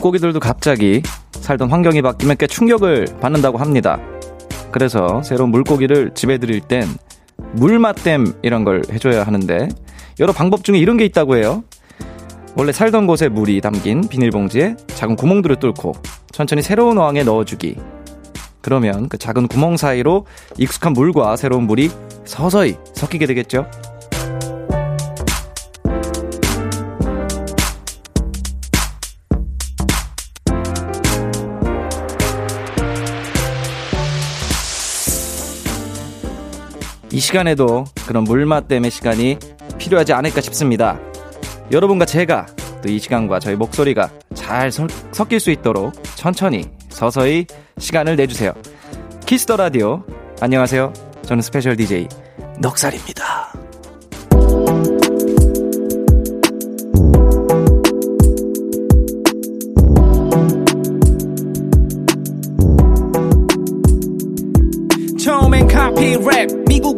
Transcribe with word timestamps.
물고기들도 0.00 0.40
갑자기 0.40 1.02
살던 1.32 1.70
환경이 1.70 2.02
바뀌면 2.02 2.36
꽤 2.38 2.46
충격을 2.46 3.06
받는다고 3.20 3.58
합니다. 3.58 4.00
그래서 4.72 5.22
새로운 5.22 5.50
물고기를 5.50 6.12
집에 6.14 6.38
들일 6.38 6.60
땐 6.60 6.86
물맛댐 7.52 8.34
이런 8.42 8.64
걸 8.64 8.82
해줘야 8.90 9.24
하는데 9.24 9.68
여러 10.18 10.32
방법 10.32 10.64
중에 10.64 10.78
이런 10.78 10.96
게 10.96 11.04
있다고 11.04 11.36
해요. 11.36 11.62
원래 12.56 12.72
살던 12.72 13.06
곳에 13.06 13.28
물이 13.28 13.60
담긴 13.60 14.08
비닐봉지에 14.08 14.76
작은 14.88 15.16
구멍들을 15.16 15.56
뚫고 15.56 15.92
천천히 16.32 16.62
새로운 16.62 16.98
어항에 16.98 17.22
넣어주기. 17.22 17.76
그러면 18.62 19.08
그 19.08 19.18
작은 19.18 19.48
구멍 19.48 19.76
사이로 19.76 20.26
익숙한 20.58 20.92
물과 20.92 21.36
새로운 21.36 21.64
물이 21.64 21.90
서서히 22.24 22.76
섞이게 22.94 23.26
되겠죠. 23.26 23.66
이 37.20 37.22
시간에도 37.22 37.84
그런 38.06 38.24
물맛댐의 38.24 38.90
시간이 38.90 39.38
필요하지 39.76 40.14
않을까 40.14 40.40
싶습니다. 40.40 40.98
여러분과 41.70 42.06
제가 42.06 42.46
또 42.82 42.88
이 42.88 42.98
시간과 42.98 43.40
저희 43.40 43.56
목소리가 43.56 44.08
잘 44.32 44.72
서, 44.72 44.86
섞일 45.12 45.38
수 45.38 45.50
있도록 45.50 45.92
천천히 46.14 46.64
서서히 46.88 47.44
시간을 47.76 48.16
내주세요. 48.16 48.54
키스 49.26 49.46
더 49.46 49.58
라디오 49.58 50.02
안녕하세요. 50.40 50.94
저는 51.26 51.42
스페셜 51.42 51.76
DJ 51.76 52.08
넉살입니다. 52.58 53.52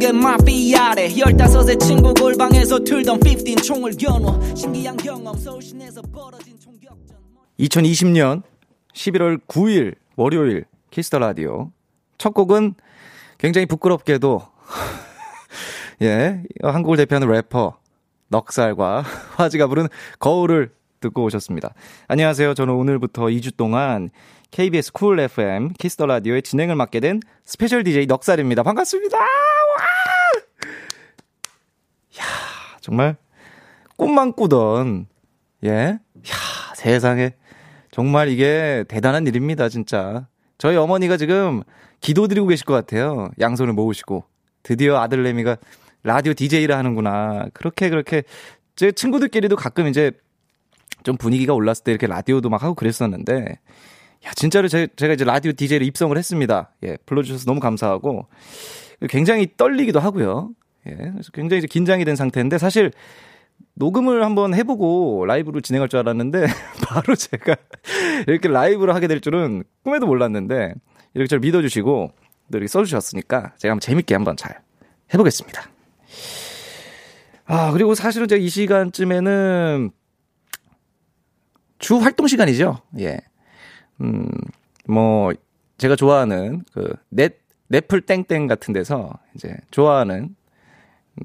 1랩 0.03 0.13
미국의 0.13 0.13
마피아래 0.13 1.17
열다섯의 1.17 1.79
친구 1.79 2.13
골방에서 2.15 2.81
틀던 2.81 3.21
15 3.25 3.63
총을 3.63 3.93
겨누어 3.93 4.55
신기한 4.55 4.97
경험 4.97 5.37
서울 5.39 5.63
시내에서 5.63 6.03
벌어진 6.03 6.59
총격전 6.59 7.17
2020년 7.61 8.43
11월 8.93 9.41
9일 9.47 9.95
월요일 10.17 10.65
키스 10.91 11.08
더 11.08 11.19
라디오 11.21 11.71
첫 12.19 12.35
곡은 12.35 12.75
굉장히 13.39 13.67
부끄럽게도 13.67 14.43
예 16.03 16.43
한국을 16.63 16.97
대표하는 16.97 17.29
래퍼 17.29 17.79
넉살과 18.29 19.05
화지가 19.37 19.69
부른 19.69 19.89
거울을 20.19 20.73
듣고 21.01 21.25
오셨습니다. 21.25 21.75
안녕하세요. 22.09 22.55
저는 22.55 22.75
오늘부터 22.75 23.25
2주 23.25 23.57
동안 23.57 24.11
KBS 24.53 24.93
쿨 24.93 25.19
FM 25.19 25.73
키스 25.73 25.94
더 25.94 26.07
라디오의 26.07 26.43
진행을 26.43 26.77
맡게 26.77 27.01
된 27.01 27.21
스페셜 27.45 27.83
DJ 27.83 28.07
넉살입니다. 28.07 28.63
반갑습니다. 28.63 29.19
와! 29.19 29.92
야, 32.83 32.85
정말 32.85 33.17
꿈만 33.97 34.33
꾸던 34.33 35.07
예. 35.65 35.71
야, 35.71 35.99
세상에 36.75 37.35
정말 37.91 38.29
이게 38.29 38.85
대단한 38.89 39.27
일입니다, 39.27 39.69
진짜. 39.69 40.27
저희 40.59 40.77
어머니가 40.77 41.17
지금 41.17 41.63
기도드리고 42.01 42.49
계실 42.49 42.67
것 42.67 42.75
같아요. 42.75 43.31
양손을 43.41 43.73
모으시고 43.73 44.25
드디어 44.63 44.99
아들내미가 44.99 45.57
라디오 46.03 46.35
DJ를 46.35 46.77
하는구나. 46.77 47.47
그렇게 47.53 47.91
그렇게 47.91 48.25
제 48.75 48.91
친구들끼리도 48.91 49.57
가끔 49.57 49.87
이제 49.87 50.13
좀 51.05 51.17
분위기가 51.17 51.53
올랐을 51.53 51.85
때 51.85 51.93
이렇게 51.93 52.07
라디오도 52.07 52.49
막 52.49 52.63
하고 52.63 52.75
그랬었는데 52.75 53.59
야, 54.25 54.31
진짜로 54.35 54.69
제, 54.69 54.89
제가 54.97 55.15
이제 55.15 55.25
라디오 55.25 55.53
DJ를 55.53 55.87
입성을 55.87 56.17
했습니다. 56.17 56.71
예, 56.85 56.97
불러주셔서 57.07 57.45
너무 57.45 57.59
감사하고, 57.59 58.29
굉장히 59.09 59.49
떨리기도 59.57 59.99
하고요. 59.99 60.51
예, 60.87 60.95
그래서 60.95 61.31
굉장히 61.33 61.67
긴장이 61.67 62.05
된 62.05 62.17
상태인데, 62.17 62.59
사실, 62.59 62.91
녹음을 63.75 64.25
한번 64.25 64.55
해보고 64.55 65.25
라이브로 65.27 65.61
진행할 65.61 65.89
줄 65.89 66.01
알았는데, 66.01 66.47
바로 66.87 67.15
제가 67.15 67.57
이렇게 68.27 68.49
라이브로 68.49 68.93
하게 68.95 69.07
될 69.07 69.21
줄은 69.21 69.65
꿈에도 69.85 70.07
몰랐는데, 70.07 70.75
이렇게 71.15 71.29
저를 71.29 71.41
믿어주시고, 71.41 72.11
또 72.51 72.59
이렇게 72.59 72.69
써주셨으니까, 72.69 73.55
제가 73.59 73.73
한번 73.73 73.81
재밌게 73.81 74.15
한번 74.15 74.37
잘 74.37 74.61
해보겠습니다. 75.15 75.63
아, 77.45 77.71
그리고 77.73 77.95
사실은 77.95 78.29
제가 78.29 78.41
이 78.41 78.49
시간쯤에는 78.49 79.91
주 81.79 81.97
활동 81.99 82.27
시간이죠. 82.27 82.81
예. 83.01 83.19
음, 84.01 84.29
뭐, 84.87 85.33
제가 85.79 85.97
좋아하는 85.97 86.65
그 86.73 86.95
넷, 87.09 87.41
넷플 87.69 88.01
땡땡 88.01 88.47
같은 88.47 88.73
데서 88.73 89.13
이제 89.35 89.57
좋아하는 89.71 90.37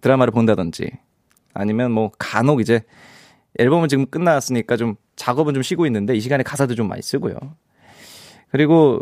드라마를 0.01 0.31
본다든지 0.31 0.91
아니면 1.53 1.91
뭐 1.91 2.11
간혹 2.17 2.61
이제 2.61 2.81
앨범은 3.59 3.89
지금 3.89 4.05
끝났으니까 4.05 4.77
좀 4.77 4.95
작업은 5.15 5.53
좀 5.53 5.63
쉬고 5.63 5.85
있는데 5.87 6.15
이 6.15 6.19
시간에 6.19 6.43
가사도 6.43 6.75
좀 6.75 6.87
많이 6.87 7.01
쓰고요. 7.01 7.35
그리고 8.49 9.01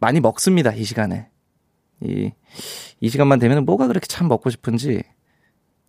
많이 0.00 0.20
먹습니다, 0.20 0.72
이 0.72 0.84
시간에. 0.84 1.28
이, 2.00 2.30
이 3.00 3.08
시간만 3.08 3.38
되면 3.38 3.64
뭐가 3.64 3.88
그렇게 3.88 4.06
참 4.06 4.28
먹고 4.28 4.50
싶은지 4.50 5.02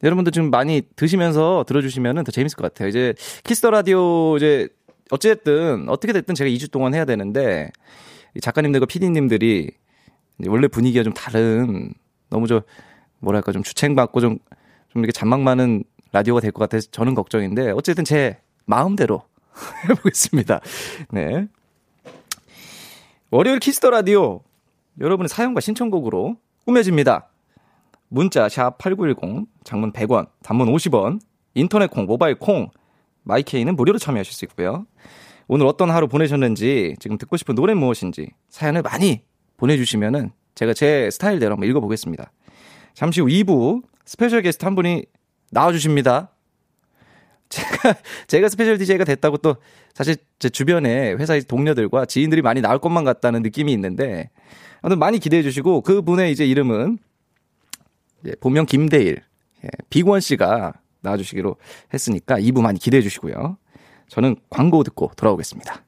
여러분들 0.03 0.31
지금 0.31 0.49
많이 0.49 0.81
드시면서 0.95 1.65
들어주시면 1.67 2.23
더 2.23 2.31
재밌을 2.31 2.55
것 2.55 2.63
같아요. 2.63 2.87
이제 2.89 3.13
키스 3.43 3.60
더 3.60 3.69
라디오 3.69 4.37
이제 4.37 4.69
어찌됐든 5.11 5.89
어떻게 5.89 6.13
됐든 6.13 6.35
제가 6.35 6.49
2주 6.49 6.71
동안 6.71 6.93
해야 6.93 7.05
되는데 7.05 7.71
작가님들과 8.41 8.85
PD님들이 8.85 9.71
원래 10.47 10.67
분위기가 10.67 11.03
좀 11.03 11.13
다른 11.13 11.93
너무 12.29 12.47
저 12.47 12.63
뭐랄까 13.19 13.51
좀 13.51 13.63
주책받고 13.63 14.19
좀 14.21 14.39
좀 14.89 15.03
이렇게 15.03 15.11
잔망 15.11 15.43
많은 15.43 15.83
라디오가 16.11 16.41
될 16.41 16.51
것 16.51 16.59
같아서 16.59 16.87
저는 16.91 17.13
걱정인데 17.15 17.71
어쨌든 17.71 18.03
제 18.03 18.37
마음대로 18.65 19.23
해보겠습니다. 19.89 20.59
네. 21.11 21.47
월요일 23.31 23.59
키스 23.59 23.79
더 23.79 23.91
라디오 23.91 24.41
여러분의 24.99 25.29
사연과 25.29 25.61
신청곡으로 25.61 26.37
꾸며집니다. 26.65 27.29
문자 28.07 28.47
샵8910 28.47 29.45
장문 29.63 29.93
100원 29.93 30.27
단문 30.41 30.67
50원 30.73 31.19
인터넷 31.53 31.91
콩 31.91 32.05
모바일 32.05 32.35
콩 32.35 32.69
마이케이는 33.23 33.75
무료로 33.75 33.99
참여하실 33.99 34.33
수 34.33 34.45
있고요. 34.45 34.87
오늘 35.47 35.65
어떤 35.67 35.91
하루 35.91 36.07
보내셨는지, 36.07 36.95
지금 36.99 37.17
듣고 37.17 37.37
싶은 37.37 37.55
노래 37.55 37.73
무엇인지 37.73 38.31
사연을 38.49 38.81
많이 38.81 39.21
보내주시면은 39.57 40.31
제가 40.55 40.73
제 40.73 41.09
스타일대로 41.11 41.53
한번 41.53 41.69
읽어보겠습니다. 41.69 42.31
잠시 42.99 43.21
후 43.21 43.27
2부 43.27 43.81
스페셜 44.03 44.41
게스트 44.41 44.65
한 44.65 44.75
분이 44.75 45.05
나와주십니다. 45.51 46.31
제가, 47.47 47.95
제가 48.27 48.49
스페셜 48.49 48.77
DJ가 48.77 49.05
됐다고 49.05 49.37
또 49.37 49.55
사실 49.93 50.17
제 50.37 50.49
주변에 50.49 51.13
회사의 51.13 51.43
동료들과 51.43 52.03
지인들이 52.07 52.41
많이 52.41 52.59
나올 52.59 52.79
것만 52.79 53.05
같다는 53.05 53.41
느낌이 53.41 53.71
있는데, 53.71 54.29
아무튼 54.81 54.99
많이 54.99 55.17
기대해 55.19 55.41
주시고 55.43 55.79
그 55.79 56.01
분의 56.01 56.33
이제 56.33 56.45
이름은 56.45 56.97
본명 58.41 58.65
김대일, 58.65 59.21
예, 59.63 59.69
빅원 59.89 60.19
씨가 60.19 60.73
나와주시기로 60.99 61.55
했으니까 61.93 62.37
2부 62.37 62.61
많이 62.61 62.79
기대해 62.79 63.01
주시고요. 63.01 63.57
저는 64.09 64.35
광고 64.49 64.83
듣고 64.83 65.13
돌아오겠습니다. 65.15 65.85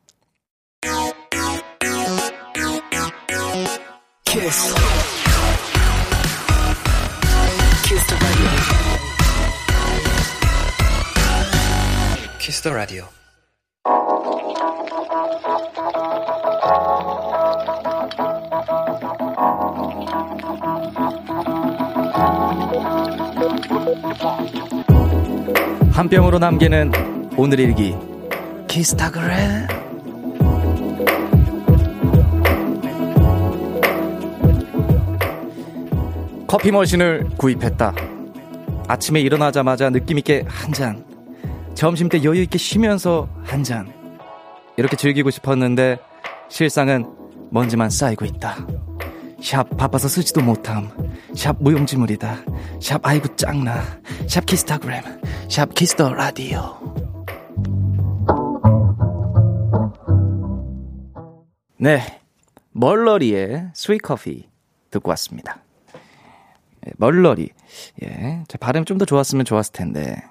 키스. 4.24 5.01
키스 12.62 12.70
더 12.70 12.76
라디오. 12.76 13.06
한 25.92 26.08
뼘으로 26.08 26.38
남기는 26.38 26.92
오늘 27.36 27.60
일기 27.60 27.96
키스타그램 28.68 29.68
커피 36.46 36.72
머신을 36.72 37.30
구입했다. 37.38 37.96
아침에 38.88 39.20
일어나자마자 39.22 39.90
느낌있게 39.90 40.44
한 40.48 40.72
잔. 40.72 41.11
점심 41.82 42.10
때 42.10 42.24
여유 42.24 42.44
있게 42.44 42.60
쉬면서 42.60 43.28
한 43.44 43.64
잔. 43.64 43.92
이렇게 44.78 44.96
즐기고 44.96 45.32
싶었는데 45.32 45.98
실상은 46.48 47.12
먼지만 47.50 47.90
쌓이고 47.90 48.24
있다. 48.24 48.68
샵 49.42 49.68
바빠서 49.78 50.08
쓰지도 50.08 50.44
못함. 50.44 50.92
샵 51.36 51.56
무용지물이다. 51.60 52.38
샵 52.80 53.04
아이고 53.04 53.36
짱나. 53.36 53.82
샵 54.28 54.46
키스타그램. 54.46 55.02
샵 55.50 55.74
Kiss 55.74 55.97
the 55.97 56.14
Radio. 56.14 56.78
네 61.78 62.22
멀러리의 62.74 63.72
스위커피 63.74 64.48
듣고 64.92 65.10
왔습니다. 65.10 65.64
예, 66.86 66.92
멀러리. 66.98 67.50
예, 68.04 68.44
제 68.48 68.60
발음 68.60 68.86
좀 68.86 69.00
더 69.00 69.06
좋았으면 69.06 69.46
좋았을 69.46 69.74
텐데 69.74 70.22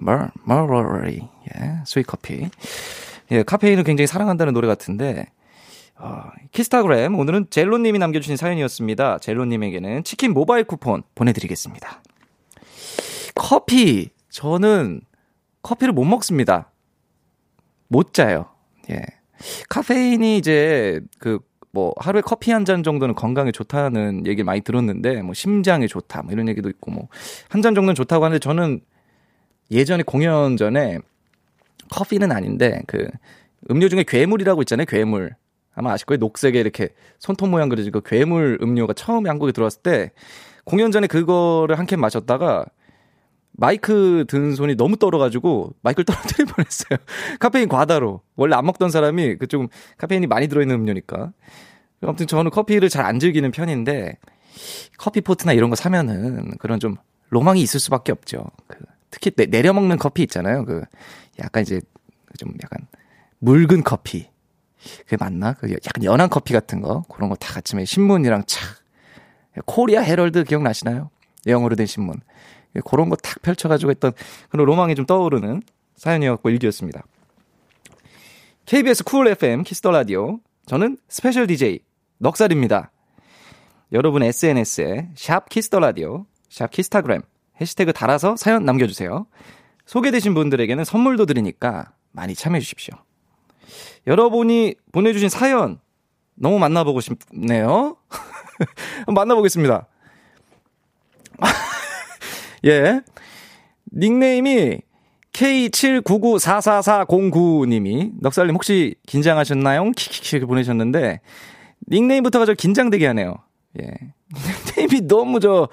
멀 0.00 0.30
멀러리 0.44 1.22
예, 1.54 1.80
스위커피 1.84 2.48
예, 3.30 3.42
카페인을 3.42 3.84
굉장히 3.84 4.06
사랑한다는 4.06 4.52
노래 4.54 4.66
같은데 4.68 5.26
어, 5.96 6.24
키스타그램 6.52 7.18
오늘은 7.18 7.46
젤로님이 7.50 7.98
남겨주신 7.98 8.36
사연이었습니다. 8.36 9.18
젤로님에게는 9.18 10.04
치킨 10.04 10.32
모바일 10.32 10.64
쿠폰 10.64 11.02
보내드리겠습니다. 11.14 12.02
커피 13.34 14.10
저는 14.30 15.00
커피를 15.62 15.92
못 15.92 16.04
먹습니다. 16.04 16.70
못 17.88 18.12
자요. 18.14 18.46
예. 18.90 19.02
카페인이 19.68 20.36
이제 20.38 21.00
그 21.18 21.38
뭐 21.70 21.92
하루에 21.98 22.22
커피 22.22 22.50
한 22.50 22.64
잔 22.64 22.82
정도는 22.82 23.14
건강에 23.14 23.52
좋다는 23.52 24.26
얘기를 24.26 24.44
많이 24.44 24.62
들었는데 24.62 25.20
뭐 25.22 25.34
심장에 25.34 25.86
좋다 25.86 26.22
뭐 26.22 26.32
이런 26.32 26.48
얘기도 26.48 26.68
있고 26.70 26.90
뭐 26.90 27.08
한 27.50 27.62
잔 27.62 27.74
정도는 27.74 27.94
좋다고 27.94 28.24
하는데 28.24 28.38
저는 28.38 28.80
예전에 29.70 30.02
공연 30.02 30.56
전에 30.56 30.98
커피는 31.90 32.32
아닌데 32.32 32.82
그 32.86 33.08
음료 33.70 33.88
중에 33.88 34.04
괴물이라고 34.06 34.62
있잖아요. 34.62 34.86
괴물. 34.86 35.34
아마 35.74 35.92
아실 35.92 36.06
거예요. 36.06 36.18
녹색에 36.18 36.58
이렇게 36.58 36.88
손톱 37.18 37.48
모양 37.50 37.68
그려진 37.68 37.92
그 37.92 38.00
괴물 38.04 38.58
음료가 38.62 38.92
처음에 38.94 39.28
한국에 39.30 39.52
들어왔을 39.52 39.82
때 39.82 40.10
공연 40.64 40.90
전에 40.90 41.06
그거를 41.06 41.78
한 41.78 41.86
캔 41.86 42.00
마셨다가 42.00 42.66
마이크 43.52 44.24
든 44.28 44.54
손이 44.54 44.76
너무 44.76 44.96
떨어가지고 44.96 45.74
마이크를 45.82 46.04
떨어뜨릴 46.04 46.46
뻔했어요. 46.52 46.98
카페인 47.40 47.68
과다로. 47.68 48.20
원래 48.36 48.54
안 48.56 48.64
먹던 48.66 48.90
사람이 48.90 49.36
그 49.36 49.46
좀 49.46 49.68
카페인이 49.96 50.26
많이 50.26 50.46
들어있는 50.48 50.74
음료니까. 50.74 51.32
아무튼 52.02 52.26
저는 52.26 52.50
커피를 52.52 52.88
잘 52.88 53.04
안 53.04 53.18
즐기는 53.18 53.50
편인데 53.50 54.18
커피 54.98 55.20
포트나 55.20 55.52
이런 55.52 55.70
거 55.70 55.76
사면은 55.76 56.52
그런 56.58 56.78
좀 56.80 56.96
로망이 57.30 57.60
있을 57.62 57.80
수밖에 57.80 58.12
없죠. 58.12 58.44
그 58.68 58.78
특히 59.10 59.30
내, 59.30 59.46
내려 59.46 59.72
먹는 59.72 59.98
커피 59.98 60.22
있잖아요. 60.22 60.64
그 60.64 60.82
약간 61.38 61.62
이제 61.62 61.80
좀 62.38 62.52
약간 62.62 62.86
묽은 63.40 63.82
커피. 63.84 64.28
그게 65.04 65.16
맞나? 65.18 65.54
그 65.54 65.70
약간 65.70 66.04
연한 66.04 66.28
커피 66.28 66.52
같은 66.52 66.80
거 66.80 67.02
그런 67.08 67.28
거 67.28 67.36
다 67.36 67.52
같이 67.54 67.74
신문이랑 67.84 68.44
착 68.46 68.62
Korea 69.66 70.02
Herald 70.02 70.44
기억나시나요? 70.44 71.10
영어로 71.46 71.74
된 71.74 71.86
신문 71.86 72.20
그런 72.84 73.08
거 73.08 73.16
탁 73.16 73.42
펼쳐가지고 73.42 73.90
했던 73.90 74.12
그런 74.50 74.66
로망이 74.66 74.94
좀 74.94 75.04
떠오르는 75.04 75.62
사연이었고 75.96 76.50
일기였습니다. 76.50 77.02
KBS 78.66 79.02
Cool 79.04 79.26
FM 79.28 79.64
Kiss 79.64 79.79
the 79.79 79.90
Radio 79.90 80.38
저는 80.66 80.98
스페셜 81.08 81.46
DJ 81.46 81.80
넉살입니다. 82.18 82.92
여러분 83.92 84.22
SNS에 84.22 85.08
샵 85.16 85.48
Kiss 85.48 85.66
the 85.66 85.80
Radio 85.80 86.26
샵 86.50 86.70
키스타그램 86.70 87.22
해시태그 87.60 87.92
달아서 87.92 88.36
사연 88.36 88.64
남겨주세요. 88.64 89.26
소개되신 89.86 90.34
분들에게는 90.34 90.84
선물도 90.84 91.26
드리니까 91.26 91.92
많이 92.12 92.34
참여해 92.34 92.60
주십시오. 92.60 92.94
여러분이 94.06 94.76
보내주신 94.92 95.28
사연 95.28 95.80
너무 96.34 96.58
만나보고 96.58 97.00
싶네요. 97.00 97.96
만나보겠습니다. 99.08 99.86
예. 102.66 103.00
닉네임이 103.92 104.80
K79944409님이 105.32 108.12
넉살님 108.20 108.54
혹시 108.54 108.94
긴장하셨나요? 109.06 109.90
키키키 109.92 110.46
보내셨는데 110.46 111.20
닉네임부터가 111.88 112.44
저 112.46 112.54
긴장되게 112.54 113.06
하네요. 113.08 113.34
예. 113.80 113.90
닉네임이 114.76 115.06
너무 115.06 115.38
저 115.40 115.68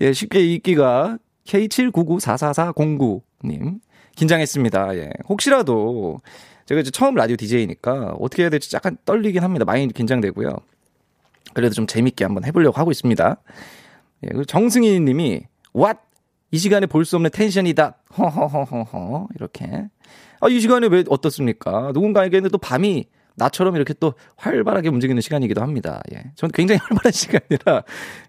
예, 0.00 0.12
쉽게 0.12 0.40
읽기가 0.40 1.18
K79944409님 1.46 3.80
긴장했습니다. 4.16 4.96
예. 4.96 5.10
혹시라도 5.28 6.18
제가 6.66 6.80
이제 6.80 6.90
처음 6.90 7.14
라디오 7.14 7.36
DJ니까 7.36 8.16
어떻게 8.18 8.42
해야 8.42 8.50
될지 8.50 8.74
약간 8.76 8.96
떨리긴 9.04 9.42
합니다. 9.42 9.64
많이 9.64 9.86
긴장되고요. 9.92 10.50
그래도 11.54 11.74
좀 11.74 11.86
재밌게 11.86 12.24
한번 12.24 12.44
해보려고 12.44 12.76
하고 12.78 12.90
있습니다. 12.90 13.36
예, 14.22 14.26
그리고 14.28 14.44
정승희 14.44 15.00
님이, 15.00 15.42
왓! 15.74 15.98
이 16.52 16.58
시간에 16.58 16.86
볼 16.86 17.04
수 17.04 17.14
없는 17.16 17.30
텐션이다. 17.30 17.96
허허허허허. 18.18 19.28
이렇게. 19.36 19.88
아, 20.40 20.48
이 20.48 20.58
시간에 20.60 20.88
왜 20.88 21.04
어떻습니까? 21.08 21.92
누군가에게는 21.94 22.50
또 22.50 22.58
밤이 22.58 23.04
나처럼 23.36 23.76
이렇게 23.76 23.94
또 23.94 24.14
활발하게 24.36 24.88
움직이는 24.88 25.20
시간이기도 25.22 25.62
합니다. 25.62 26.02
예. 26.12 26.24
저는 26.36 26.50
굉장히 26.52 26.80
활발한 26.90 27.12
시간이라, 27.12 27.82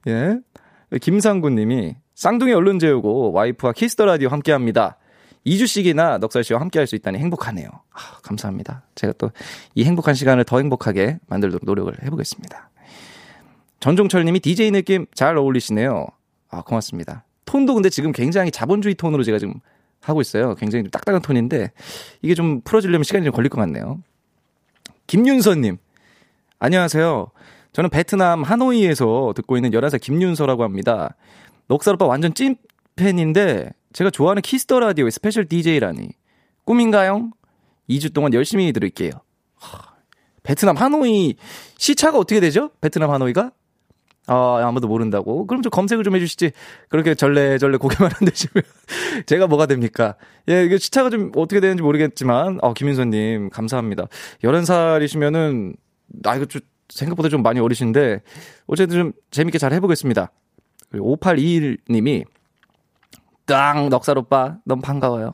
예. 0.07 0.37
김상구 0.99 1.49
님이, 1.51 1.95
쌍둥이 2.15 2.53
얼른 2.53 2.79
재우고 2.79 3.31
와이프와 3.31 3.73
Kiss 3.73 3.92
the 3.92 4.05
Radio 4.05 4.29
함께 4.29 4.51
합니다. 4.51 4.97
2주씩이나 5.45 6.19
넉살 6.19 6.43
씨와 6.43 6.59
함께 6.61 6.79
할 6.79 6.85
수 6.87 6.95
있다니 6.95 7.17
행복하네요. 7.17 7.67
아, 7.91 7.99
감사합니다. 8.23 8.83
제가 8.95 9.13
또 9.17 9.31
이 9.73 9.83
행복한 9.85 10.13
시간을 10.13 10.43
더 10.43 10.57
행복하게 10.59 11.17
만들도록 11.27 11.65
노력을 11.65 11.91
해보겠습니다. 12.03 12.69
전종철 13.79 14.23
님이 14.25 14.39
DJ 14.39 14.71
느낌 14.71 15.07
잘 15.15 15.37
어울리시네요. 15.37 16.05
아, 16.49 16.61
고맙습니다. 16.61 17.23
톤도 17.45 17.73
근데 17.73 17.89
지금 17.89 18.11
굉장히 18.11 18.51
자본주의 18.51 18.93
톤으로 18.95 19.23
제가 19.23 19.39
지금 19.39 19.55
하고 20.01 20.21
있어요. 20.21 20.55
굉장히 20.55 20.83
좀 20.83 20.91
딱딱한 20.91 21.21
톤인데 21.21 21.71
이게 22.21 22.35
좀 22.35 22.61
풀어지려면 22.61 23.03
시간이 23.03 23.23
좀 23.25 23.33
걸릴 23.33 23.49
것 23.49 23.59
같네요. 23.61 23.99
김윤서 25.07 25.55
님. 25.55 25.77
안녕하세요. 26.59 27.31
저는 27.73 27.89
베트남 27.89 28.43
하노이에서 28.43 29.33
듣고 29.35 29.57
있는 29.57 29.71
11살 29.71 30.01
김윤서라고 30.01 30.63
합니다. 30.63 31.15
넉살 31.67 31.95
오빠 31.95 32.05
완전 32.05 32.33
찐 32.33 32.57
팬인데 32.95 33.71
제가 33.93 34.09
좋아하는 34.09 34.41
Kiss 34.41 34.63
the 34.63 34.79
Radio의 34.79 35.11
스페셜 35.11 35.45
DJ라니. 35.45 36.09
꿈인가요? 36.65 37.31
2주 37.89 38.13
동안 38.13 38.33
열심히 38.33 38.71
들을게요. 38.73 39.11
하, 39.55 39.95
베트남 40.43 40.75
하노이 40.77 41.35
시차가 41.77 42.17
어떻게 42.17 42.39
되죠? 42.39 42.71
베트남 42.81 43.11
하노이가? 43.11 43.51
아, 44.27 44.61
아무도 44.63 44.87
모른다고? 44.87 45.47
그럼 45.47 45.61
좀 45.61 45.71
검색을 45.71 46.03
좀 46.03 46.15
해주시지. 46.15 46.51
그렇게 46.89 47.15
절레절레 47.15 47.77
고개만 47.77 48.11
흔드시면 48.19 48.63
제가 49.25 49.47
뭐가 49.47 49.65
됩니까? 49.65 50.15
예, 50.47 50.63
이게 50.63 50.77
시차가 50.77 51.09
좀 51.09 51.31
어떻게 51.35 51.59
되는지 51.59 51.81
모르겠지만, 51.81 52.59
어, 52.61 52.73
김인선님, 52.73 53.49
감사합니다. 53.49 54.07
11살이시면은, 54.43 55.75
아, 56.25 56.35
이거 56.35 56.45
좀 56.45 56.61
생각보다 56.91 57.29
좀 57.29 57.41
많이 57.41 57.59
어리신데, 57.59 58.21
어쨌든 58.67 58.97
좀 58.97 59.11
재밌게 59.31 59.57
잘 59.57 59.73
해보겠습니다. 59.73 60.31
그리고 60.89 61.17
5821님이, 61.17 62.25
땅, 63.45 63.89
넉살 63.89 64.17
오빠, 64.17 64.57
너무 64.65 64.81
반가워요. 64.81 65.33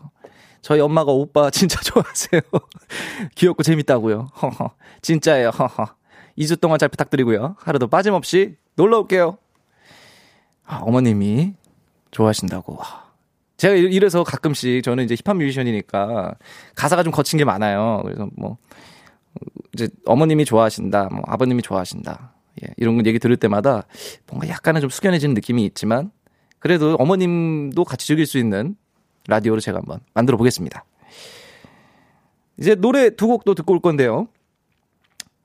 저희 0.61 0.79
엄마가 0.79 1.11
오빠 1.11 1.49
진짜 1.51 1.79
좋아하세요. 1.81 2.41
귀엽고 3.35 3.63
재밌다고요. 3.63 4.29
허허. 4.41 4.71
진짜예요. 5.01 5.49
허허. 5.49 5.85
2주 6.37 6.59
동안 6.59 6.77
잘 6.77 6.89
부탁드리고요. 6.89 7.55
하루도 7.59 7.87
빠짐없이 7.87 8.57
놀러 8.75 8.99
올게요. 8.99 9.37
아, 10.65 10.79
어머님이 10.81 11.53
좋아하신다고. 12.11 12.79
제가 13.57 13.75
이래서 13.75 14.23
가끔씩 14.23 14.83
저는 14.83 15.05
이제 15.05 15.15
힙합 15.15 15.37
뮤지션이니까 15.37 16.35
가사가 16.75 17.03
좀 17.03 17.11
거친 17.11 17.37
게 17.37 17.45
많아요. 17.45 18.01
그래서 18.03 18.29
뭐 18.35 18.57
이제 19.73 19.89
어머님이 20.05 20.45
좋아하신다, 20.45 21.09
뭐 21.11 21.21
아버님이 21.27 21.61
좋아하신다. 21.61 22.33
예, 22.63 22.73
이런 22.77 23.05
얘기 23.05 23.19
들을 23.19 23.35
때마다 23.37 23.83
뭔가 24.27 24.47
약간은 24.49 24.81
좀 24.81 24.89
숙연해지는 24.89 25.35
느낌이 25.35 25.63
있지만 25.65 26.11
그래도 26.59 26.95
어머님도 26.95 27.83
같이 27.83 28.07
즐길 28.07 28.25
수 28.25 28.37
있는 28.39 28.75
라디오를 29.27 29.61
제가 29.61 29.77
한번 29.79 29.99
만들어 30.13 30.37
보겠습니다. 30.37 30.83
이제 32.57 32.73
노래 32.75 33.11
두 33.11 33.27
곡도 33.27 33.53
듣고 33.53 33.73
올 33.73 33.79
건데요. 33.79 34.27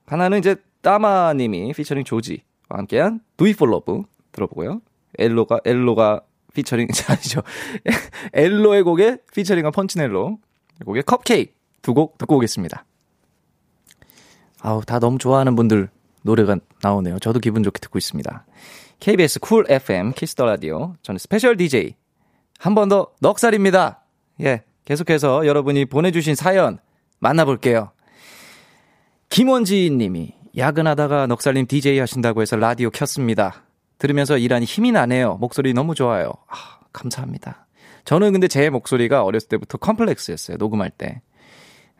하나는 0.07 0.39
이제 0.39 0.57
따마님이 0.81 1.73
피처링 1.75 2.05
조지와 2.05 2.41
함께한 2.71 3.21
Do 3.37 3.47
It 3.47 3.57
For 3.57 3.71
Love 3.71 4.05
들어보고요. 4.33 4.81
엘로가 5.19 5.61
엘로가 5.65 6.23
피처링 6.55 6.89
아니죠. 7.09 7.43
엘로의 8.33 8.83
곡에 8.83 9.19
피처링한 9.35 9.73
펀치넬로 9.73 10.39
곡의 10.87 11.03
컵케이크 11.03 11.53
두 11.83 11.93
곡 11.95 12.17
듣고 12.17 12.37
오겠습니다. 12.37 12.85
아우 14.63 14.83
다 14.85 14.99
너무 14.99 15.19
좋아하는 15.19 15.57
분들 15.57 15.89
노래가 16.23 16.57
나오네요. 16.83 17.19
저도 17.19 17.41
기분 17.41 17.63
좋게 17.63 17.81
듣고 17.81 17.99
있습니다. 17.99 18.47
KBS 19.01 19.41
Cool 19.41 19.65
FM 19.69 20.13
Kiss 20.13 20.31
the 20.31 20.45
Radio. 20.47 20.95
저는 21.03 21.19
스페셜 21.19 21.57
DJ 21.57 21.95
한 22.59 22.75
번 22.75 22.89
더 22.89 23.09
넉살입니다. 23.21 24.05
예. 24.43 24.63
계속해서 24.85 25.47
여러분이 25.47 25.87
보내주신 25.87 26.35
사연 26.37 26.79
만나볼게요. 27.19 27.91
김원지 29.31 29.91
님이 29.91 30.35
야근하다가 30.57 31.27
넉살님 31.27 31.67
DJ 31.67 31.99
하신다고 31.99 32.43
해서 32.43 32.57
라디오 32.57 32.91
켰습니다. 32.91 33.65
들으면서 33.99 34.37
일하니 34.39 34.65
힘이 34.65 34.93
나네요. 34.93 35.37
목소리 35.37 35.73
너무 35.73 35.95
좋아요. 35.95 36.33
아, 36.49 36.81
감사합니다. 36.93 37.67
저는 38.05 38.33
근데 38.33 38.49
제 38.49 38.69
목소리가 38.71 39.23
어렸을 39.25 39.49
때부터 39.49 39.79
컴플렉스였어요. 39.79 40.57
녹음할 40.59 40.91
때. 40.91 41.23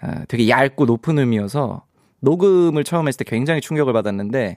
아, 0.01 0.25
되게 0.27 0.49
얇고 0.49 0.85
높은 0.85 1.19
음이어서 1.19 1.85
녹음을 2.23 2.83
처음 2.85 3.09
했을 3.09 3.19
때 3.19 3.25
굉장히 3.29 3.61
충격을 3.61 3.93
받았는데 3.93 4.57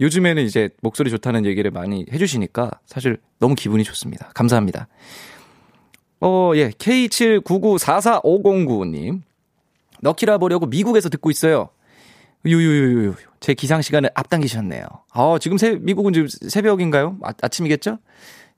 요즘에는 0.00 0.42
이제 0.42 0.68
목소리 0.82 1.08
좋다는 1.10 1.46
얘기를 1.46 1.70
많이 1.70 2.04
해주시니까 2.12 2.72
사실 2.86 3.18
너무 3.38 3.54
기분이 3.54 3.84
좋습니다. 3.84 4.30
감사합니다. 4.34 4.88
어, 6.20 6.50
예. 6.56 6.70
K79944509님. 6.70 9.22
넉키라 10.00 10.38
보려고 10.38 10.66
미국에서 10.66 11.08
듣고 11.08 11.30
있어요. 11.30 11.68
유유유유. 12.44 13.14
제 13.40 13.54
기상 13.54 13.80
시간을 13.80 14.10
앞당기셨네요. 14.14 14.84
아, 15.12 15.38
지금 15.40 15.56
새, 15.56 15.76
미국은 15.76 16.12
지금 16.12 16.26
새벽인가요? 16.28 17.16
아, 17.22 17.32
아침이겠죠? 17.40 17.98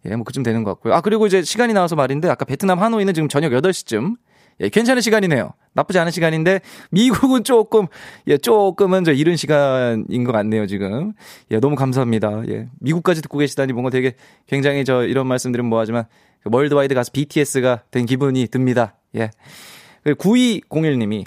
예, 0.07 0.17
뭐 0.17 0.25
그쯤 0.25 0.43
되는 0.43 0.65
것 0.65 0.71
같고요. 0.73 0.95
아, 0.95 1.03
그리고 1.03 1.27
이제 1.27 1.43
시간이 1.43 1.73
나와서 1.73 1.97
말인데 1.97 2.29
아까 2.29 2.45
베트남 2.45 2.81
하노이는 2.81 3.15
지금 3.15 3.29
저녁 3.29 3.53
8시쯤 3.53 4.17
예, 4.61 4.69
괜찮은 4.69 5.03
시간이네요. 5.03 5.53
나쁘지 5.75 5.99
않은 5.99 6.11
시간인데 6.11 6.61
미국은 6.91 7.45
조금 7.45 7.87
예, 8.27 8.39
조금은 8.39 9.05
저 9.05 9.13
이른 9.13 9.37
시간인 9.37 10.25
것 10.25 10.33
같네요, 10.33 10.67
지금. 10.67 11.13
예, 11.51 11.61
너무 11.61 11.77
감사합니다. 11.77 12.43
예. 12.49 12.69
미국까지 12.81 13.23
듣고 13.23 13.39
계시다니 13.39 13.73
뭔가 13.73 13.91
되게 13.91 14.15
굉장히 14.47 14.85
저 14.85 15.05
이런 15.05 15.27
말씀드리면 15.27 15.69
뭐하지만 15.69 16.05
그 16.43 16.51
worldwide 16.53 16.95
가수 16.95 17.11
BTS가 17.13 17.83
된 17.91 18.07
기분이 18.07 18.47
듭니다. 18.47 18.95
예. 19.17 19.31
9201님이 20.05 21.25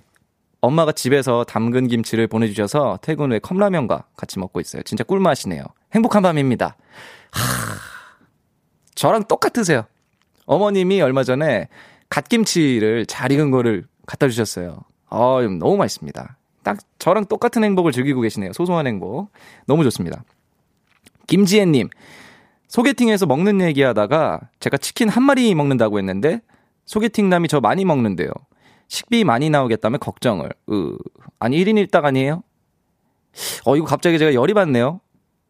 엄마가 0.62 0.91
집에서 0.91 1.43
담근 1.43 1.88
김치를 1.88 2.27
보내주셔서 2.27 3.00
퇴근 3.01 3.31
후에 3.31 3.39
컵라면과 3.39 4.05
같이 4.17 4.39
먹고 4.39 4.59
있어요. 4.59 4.81
진짜 4.83 5.03
꿀맛이네요. 5.03 5.63
행복한 5.93 6.21
밤입니다. 6.21 6.75
하, 7.31 7.41
저랑 8.95 9.25
똑같으세요. 9.25 9.86
어머님이 10.45 11.01
얼마 11.01 11.24
전에 11.24 11.69
갓김치를 12.09 13.05
잘 13.05 13.31
익은 13.31 13.51
거를 13.51 13.85
갖다 14.05 14.27
주셨어요. 14.27 14.79
아, 15.09 15.39
너무 15.59 15.77
맛있습니다. 15.77 16.37
딱 16.63 16.77
저랑 16.99 17.25
똑같은 17.25 17.63
행복을 17.63 17.91
즐기고 17.91 18.21
계시네요. 18.21 18.53
소소한 18.53 18.87
행복. 18.87 19.31
너무 19.65 19.83
좋습니다. 19.85 20.23
김지혜님, 21.27 21.89
소개팅에서 22.67 23.25
먹는 23.25 23.61
얘기 23.61 23.81
하다가 23.81 24.41
제가 24.59 24.77
치킨 24.77 25.09
한 25.09 25.23
마리 25.23 25.53
먹는다고 25.55 25.97
했는데 25.99 26.41
소개팅남이 26.85 27.47
저 27.47 27.59
많이 27.59 27.85
먹는데요. 27.85 28.31
식비 28.87 29.23
많이 29.23 29.49
나오겠다며 29.49 29.99
걱정을. 29.99 30.49
으, 30.71 30.97
아니 31.37 31.63
1인 31.63 31.87
1닭 31.87 32.05
아니에요? 32.05 32.43
어, 33.65 33.75
이거 33.75 33.85
갑자기 33.85 34.17
제가 34.17 34.33
열이 34.33 34.53
받네요. 34.53 34.99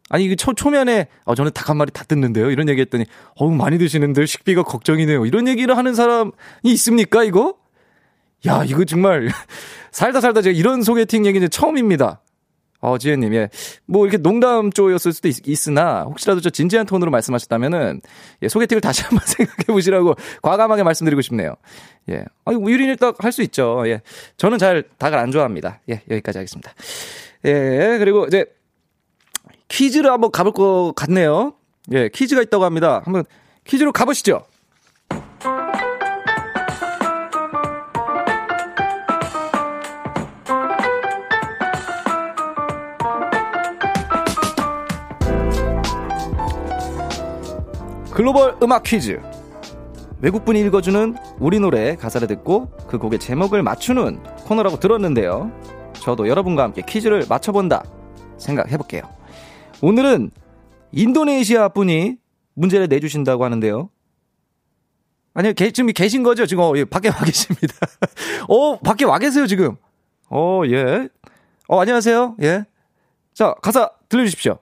아니, 0.09 0.25
이거 0.25 0.35
초, 0.35 0.53
초면에, 0.53 1.07
어, 1.25 1.35
저는 1.35 1.51
닭 1.53 1.69
한 1.69 1.77
마리 1.77 1.91
다 1.91 2.03
뜯는데요? 2.03 2.49
이런 2.51 2.67
얘기 2.67 2.81
했더니, 2.81 3.05
어우, 3.35 3.51
많이 3.51 3.77
드시는데 3.77 4.25
식비가 4.25 4.63
걱정이네요. 4.63 5.25
이런 5.25 5.47
얘기를 5.47 5.77
하는 5.77 5.93
사람이 5.93 6.31
있습니까, 6.63 7.23
이거? 7.23 7.55
야, 8.47 8.63
이거 8.65 8.85
정말, 8.85 9.29
살다 9.91 10.21
살다 10.21 10.41
제가 10.41 10.57
이런 10.57 10.81
소개팅 10.81 11.25
얘기는 11.25 11.47
처음입니다. 11.49 12.21
어, 12.81 12.97
지혜님, 12.97 13.33
예. 13.35 13.49
뭐, 13.85 14.05
이렇게 14.05 14.17
농담 14.17 14.71
쪽이었을 14.71 15.11
수도 15.11 15.27
있, 15.27 15.67
으나 15.67 16.03
혹시라도 16.03 16.39
저 16.39 16.49
진지한 16.49 16.85
톤으로 16.85 17.11
말씀하셨다면은, 17.11 18.01
예, 18.41 18.47
소개팅을 18.47 18.79
다시 18.79 19.03
한번 19.03 19.19
생각해 19.27 19.65
보시라고 19.67 20.15
과감하게 20.41 20.83
말씀드리고 20.83 21.21
싶네요. 21.21 21.55
예. 22.09 22.23
아니, 22.45 22.57
뭐, 22.57 22.71
유린일딱 22.71 23.21
할 23.23 23.31
수 23.33 23.41
있죠. 23.43 23.83
예. 23.87 24.01
저는 24.37 24.57
잘 24.57 24.85
닭을 24.97 25.17
안 25.19 25.31
좋아합니다. 25.31 25.81
예, 25.89 26.01
여기까지 26.09 26.37
하겠습니다. 26.37 26.73
예, 27.45 27.97
그리고 27.99 28.25
이제, 28.27 28.45
퀴즈를 29.69 30.11
한번 30.11 30.31
가볼 30.31 30.51
것 30.51 30.93
같네요. 30.95 31.53
예, 31.93 32.09
퀴즈가 32.09 32.41
있다고 32.41 32.65
합니다. 32.65 33.01
한번 33.05 33.23
퀴즈로 33.63 33.91
가보시죠. 33.91 34.43
글로벌 48.11 48.57
음악 48.61 48.83
퀴즈. 48.83 49.21
외국분이 50.21 50.59
읽어주는 50.59 51.15
우리 51.39 51.59
노래 51.61 51.95
가사를 51.95 52.27
듣고 52.27 52.69
그 52.87 52.97
곡의 52.97 53.19
제목을 53.19 53.63
맞추는 53.63 54.21
코너라고 54.45 54.77
들었는데요. 54.79 55.49
저도 55.93 56.27
여러분과 56.27 56.63
함께 56.63 56.81
퀴즈를 56.85 57.25
맞춰본다 57.29 57.83
생각해볼게요. 58.37 59.18
오늘은 59.81 60.31
인도네시아 60.91 61.69
분이 61.69 62.17
문제를 62.53 62.87
내주신다고 62.87 63.45
하는데요. 63.45 63.89
아니요, 65.33 65.53
개, 65.53 65.71
지금 65.71 65.91
계신 65.93 66.23
거죠? 66.23 66.45
지금, 66.45 66.63
어, 66.63 66.73
예, 66.75 66.83
밖에 66.83 67.09
와 67.09 67.15
계십니다. 67.23 67.75
어, 68.49 68.77
밖에 68.79 69.05
와 69.05 69.19
계세요, 69.19 69.47
지금. 69.47 69.77
어, 70.29 70.63
예. 70.65 71.07
어, 71.67 71.79
안녕하세요. 71.79 72.35
예. 72.41 72.65
자, 73.33 73.53
가사 73.61 73.89
들려주십시오. 74.09 74.57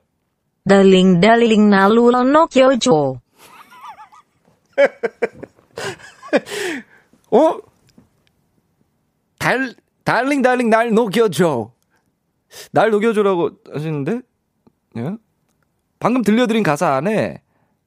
Darling, 0.68 1.22
darling, 1.22 1.70
나루로 1.70 2.24
녹여줘. 2.24 3.16
어? 7.32 7.60
달, 9.40 9.74
달링, 10.04 10.42
달링, 10.42 10.70
날 10.70 10.94
녹여줘. 10.94 11.72
날 12.72 12.92
녹여줘라고 12.92 13.52
하시는데? 13.74 14.22
예? 14.98 15.18
방금 16.00 16.22
들려드린 16.22 16.64
가사 16.64 16.94
안에 16.96 17.42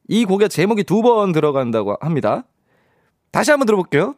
이 0.09 0.25
곡의 0.25 0.49
제목이 0.49 0.85
두 0.85 1.02
번 1.02 1.33
들어간다고 1.33 1.97
합니다. 2.00 2.45
다시 3.31 3.50
한번 3.50 3.67
들어볼게요. 3.67 4.14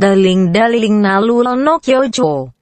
Darling, 0.00 0.52
darling, 0.52 1.02
나루로 1.02 1.56
녹여줘. 1.56 2.52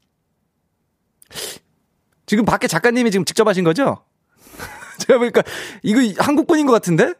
지금 2.26 2.44
밖에 2.44 2.66
작가님이 2.66 3.10
지금 3.10 3.24
직접 3.24 3.46
하신 3.46 3.64
거죠? 3.64 3.98
제가 5.06 5.18
보니까 5.18 5.42
이거 5.82 6.00
한국분인 6.22 6.66
것 6.66 6.72
같은데? 6.72 7.14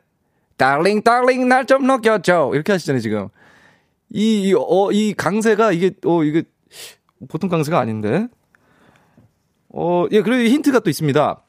Darling, 0.58 1.04
darling, 1.04 1.46
날좀 1.46 1.86
녹여줘. 1.86 2.50
이렇게 2.54 2.72
하시잖아요, 2.72 3.00
지금. 3.00 3.28
이, 4.10 4.48
이, 4.48 4.54
어, 4.54 4.90
이 4.90 5.14
강세가 5.14 5.70
이게, 5.72 5.92
어, 6.04 6.24
이게 6.24 6.42
보통 7.28 7.48
강세가 7.48 7.78
아닌데? 7.78 8.26
어, 9.68 10.06
예, 10.10 10.20
그리고 10.22 10.42
힌트가 10.52 10.80
또 10.80 10.90
있습니다. 10.90 11.42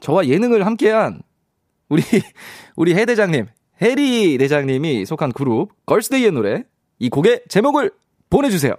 저와 0.00 0.26
예능을 0.26 0.66
함께한 0.66 1.22
우리 1.88 2.02
우리 2.76 2.94
해 2.94 3.04
대장님 3.04 3.46
해리 3.82 4.38
대장님이 4.38 5.04
속한 5.06 5.32
그룹 5.32 5.70
걸스데이의 5.86 6.32
노래 6.32 6.64
이 6.98 7.08
곡의 7.08 7.42
제목을 7.48 7.90
보내주세요. 8.30 8.74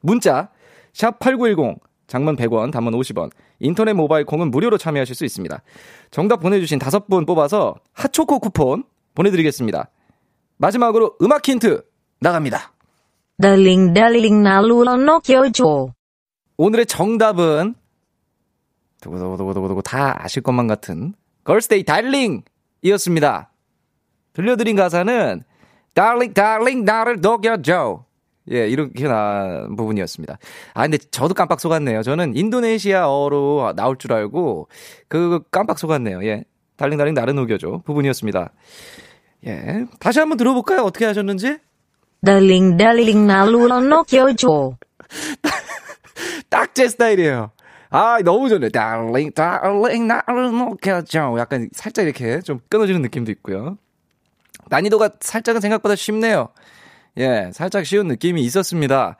문자 0.00 0.50
샵 0.92 1.18
#8910 1.18 1.78
장문 2.06 2.36
100원, 2.36 2.70
단문 2.70 2.92
50원, 2.94 3.30
인터넷 3.58 3.94
모바일 3.94 4.26
콩은 4.26 4.50
무료로 4.50 4.76
참여하실 4.76 5.14
수 5.14 5.24
있습니다. 5.24 5.62
정답 6.10 6.40
보내주신 6.40 6.78
다섯 6.78 7.06
분 7.08 7.24
뽑아서 7.24 7.76
핫초코 7.94 8.38
쿠폰 8.40 8.84
보내드리겠습니다. 9.14 9.88
마지막으로 10.58 11.16
음악 11.22 11.48
힌트 11.48 11.82
나갑니다. 12.20 12.72
Darling, 13.40 13.94
darling, 13.94 14.42
나루로 14.42 14.96
녹여줘. 14.96 15.88
오늘의 16.58 16.86
정답은 16.86 17.74
두고두고두고두고 19.02 19.82
다 19.82 20.16
아실 20.24 20.42
것만 20.42 20.66
같은 20.66 21.12
걸스데이 21.44 21.84
달링 21.84 22.42
이었습니다. 22.82 23.50
들려드린 24.32 24.76
가사는 24.76 25.42
darling 25.94 26.32
darling 26.32 26.84
나를 26.84 27.20
녹여줘 27.20 28.04
예 28.50 28.66
이렇게 28.68 29.06
나온 29.06 29.76
부분이었습니다. 29.76 30.38
아 30.74 30.82
근데 30.82 30.96
저도 30.98 31.34
깜빡 31.34 31.60
속았네요. 31.60 32.02
저는 32.02 32.34
인도네시아어로 32.36 33.74
나올 33.76 33.98
줄 33.98 34.12
알고 34.14 34.68
그 35.08 35.40
깜빡 35.50 35.78
속았네요. 35.78 36.24
예 36.24 36.44
darling 36.76 36.96
darling 36.98 37.14
나를 37.14 37.34
녹여줘 37.34 37.82
부분이었습니다. 37.84 38.52
예 39.46 39.84
다시 40.00 40.18
한번 40.20 40.38
들어볼까요? 40.38 40.82
어떻게 40.82 41.04
하셨는지? 41.04 41.58
Darling, 42.24 43.26
나루로 43.26 43.80
녹여줘. 43.80 44.76
딱 46.48 46.74
제 46.74 46.88
스타일이에요. 46.88 47.50
아, 47.92 48.18
너무 48.24 48.48
좋네. 48.48 48.70
darling, 48.70 49.34
darling, 49.34 50.06
나를 50.06 50.50
녹여줘. 50.50 51.36
약간 51.38 51.68
살짝 51.72 52.06
이렇게 52.06 52.40
좀 52.40 52.58
끊어지는 52.70 53.02
느낌도 53.02 53.30
있고요. 53.32 53.76
난이도가 54.70 55.10
살짝은 55.20 55.60
생각보다 55.60 55.94
쉽네요. 55.94 56.48
예, 57.18 57.50
살짝 57.52 57.84
쉬운 57.84 58.08
느낌이 58.08 58.42
있었습니다. 58.44 59.18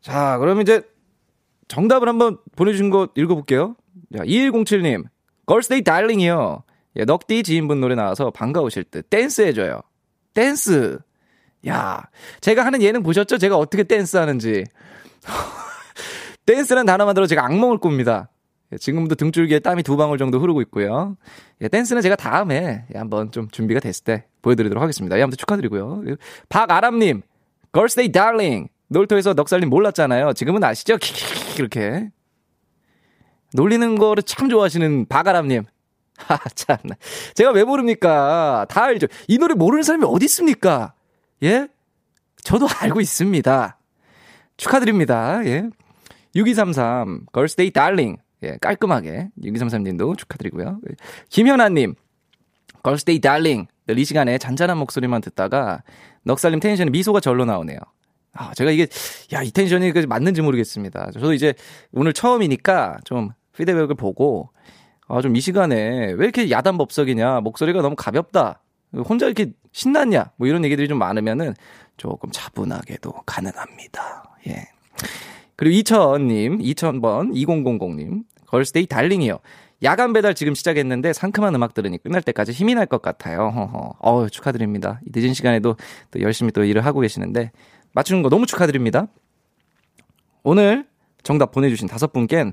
자, 0.00 0.38
그럼 0.38 0.62
이제 0.62 0.80
정답을 1.68 2.08
한번 2.08 2.38
보내주신 2.56 2.88
거 2.88 3.10
읽어볼게요. 3.14 3.76
자, 4.16 4.24
2107님, 4.24 5.04
걸스데이 5.44 5.82
Darling이요. 5.82 6.62
예, 6.96 7.04
넉디 7.04 7.42
지인분 7.42 7.82
노래 7.82 7.94
나와서 7.94 8.30
반가우실 8.30 8.84
듯 8.84 9.10
댄스 9.10 9.42
해줘요. 9.42 9.82
댄스. 10.32 10.98
야, 11.66 12.02
제가 12.40 12.64
하는 12.64 12.80
예능 12.80 13.02
보셨죠? 13.02 13.36
제가 13.36 13.58
어떻게 13.58 13.82
댄스 13.82 14.16
하는지. 14.16 14.64
댄스라는 16.48 16.86
단어만 16.86 17.14
들어 17.14 17.26
제가 17.26 17.44
악몽을 17.44 17.78
꿉니다. 17.78 18.30
예, 18.72 18.78
지금도 18.78 19.14
등줄기에 19.16 19.58
땀이 19.58 19.82
두 19.82 19.98
방울 19.98 20.16
정도 20.16 20.38
흐르고 20.38 20.62
있고요. 20.62 21.16
예, 21.60 21.68
댄스는 21.68 22.00
제가 22.00 22.16
다음에 22.16 22.86
예, 22.94 22.98
한번 22.98 23.30
좀 23.30 23.48
준비가 23.50 23.80
됐을 23.80 24.04
때 24.04 24.24
보여드리도록 24.40 24.82
하겠습니다. 24.82 25.18
예, 25.18 25.22
아무튼 25.22 25.36
축하드리고요. 25.36 26.04
예, 26.08 26.16
박아람님, 26.48 27.22
걸스데이 27.72 28.12
Darling. 28.12 28.68
놀토에서 28.90 29.34
넉살님 29.34 29.68
몰랐잖아요. 29.68 30.32
지금은 30.32 30.64
아시죠? 30.64 30.96
이렇게. 31.58 32.08
놀리는 33.52 33.98
거를 33.98 34.22
참 34.22 34.48
좋아하시는 34.48 35.06
박아람님. 35.06 35.64
하, 36.16 36.38
참나. 36.54 36.96
제가 37.34 37.50
왜 37.50 37.64
모릅니까? 37.64 38.64
다 38.70 38.84
알죠. 38.84 39.06
이 39.28 39.36
노래 39.36 39.54
모르는 39.54 39.82
사람이 39.82 40.04
어디 40.06 40.24
있습니까? 40.24 40.94
예? 41.42 41.68
저도 42.42 42.66
알고 42.80 43.02
있습니다. 43.02 43.78
축하드립니다. 44.56 45.44
예. 45.44 45.68
6233, 46.34 47.26
걸스데이 47.32 47.70
Darling. 47.70 48.16
예, 48.42 48.56
깔끔하게. 48.60 49.30
6233님도 49.42 50.16
축하드리고요. 50.16 50.80
김현아님, 51.28 51.94
걸스데이 52.82 53.20
달링. 53.20 53.66
늘 53.86 53.98
이 53.98 54.04
시간에 54.04 54.36
잔잔한 54.36 54.76
목소리만 54.78 55.22
듣다가 55.22 55.82
넉살님 56.24 56.60
텐션에 56.60 56.90
미소가 56.90 57.20
절로 57.20 57.46
나오네요. 57.46 57.78
아, 58.34 58.52
제가 58.54 58.70
이게, 58.70 58.86
야, 59.32 59.42
이 59.42 59.50
텐션이 59.50 59.92
그 59.92 60.00
맞는지 60.00 60.42
모르겠습니다. 60.42 61.10
저도 61.12 61.32
이제 61.32 61.54
오늘 61.92 62.12
처음이니까 62.12 62.98
좀 63.04 63.30
피드백을 63.56 63.94
보고, 63.94 64.50
아, 65.08 65.22
좀 65.22 65.34
이 65.34 65.40
시간에 65.40 66.12
왜 66.12 66.24
이렇게 66.24 66.50
야단법석이냐, 66.50 67.40
목소리가 67.40 67.80
너무 67.80 67.96
가볍다, 67.96 68.62
혼자 69.08 69.24
이렇게 69.26 69.52
신났냐, 69.72 70.32
뭐 70.36 70.46
이런 70.46 70.64
얘기들이 70.64 70.86
좀 70.86 70.98
많으면은 70.98 71.54
조금 71.96 72.30
차분하게도 72.30 73.10
가능합니다. 73.24 74.24
예. 74.48 74.68
그리고 75.58 75.74
2000님, 75.82 76.60
2000번, 76.62 77.32
2000님, 77.34 78.22
걸스데이 78.46 78.86
Darling이요. 78.86 79.40
야간 79.82 80.12
배달 80.12 80.34
지금 80.34 80.54
시작했는데 80.54 81.12
상큼한 81.12 81.52
음악 81.56 81.74
들으니 81.74 81.98
끝날 81.98 82.22
때까지 82.22 82.52
힘이 82.52 82.76
날 82.76 82.86
것 82.86 83.02
같아요. 83.02 83.48
허허. 83.48 83.96
어우, 83.98 84.30
축하드립니다. 84.30 85.00
이 85.04 85.10
늦은 85.12 85.34
시간에도 85.34 85.76
또 86.12 86.20
열심히 86.20 86.52
또 86.52 86.62
일을 86.62 86.86
하고 86.86 87.00
계시는데 87.00 87.50
맞추는 87.92 88.22
거 88.22 88.28
너무 88.28 88.46
축하드립니다. 88.46 89.08
오늘 90.44 90.86
정답 91.24 91.50
보내주신 91.50 91.88
다섯 91.88 92.12
분께는 92.12 92.52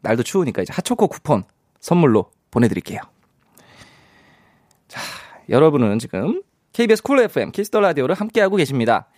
날도 0.00 0.22
추우니까 0.22 0.62
이제 0.62 0.72
핫초코 0.72 1.08
쿠폰 1.08 1.44
선물로 1.80 2.30
보내드릴게요. 2.50 3.00
자, 4.88 5.00
여러분은 5.50 5.98
지금 5.98 6.42
KBS 6.72 7.02
쿨 7.02 7.20
FM 7.20 7.52
키스터 7.52 7.80
라디오를 7.80 8.14
함께하고 8.14 8.56
계십니다. 8.56 9.08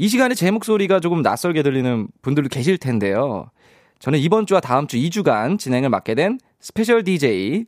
이 0.00 0.08
시간에 0.08 0.34
제 0.34 0.50
목소리가 0.50 0.98
조금 0.98 1.20
낯설게 1.20 1.62
들리는 1.62 2.08
분들도 2.22 2.48
계실 2.48 2.78
텐데요. 2.78 3.50
저는 3.98 4.18
이번 4.18 4.46
주와 4.46 4.58
다음 4.60 4.86
주 4.86 4.96
2주간 4.96 5.58
진행을 5.58 5.90
맡게 5.90 6.14
된 6.14 6.40
스페셜 6.58 7.04
DJ 7.04 7.66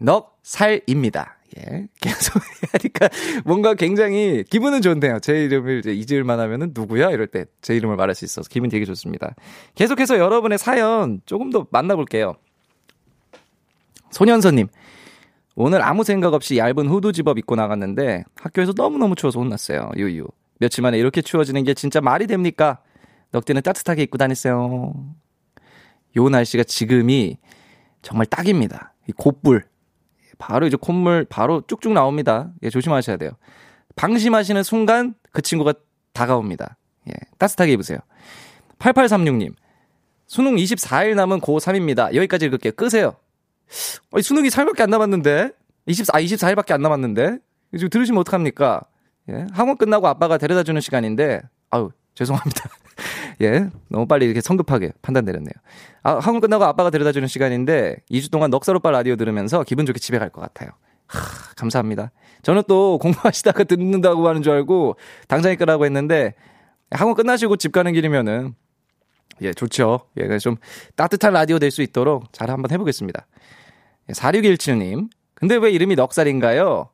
넉살입니다. 0.00 1.36
예. 1.58 1.86
계속 2.00 2.40
하니까 2.72 3.10
뭔가 3.44 3.74
굉장히 3.74 4.44
기분은 4.48 4.80
좋네요. 4.80 5.18
제 5.20 5.44
이름을 5.44 5.80
이제 5.80 5.92
잊을만 5.92 6.40
하면은 6.40 6.72
누구야? 6.74 7.10
이럴 7.10 7.26
때 7.26 7.44
제 7.60 7.76
이름을 7.76 7.96
말할 7.96 8.14
수 8.14 8.24
있어서 8.24 8.48
기분 8.48 8.70
되게 8.70 8.86
좋습니다. 8.86 9.34
계속해서 9.74 10.16
여러분의 10.18 10.56
사연 10.56 11.20
조금 11.26 11.50
더 11.50 11.66
만나볼게요. 11.70 12.36
소년서님. 14.10 14.68
오늘 15.54 15.82
아무 15.82 16.02
생각 16.02 16.32
없이 16.32 16.56
얇은 16.56 16.88
후드 16.88 17.12
집업 17.12 17.36
입고 17.36 17.56
나갔는데 17.56 18.24
학교에서 18.36 18.72
너무너무 18.74 19.14
추워서 19.16 19.38
혼났어요. 19.40 19.90
유유. 19.98 20.26
며칠 20.58 20.82
만에 20.82 20.98
이렇게 20.98 21.22
추워지는 21.22 21.64
게 21.64 21.74
진짜 21.74 22.00
말이 22.00 22.26
됩니까? 22.26 22.80
넉대는 23.30 23.62
따뜻하게 23.62 24.02
입고 24.02 24.18
다녔어요. 24.18 24.94
요 26.16 26.28
날씨가 26.28 26.64
지금이 26.64 27.38
정말 28.02 28.26
딱입니다. 28.26 28.94
이 29.08 29.12
곧불. 29.12 29.66
바로 30.38 30.66
이제 30.66 30.76
콧물 30.80 31.26
바로 31.28 31.62
쭉쭉 31.66 31.92
나옵니다. 31.92 32.52
예, 32.62 32.70
조심하셔야 32.70 33.16
돼요. 33.16 33.32
방심하시는 33.96 34.62
순간 34.62 35.14
그 35.32 35.42
친구가 35.42 35.74
다가옵니다. 36.12 36.76
예, 37.08 37.12
따뜻하게 37.38 37.72
입으세요. 37.72 37.98
8836님. 38.78 39.54
수능 40.26 40.56
24일 40.56 41.14
남은 41.14 41.40
고3입니다. 41.40 42.14
여기까지 42.14 42.46
읽을게요. 42.46 42.72
끄세요. 42.72 43.16
어, 44.10 44.20
수능이 44.20 44.48
3일밖에 44.48 44.82
안 44.82 44.90
남았는데? 44.90 45.50
24, 45.86 46.16
아, 46.16 46.20
24일밖에 46.20 46.72
안 46.72 46.82
남았는데? 46.82 47.38
지금 47.72 47.88
들으시면 47.90 48.20
어떡합니까? 48.20 48.82
예, 49.30 49.46
학원 49.52 49.76
끝나고 49.76 50.06
아빠가 50.08 50.38
데려다 50.38 50.62
주는 50.62 50.80
시간인데, 50.80 51.40
아유, 51.70 51.90
죄송합니다. 52.14 52.68
예, 53.42 53.68
너무 53.88 54.06
빨리 54.06 54.24
이렇게 54.26 54.40
성급하게 54.40 54.92
판단 55.02 55.24
내렸네요. 55.24 55.52
아, 56.02 56.14
학원 56.18 56.40
끝나고 56.40 56.64
아빠가 56.64 56.90
데려다 56.90 57.12
주는 57.12 57.28
시간인데 57.28 57.96
2주 58.10 58.30
동안 58.30 58.50
넉살 58.50 58.74
오빠 58.76 58.90
라디오 58.90 59.16
들으면서 59.16 59.62
기분 59.64 59.86
좋게 59.86 59.98
집에 60.00 60.18
갈 60.18 60.30
것 60.30 60.40
같아요. 60.40 60.70
하, 61.06 61.20
감사합니다. 61.56 62.10
저는 62.42 62.62
또 62.68 62.98
공부하시다가 62.98 63.64
듣는다고 63.64 64.26
하는 64.28 64.42
줄 64.42 64.52
알고 64.54 64.96
당장 65.28 65.52
이끄라고 65.52 65.84
했는데 65.84 66.34
학원 66.90 67.14
끝나시고 67.14 67.56
집 67.56 67.70
가는 67.72 67.92
길이면은 67.92 68.54
예, 69.42 69.52
좋죠. 69.52 70.00
예, 70.16 70.38
좀 70.38 70.56
따뜻한 70.96 71.32
라디오 71.32 71.58
될 71.60 71.70
수 71.70 71.82
있도록 71.82 72.32
잘 72.32 72.50
한번 72.50 72.70
해보겠습니다. 72.72 73.26
4617님. 74.12 75.04
예, 75.04 75.08
근데 75.34 75.56
왜 75.56 75.70
이름이 75.70 75.94
넉살인가요? 75.94 76.88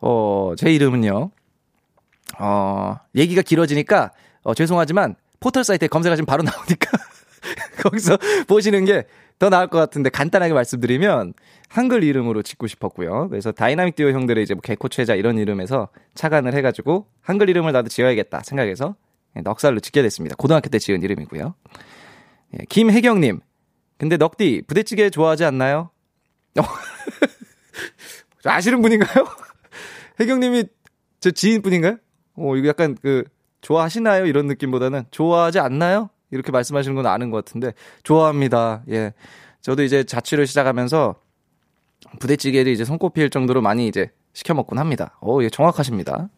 어, 0.00 0.52
제 0.56 0.72
이름은요. 0.72 1.30
어, 2.38 2.96
얘기가 3.14 3.42
길어지니까 3.42 4.12
어, 4.42 4.54
죄송하지만 4.54 5.16
포털 5.40 5.64
사이트에 5.64 5.88
검색하시면 5.88 6.26
바로 6.26 6.42
나오니까 6.44 6.90
거기서 7.82 8.18
보시는 8.46 8.84
게 8.84 9.04
더 9.38 9.50
나을 9.50 9.68
것 9.68 9.78
같은데 9.78 10.08
간단하게 10.08 10.54
말씀드리면 10.54 11.34
한글 11.68 12.02
이름으로 12.02 12.42
짓고 12.42 12.66
싶었고요. 12.68 13.28
그래서 13.28 13.52
다이나믹 13.52 13.94
듀오 13.96 14.10
형들의 14.10 14.42
이제 14.42 14.54
뭐 14.54 14.62
개코 14.62 14.88
최자 14.88 15.14
이런 15.14 15.36
이름에서 15.38 15.88
착안을 16.14 16.54
해가지고 16.54 17.06
한글 17.20 17.50
이름을 17.50 17.72
나도 17.72 17.88
지어야겠다 17.88 18.40
생각해서 18.44 18.96
예, 19.36 19.40
넉살로 19.42 19.80
짓게 19.80 20.00
됐습니다. 20.02 20.36
고등학교 20.36 20.70
때 20.70 20.78
지은 20.78 21.02
이름이고요. 21.02 21.54
예, 22.54 22.64
김혜경님, 22.68 23.40
근데 23.98 24.16
넉디 24.16 24.62
부대찌개 24.66 25.10
좋아하지 25.10 25.44
않나요? 25.44 25.90
어, 26.58 26.62
아시는 28.44 28.80
분인가요? 28.80 29.26
혜경님이 30.20 30.64
저 31.20 31.30
지인분인가요? 31.30 31.96
어, 32.34 32.56
이거 32.56 32.68
약간 32.68 32.96
그 33.00 33.24
좋아하시나요? 33.60 34.26
이런 34.26 34.46
느낌보다는 34.46 35.04
좋아하지 35.10 35.58
않나요? 35.58 36.10
이렇게 36.30 36.52
말씀하시는 36.52 36.94
건 36.94 37.06
아는 37.06 37.30
것 37.30 37.44
같은데 37.44 37.72
좋아합니다. 38.02 38.82
예. 38.90 39.12
저도 39.60 39.82
이제 39.82 40.04
자취를 40.04 40.46
시작하면서 40.46 41.14
부대찌개를 42.20 42.72
이제 42.72 42.84
손꼽힐 42.84 43.30
정도로 43.30 43.62
많이 43.62 43.88
이제 43.88 44.10
시켜 44.32 44.54
먹곤 44.54 44.78
합니다. 44.78 45.18
오, 45.20 45.42
예, 45.42 45.48
정확하십니다. 45.50 46.28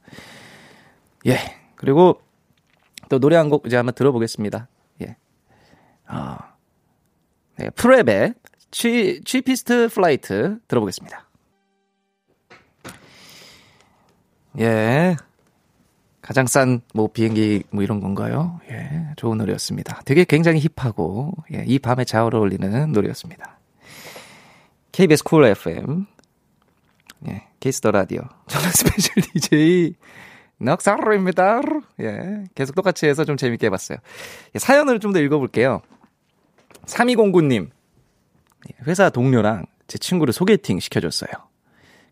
예. 1.27 1.37
그리고 1.75 2.21
또 3.09 3.19
노래 3.19 3.37
한 3.37 3.49
곡 3.51 3.67
이제 3.67 3.77
한번 3.77 3.95
들어보겠습니다. 3.95 4.69
예. 5.03 5.17
아. 6.07 6.55
네, 7.57 7.71
프랩의 7.71 8.35
Cheap, 8.71 9.21
Cheapest 9.25 9.89
Flight 9.89 10.59
들어보겠습니다. 10.69 11.28
예. 14.59 15.17
가장 16.21 16.47
싼 16.47 16.81
뭐 16.95 17.09
비행기 17.09 17.63
뭐 17.71 17.83
이런 17.83 18.01
건가요? 18.01 18.61
예, 18.71 19.13
좋은 19.17 19.39
노래였습니다. 19.39 20.03
되게 20.05 20.25
굉장히 20.25 20.61
힙하고 20.77 21.33
예, 21.55 21.65
이 21.67 21.79
밤에 21.79 22.05
잘 22.05 22.35
어울리는 22.35 22.93
노래였습니다. 22.93 23.59
KBS 24.93 25.25
쿨 25.25 25.45
FM 25.45 26.07
예, 27.29 27.45
키스 27.61 27.80
더 27.80 27.91
라디오 27.93 28.23
저는 28.49 28.71
스페셜 28.73 29.23
DJ 29.33 29.95
넉살입니다. 30.59 31.61
예, 32.01 32.45
계속 32.55 32.75
똑같이 32.75 33.07
해서 33.07 33.25
좀 33.25 33.37
재밌게 33.37 33.67
해봤어요. 33.67 33.99
예, 34.55 34.59
사연을 34.59 34.99
좀 35.01 35.13
더 35.13 35.21
읽어볼게요. 35.21 35.81
3209님 36.85 37.71
회사 38.87 39.09
동료랑 39.09 39.67
제 39.87 39.99
친구를 39.99 40.33
소개팅 40.35 40.81
시켜줬어요. 40.81 41.31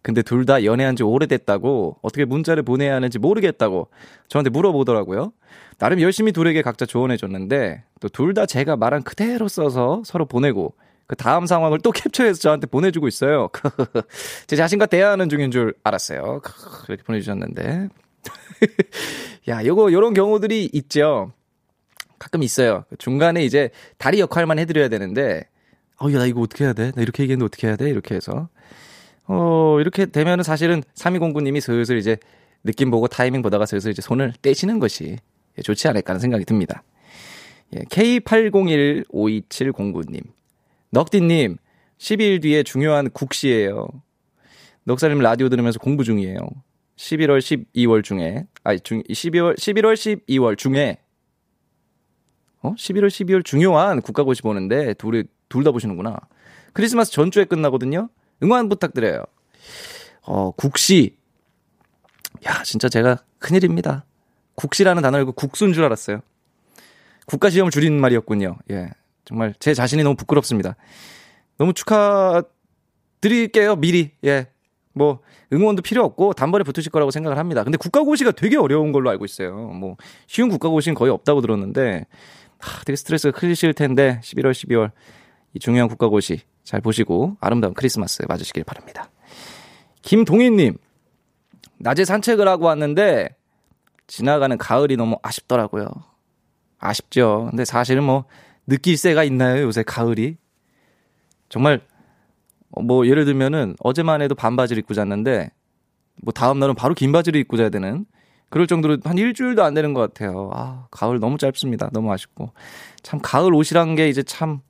근데 0.06 0.22
둘 0.22 0.46
다 0.46 0.62
연애한 0.62 0.94
지 0.94 1.02
오래됐다고 1.02 1.96
어떻게 2.00 2.24
문자를 2.24 2.62
보내야 2.62 2.94
하는지 2.94 3.18
모르겠다고 3.18 3.88
저한테 4.28 4.50
물어보더라고요. 4.50 5.32
나름 5.78 6.00
열심히 6.00 6.30
둘에게 6.30 6.62
각자 6.62 6.86
조언해 6.86 7.16
줬는데 7.16 7.82
또 7.98 8.08
둘 8.08 8.32
다 8.32 8.46
제가 8.46 8.76
말한 8.76 9.02
그대로 9.02 9.48
써서 9.48 10.02
서로 10.06 10.24
보내고 10.24 10.74
그 11.08 11.16
다음 11.16 11.46
상황을 11.46 11.80
또 11.80 11.90
캡처해서 11.90 12.38
저한테 12.40 12.68
보내주고 12.68 13.08
있어요. 13.08 13.48
제 14.46 14.54
자신과 14.54 14.86
대화하는 14.86 15.28
중인 15.28 15.50
줄 15.50 15.74
알았어요. 15.82 16.40
이렇게 16.88 17.02
보내주셨는데. 17.02 17.88
야, 19.48 19.64
요거, 19.64 19.90
요런 19.92 20.14
경우들이 20.14 20.70
있죠. 20.72 21.32
가끔 22.20 22.44
있어요. 22.44 22.84
중간에 22.98 23.44
이제 23.44 23.70
다리 23.98 24.20
역할만 24.20 24.58
해드려야 24.60 24.88
되는데, 24.88 25.48
어, 26.00 26.10
야, 26.12 26.18
나 26.18 26.26
이거 26.26 26.40
어떻게 26.42 26.64
해야 26.64 26.72
돼? 26.72 26.92
나 26.94 27.02
이렇게 27.02 27.24
얘기했는데 27.24 27.44
어떻게 27.46 27.66
해야 27.66 27.76
돼? 27.76 27.88
이렇게 27.90 28.14
해서. 28.14 28.48
어, 29.28 29.78
이렇게 29.80 30.06
되면은 30.06 30.44
사실은 30.44 30.82
3209님이 30.94 31.60
슬슬 31.60 31.98
이제 31.98 32.16
느낌 32.64 32.90
보고 32.90 33.08
타이밍 33.08 33.42
보다가 33.42 33.66
슬슬 33.66 33.90
이제 33.90 34.00
손을 34.02 34.32
떼시는 34.42 34.78
것이 34.78 35.16
좋지 35.62 35.88
않을까 35.88 36.12
하는 36.12 36.20
생각이 36.20 36.44
듭니다. 36.44 36.82
예, 37.74 37.80
K80152709님. 37.80 40.20
넉디님, 40.90 41.56
12일 41.98 42.40
뒤에 42.42 42.62
중요한 42.62 43.10
국시예요. 43.10 43.88
넉살님 44.84 45.18
라디오 45.18 45.48
들으면서 45.48 45.80
공부 45.80 46.04
중이에요. 46.04 46.38
11월, 46.96 47.40
12월 47.40 48.04
중에, 48.04 48.46
아니, 48.62 48.78
중, 48.80 49.02
12월, 49.02 49.56
11월, 49.58 49.94
12월 49.94 50.56
중에, 50.56 50.98
어? 52.62 52.74
11월, 52.74 53.08
12월 53.08 53.44
중요한 53.44 54.00
국가고시 54.00 54.42
보는데, 54.42 54.94
둘이, 54.94 55.24
둘 55.48 55.64
다 55.64 55.72
보시는구나. 55.72 56.16
크리스마스 56.72 57.10
전주에 57.12 57.44
끝나거든요? 57.44 58.08
응원 58.42 58.68
부탁드려요. 58.68 59.24
어, 60.22 60.50
국시. 60.52 61.16
야, 62.46 62.62
진짜 62.62 62.88
제가 62.88 63.18
큰일입니다. 63.38 64.04
국시라는 64.54 65.02
단어를 65.02 65.26
국수인 65.32 65.72
줄 65.72 65.84
알았어요. 65.84 66.20
국가 67.26 67.50
시험을 67.50 67.70
줄이는 67.70 68.00
말이었군요. 68.00 68.56
예. 68.70 68.90
정말 69.24 69.54
제 69.58 69.74
자신이 69.74 70.02
너무 70.02 70.16
부끄럽습니다. 70.16 70.76
너무 71.58 71.72
축하드릴게요, 71.74 73.76
미리. 73.76 74.12
예. 74.24 74.48
뭐, 74.92 75.20
응원도 75.52 75.82
필요 75.82 76.04
없고 76.04 76.32
단번에 76.32 76.64
붙으실 76.64 76.90
거라고 76.90 77.10
생각을 77.10 77.36
합니다. 77.36 77.64
근데 77.64 77.76
국가고시가 77.76 78.32
되게 78.32 78.56
어려운 78.56 78.92
걸로 78.92 79.10
알고 79.10 79.26
있어요. 79.26 79.54
뭐, 79.54 79.96
쉬운 80.26 80.48
국가고시는 80.48 80.94
거의 80.94 81.12
없다고 81.12 81.42
들었는데, 81.42 82.06
하, 82.58 82.84
되게 82.84 82.96
스트레스가 82.96 83.38
크실 83.38 83.74
텐데, 83.74 84.20
11월, 84.22 84.52
12월, 84.52 84.92
이 85.56 85.58
중요한 85.58 85.88
국가고시 85.88 86.40
잘 86.64 86.82
보시고 86.82 87.38
아름다운 87.40 87.72
크리스마스 87.72 88.22
맞으시길 88.28 88.62
바랍니다. 88.64 89.08
김동희님, 90.02 90.76
낮에 91.78 92.04
산책을 92.04 92.46
하고 92.46 92.66
왔는데, 92.66 93.30
지나가는 94.06 94.56
가을이 94.58 94.98
너무 94.98 95.16
아쉽더라고요. 95.22 95.88
아쉽죠. 96.78 97.46
근데 97.48 97.64
사실은 97.64 98.04
뭐, 98.04 98.26
느낄 98.66 98.98
새가 98.98 99.24
있나요, 99.24 99.62
요새 99.62 99.82
가을이? 99.82 100.36
정말, 101.48 101.80
뭐, 102.68 103.06
예를 103.06 103.24
들면은, 103.24 103.76
어제만 103.80 104.20
해도 104.20 104.34
반바지를 104.34 104.80
입고 104.80 104.92
잤는데, 104.92 105.50
뭐, 106.22 106.32
다음 106.34 106.58
날은 106.58 106.74
바로 106.74 106.92
긴 106.92 107.12
바지를 107.12 107.40
입고 107.40 107.56
자야 107.56 107.70
되는, 107.70 108.04
그럴 108.50 108.66
정도로 108.66 108.98
한 109.04 109.16
일주일도 109.16 109.64
안 109.64 109.72
되는 109.72 109.94
것 109.94 110.00
같아요. 110.02 110.50
아, 110.52 110.86
가을 110.90 111.18
너무 111.18 111.38
짧습니다. 111.38 111.88
너무 111.94 112.12
아쉽고. 112.12 112.52
참, 113.02 113.20
가을 113.22 113.54
옷이란 113.54 113.94
게 113.94 114.10
이제 114.10 114.22
참, 114.22 114.60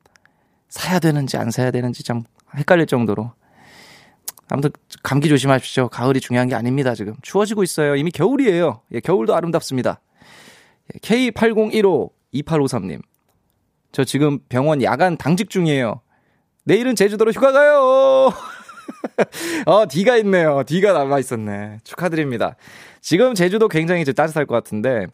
사야 0.68 0.98
되는지 0.98 1.37
안 1.37 1.50
사야 1.50 1.70
되는지 1.70 2.02
참 2.02 2.24
헷갈릴 2.57 2.87
정도로. 2.87 3.33
아무튼 4.48 4.70
감기 5.02 5.29
조심하십시오. 5.29 5.88
가을이 5.88 6.20
중요한 6.20 6.48
게 6.48 6.55
아닙니다, 6.55 6.94
지금. 6.94 7.14
추워지고 7.22 7.62
있어요. 7.62 7.96
이미 7.96 8.11
겨울이에요. 8.11 8.83
예, 8.92 9.00
겨울도 9.00 9.35
아름답습니다. 9.35 10.00
예, 10.94 10.98
K80152853님. 11.00 13.02
저 13.92 14.05
지금 14.05 14.38
병원 14.48 14.83
야간 14.83 15.16
당직 15.16 15.50
중이에요. 15.50 16.00
내일은 16.64 16.94
제주도로 16.94 17.33
휴가 17.33 17.52
가요! 17.52 18.33
어, 19.66 19.87
D가 19.88 20.16
있네요. 20.18 20.62
D가 20.64 20.92
남아 20.92 21.18
있었네. 21.18 21.79
축하드립니다. 21.83 22.57
지금 23.00 23.35
제주도 23.35 23.68
굉장히 23.68 24.05
따뜻할 24.05 24.46
것 24.46 24.55
같은데, 24.55 25.07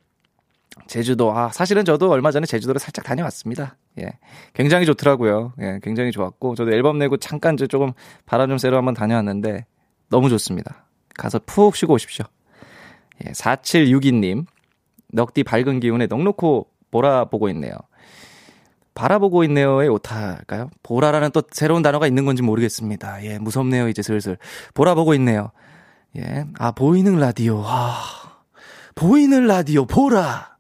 제주도, 0.87 1.37
아, 1.37 1.51
사실은 1.51 1.85
저도 1.85 2.11
얼마 2.11 2.31
전에 2.31 2.47
제주도를 2.47 2.79
살짝 2.79 3.05
다녀왔습니다. 3.05 3.77
예. 4.01 4.19
굉장히 4.55 4.87
좋더라고요. 4.87 5.53
예, 5.61 5.81
굉장히 5.83 6.11
좋았고, 6.13 6.55
저도 6.55 6.73
앨범 6.73 6.99
내고 6.99 7.17
잠깐 7.17 7.57
저 7.57 7.67
조금 7.67 7.93
바람 8.27 8.49
좀 8.49 8.59
쐬러 8.59 8.77
한번 8.79 8.95
다녀왔는데, 8.95 9.67
너무 10.09 10.29
좋습니다. 10.31 10.87
가서 11.15 11.41
푹 11.45 11.77
쉬고 11.77 11.95
오십시오. 11.95 12.25
예, 13.27 13.33
4762님, 13.33 14.47
넉디 15.13 15.45
밝은 15.45 15.81
기운에 15.81 16.07
넉넉고 16.07 16.69
보라 16.91 17.27
보고 17.27 17.49
있네요. 17.51 17.73
바라보고 18.95 19.45
있네요의 19.45 19.89
오타일까요? 19.89 20.69
보라라는 20.83 21.31
또 21.33 21.43
새로운 21.51 21.83
단어가 21.83 22.07
있는 22.07 22.27
건지 22.27 22.43
모르겠습니다. 22.43 23.25
예, 23.25 23.39
무섭네요, 23.39 23.89
이제 23.89 24.03
슬슬. 24.03 24.37
보라 24.75 24.95
보고 24.95 25.15
있네요. 25.15 25.51
예, 26.19 26.45
아, 26.59 26.73
보이는 26.73 27.19
라디오. 27.19 27.63
아, 27.65 27.97
보이는 28.95 29.47
라디오, 29.47 29.87
보라. 29.87 30.52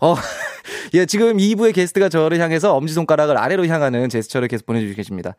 어, 0.00 0.14
예, 0.94 1.06
지금 1.06 1.36
2부의 1.36 1.74
게스트가 1.74 2.08
저를 2.08 2.40
향해서 2.40 2.74
엄지손가락을 2.74 3.36
아래로 3.36 3.66
향하는 3.66 4.08
제스처를 4.08 4.48
계속 4.48 4.66
보내주고 4.66 4.94
계십니다. 4.94 5.36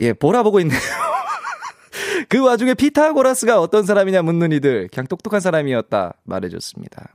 예, 0.00 0.12
보라 0.12 0.42
보고 0.42 0.60
있네요. 0.60 0.78
그 2.28 2.44
와중에 2.44 2.74
피타고라스가 2.74 3.60
어떤 3.60 3.84
사람이냐 3.84 4.22
묻는 4.22 4.52
이들, 4.52 4.88
그냥 4.92 5.06
똑똑한 5.06 5.40
사람이었다 5.40 6.14
말해줬습니다. 6.24 7.14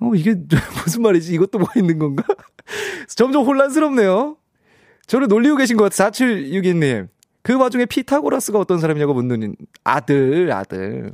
어, 0.00 0.14
이게 0.14 0.34
무슨 0.84 1.02
말이지? 1.02 1.32
이것도 1.34 1.58
뭐 1.58 1.68
있는 1.76 1.98
건가? 1.98 2.24
점점 3.08 3.44
혼란스럽네요. 3.44 4.36
저를 5.06 5.28
놀리고 5.28 5.56
계신 5.56 5.76
것 5.76 5.84
같아요. 5.84 6.10
4762님. 6.10 7.08
그 7.42 7.58
와중에 7.58 7.84
피타고라스가 7.84 8.58
어떤 8.58 8.80
사람이냐고 8.80 9.12
묻는 9.12 9.54
아들, 9.84 10.50
아들. 10.50 11.12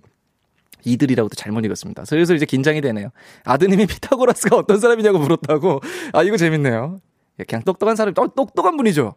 이들이라고도 0.85 1.35
잘못 1.35 1.65
읽었습니다. 1.65 2.05
슬슬 2.05 2.37
이제 2.37 2.47
긴장이 2.47 2.81
되네요. 2.81 3.11
아드님이 3.45 3.87
피타고라스가 3.87 4.57
어떤 4.57 4.81
사람이냐고 4.81 5.19
물었다고. 5.19 5.81
아, 6.13 6.23
이거 6.23 6.37
재밌네요. 6.37 6.99
예, 7.39 7.45
그냥 7.45 7.63
똑똑한 7.65 7.97
사람, 7.97 8.15
어, 8.17 8.35
똑똑한 8.35 8.77
분이죠. 8.77 9.15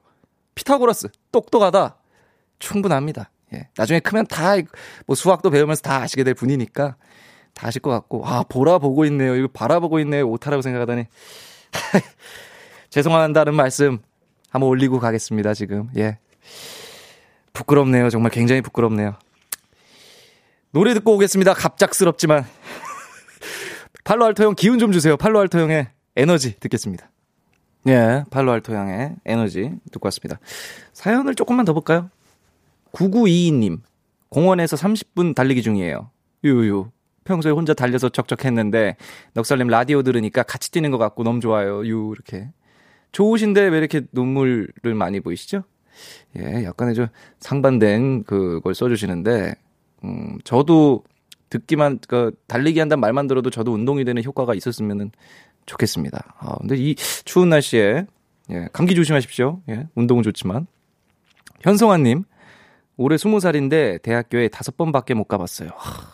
피타고라스. 0.56 1.10
똑똑하다. 1.32 1.98
충분합니다. 2.60 3.32
예. 3.54 3.68
나중에 3.78 4.00
크면 4.00 4.28
다, 4.28 4.54
뭐 5.06 5.16
수학도 5.16 5.50
배우면서 5.50 5.82
다 5.82 6.02
아시게 6.02 6.24
될 6.24 6.34
분이니까 6.34 6.96
다 7.54 7.68
아실 7.68 7.82
것 7.82 7.92
같고. 7.92 8.26
아, 8.26 8.44
보라 8.44 8.80
보고 8.80 9.06
있네요. 9.06 9.36
이거 9.36 9.48
바라보고 9.52 10.00
있네요. 10.00 10.28
오타라고 10.30 10.62
생각하다니. 10.62 11.06
죄송한다는 12.90 13.56
말씀 13.56 14.00
한번 14.50 14.70
올리고 14.70 15.00
가겠습니다, 15.00 15.54
지금. 15.54 15.90
예. 15.98 16.18
부끄럽네요. 17.54 18.10
정말 18.10 18.32
굉장히 18.32 18.62
부끄럽네요. 18.62 19.16
노래 20.74 20.96
듣고 20.96 21.14
오겠습니다. 21.14 21.54
갑작스럽지만. 21.54 22.46
팔로알토 24.04 24.44
형 24.44 24.56
기운 24.56 24.80
좀 24.80 24.92
주세요. 24.92 25.16
팔로알토 25.16 25.60
형의 25.60 25.88
에너지 26.16 26.60
듣겠습니다. 26.60 27.12
예, 27.88 28.24
팔로알토 28.32 28.74
형의 28.74 29.16
에너지 29.24 29.72
듣고 29.92 30.08
왔습니다. 30.08 30.40
사연을 30.92 31.36
조금만 31.36 31.66
더 31.66 31.74
볼까요? 31.74 32.10
9922님. 32.92 33.82
공원에서 34.30 34.76
30분 34.76 35.36
달리기 35.36 35.62
중이에요. 35.62 36.10
유유. 36.44 36.90
평소에 37.24 37.52
혼자 37.52 37.76
달려서 37.76 38.10
적적했는데 38.10 38.98
넉살님 39.36 39.68
라디오 39.68 40.02
들으니까 40.02 40.42
같이 40.42 40.72
뛰는 40.72 40.90
것 40.90 40.98
같고 40.98 41.24
너무 41.24 41.40
좋아요. 41.40 41.86
유 41.86 42.14
이렇게. 42.16 42.50
좋으신데 43.12 43.62
왜 43.62 43.78
이렇게 43.78 44.02
눈물을 44.12 44.96
많이 44.96 45.20
보이시죠? 45.20 45.66
예, 46.40 46.64
약간의 46.64 46.96
좀 46.96 47.08
상반된 47.40 48.24
그걸 48.24 48.74
써주시는데 48.74 49.54
음, 50.04 50.40
저도 50.44 51.04
듣기만, 51.50 52.00
그, 52.08 52.32
달리기 52.48 52.80
한다는 52.80 53.00
말만 53.02 53.28
들어도 53.28 53.50
저도 53.50 53.74
운동이 53.74 54.06
되는 54.06 54.24
효과가 54.24 54.54
있었으면 54.56 55.12
좋겠습니다. 55.66 56.36
아, 56.40 56.58
근데 56.58 56.76
이 56.78 56.96
추운 56.96 57.50
날씨에, 57.50 58.06
예, 58.50 58.68
감기 58.74 58.96
조심하십시오. 58.96 59.62
예, 59.70 59.88
운동은 59.96 60.24
좋지만. 60.24 60.68
현성아님, 61.62 62.24
올해 62.98 63.18
스무 63.18 63.40
살인데 63.40 64.00
대학교에 64.00 64.50
다섯 64.50 64.76
번밖에 64.78 65.14
못 65.14 65.26
가봤어요. 65.26 65.70
하, 65.76 66.14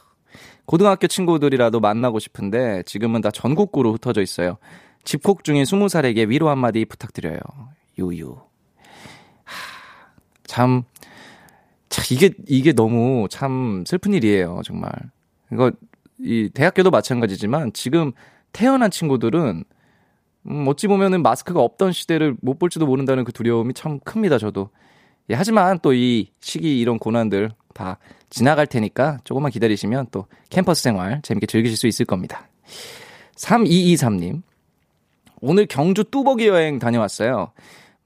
고등학교 0.65 1.07
친구들이라도 1.07 1.79
만나고 1.79 2.19
싶은데 2.19 2.83
지금은 2.83 3.21
다 3.21 3.31
전국구로 3.31 3.93
흩어져 3.93 4.21
있어요. 4.21 4.57
집콕 5.03 5.43
중인 5.43 5.65
스무 5.65 5.89
살에게 5.89 6.25
위로 6.25 6.49
한마디 6.49 6.85
부탁드려요. 6.85 7.39
유유. 7.97 8.37
하, 9.43 9.55
참, 10.45 10.83
참, 11.89 12.05
이게, 12.11 12.31
이게 12.47 12.73
너무 12.73 13.27
참 13.29 13.83
슬픈 13.87 14.13
일이에요, 14.13 14.61
정말. 14.63 14.91
이거, 15.51 15.71
이, 16.19 16.49
대학교도 16.53 16.91
마찬가지지만 16.91 17.73
지금 17.73 18.11
태어난 18.51 18.91
친구들은, 18.91 19.63
음, 20.47 20.65
어찌 20.67 20.87
보면은 20.87 21.21
마스크가 21.21 21.59
없던 21.61 21.91
시대를 21.91 22.35
못 22.41 22.59
볼지도 22.59 22.85
모른다는 22.85 23.23
그 23.23 23.31
두려움이 23.31 23.73
참 23.73 23.99
큽니다, 23.99 24.37
저도. 24.37 24.69
예, 25.29 25.35
하지만 25.35 25.79
또 25.79 25.93
이 25.93 26.31
시기 26.39 26.79
이런 26.79 26.97
고난들 26.97 27.51
다 27.73 27.97
지나갈 28.29 28.67
테니까 28.67 29.19
조금만 29.23 29.51
기다리시면 29.51 30.07
또 30.11 30.25
캠퍼스 30.49 30.81
생활 30.83 31.21
재밌게 31.21 31.45
즐기실 31.45 31.77
수 31.77 31.87
있을 31.87 32.05
겁니다. 32.05 32.47
3223님. 33.35 34.41
오늘 35.41 35.65
경주 35.67 36.03
뚜벅이 36.03 36.47
여행 36.47 36.79
다녀왔어요. 36.79 37.51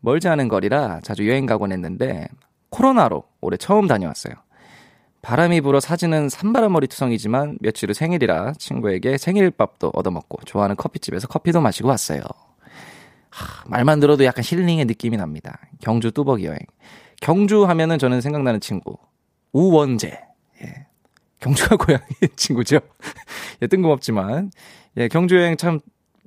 멀지 0.02 0.28
않은 0.28 0.48
거리라 0.50 1.00
자주 1.02 1.28
여행 1.28 1.46
가곤 1.46 1.72
했는데 1.72 2.28
코로나로 2.74 3.24
올해 3.42 3.56
처음 3.58 3.88
다녀왔어요. 3.88 4.34
바람이 5.22 5.62
불어 5.62 5.80
사진은 5.80 6.28
산바람머리 6.28 6.88
투성이지만 6.88 7.60
며칠 7.62 7.90
후 7.90 7.94
생일이라 7.94 8.54
친구에게 8.58 9.18
생일밥도 9.18 9.92
얻어먹고 9.94 10.40
좋아하는 10.46 10.76
커피집에서 10.76 11.28
커피도 11.28 11.62
마시고 11.62 11.88
왔어요. 11.88 12.22
하, 13.30 13.64
말만 13.68 14.00
들어도 14.00 14.26
약간 14.26 14.44
힐링의 14.46 14.86
느낌이 14.86 15.16
납니다. 15.16 15.60
경주 15.80 16.12
뚜벅이 16.12 16.46
여행. 16.46 16.60
경주 17.22 17.64
하면은 17.66 18.00
저는 18.00 18.22
생각나는 18.22 18.60
친구. 18.60 18.98
우원재. 19.54 20.20
예. 20.64 20.88
경주가 21.40 21.78
고향의 21.78 22.06
친구죠. 22.36 22.80
예, 23.62 23.68
뜬금없지만. 23.68 24.52
예, 24.98 25.08
경주 25.08 25.38
여행 25.38 25.56
참 25.58 25.80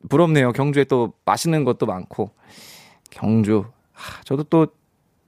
부럽네요. 0.08 0.52
경주에 0.52 0.84
또 0.84 1.12
맛있는 1.24 1.64
것도 1.64 1.86
많고. 1.86 2.30
경주. 3.10 3.66
하, 3.92 4.22
저도 4.24 4.44
또 4.44 4.68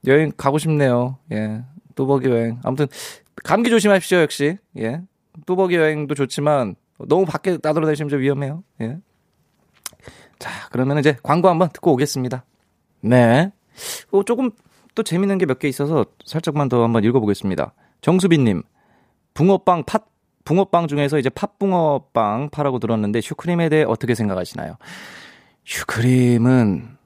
여행 0.07 0.31
가고 0.35 0.57
싶네요. 0.57 1.17
예. 1.31 1.63
뚜벅이 1.95 2.27
여행. 2.27 2.59
아무튼 2.63 2.87
감기 3.43 3.69
조심하십시오, 3.69 4.19
역시. 4.19 4.57
예. 4.77 5.01
뚜벅이 5.45 5.75
여행도 5.75 6.15
좋지만 6.15 6.75
너무 7.07 7.25
밖에 7.25 7.57
나돌아다니시면 7.61 8.09
좀 8.09 8.19
위험해요. 8.21 8.63
예. 8.81 8.97
자, 10.39 10.49
그러면 10.71 10.99
이제 10.99 11.17
광고 11.23 11.49
한번 11.49 11.69
듣고 11.69 11.91
오겠습니다. 11.93 12.45
네. 13.01 13.51
어, 14.11 14.23
조금 14.23 14.51
또 14.95 15.03
재밌는 15.03 15.37
게 15.37 15.45
몇 15.45 15.59
개 15.59 15.67
있어서 15.67 16.05
살짝만 16.25 16.69
더 16.69 16.83
한번 16.83 17.03
읽어보겠습니다. 17.03 17.73
정수빈님, 18.01 18.63
붕어빵 19.33 19.83
팥, 19.85 20.09
붕어빵 20.45 20.87
중에서 20.87 21.19
이제 21.19 21.29
팥붕어빵 21.29 22.49
파라고 22.51 22.79
들었는데 22.79 23.21
슈크림에 23.21 23.69
대해 23.69 23.83
어떻게 23.83 24.15
생각하시나요? 24.15 24.77
슈크림은 25.65 26.97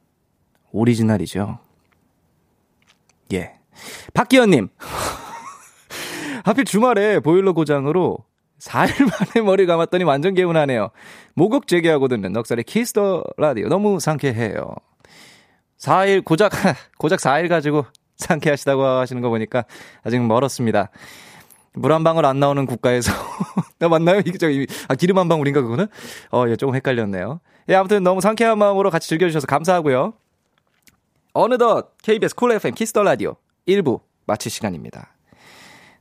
오리지널이죠. 0.72 1.60
예. 3.34 3.54
박기현님. 4.14 4.70
하필 6.46 6.66
주말에 6.66 7.20
보일러 7.20 7.54
고장으로 7.54 8.18
4일 8.60 9.04
만에 9.36 9.46
머리 9.46 9.66
감았더니 9.66 10.04
완전 10.04 10.34
개운하네요. 10.34 10.90
목욕재계하고 11.36 12.08
듣는 12.08 12.32
넉살의 12.34 12.64
키스 12.64 13.01
더 13.01 13.24
라디오. 13.38 13.68
너무 13.68 14.00
상쾌해요. 14.00 14.76
4일, 15.80 16.24
고작, 16.24 16.52
고작 16.98 17.20
4일 17.20 17.50
가지고 17.50 17.86
상쾌하시다고 18.18 18.84
하시는 18.84 19.22
거 19.22 19.30
보니까 19.30 19.66
아직 20.04 20.20
멀었습니다. 20.22 20.92
물 21.76 21.92
한 21.92 22.04
방울 22.04 22.26
안 22.26 22.40
나오는 22.40 22.66
국가에서. 22.66 23.12
나 23.80 23.90
맞나요? 23.90 24.20
이게 24.20 24.38
저기, 24.38 24.68
아, 24.88 24.96
기름 24.96 25.18
한 25.18 25.28
방울인가, 25.28 25.62
그거는? 25.62 25.88
어, 26.32 26.46
예, 26.48 26.56
조금 26.56 26.76
헷갈렸네요. 26.76 27.42
예, 27.70 27.76
아무튼 27.76 28.04
너무 28.04 28.22
상쾌한 28.22 28.60
마음으로 28.60 28.92
같이 28.92 29.10
즐겨주셔서 29.10 29.48
감사하고요. 29.48 30.14
어느덧 31.34 31.98
KBS 32.02 32.36
쿨 32.36 32.52
FM 32.54 32.76
키스 32.76 32.93
더 32.93 33.04
라디오 33.04 33.36
1부 33.68 34.02
마칠 34.26 34.52
시간입니다. 34.52 35.16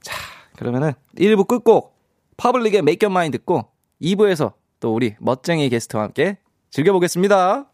자, 0.03 0.15
그러면은 0.57 0.93
1부 1.17 1.47
끝곡 1.49 1.97
파블릭의 2.37 2.79
Make 2.79 3.07
Your 3.07 3.13
Mind 3.13 3.39
듣고 3.39 3.69
2부에서 4.01 4.53
또 4.81 4.95
우리 4.95 5.15
멋쟁이 5.19 5.69
게스트와 5.69 6.05
함께 6.05 6.39
즐겨보겠습니다. 6.71 7.67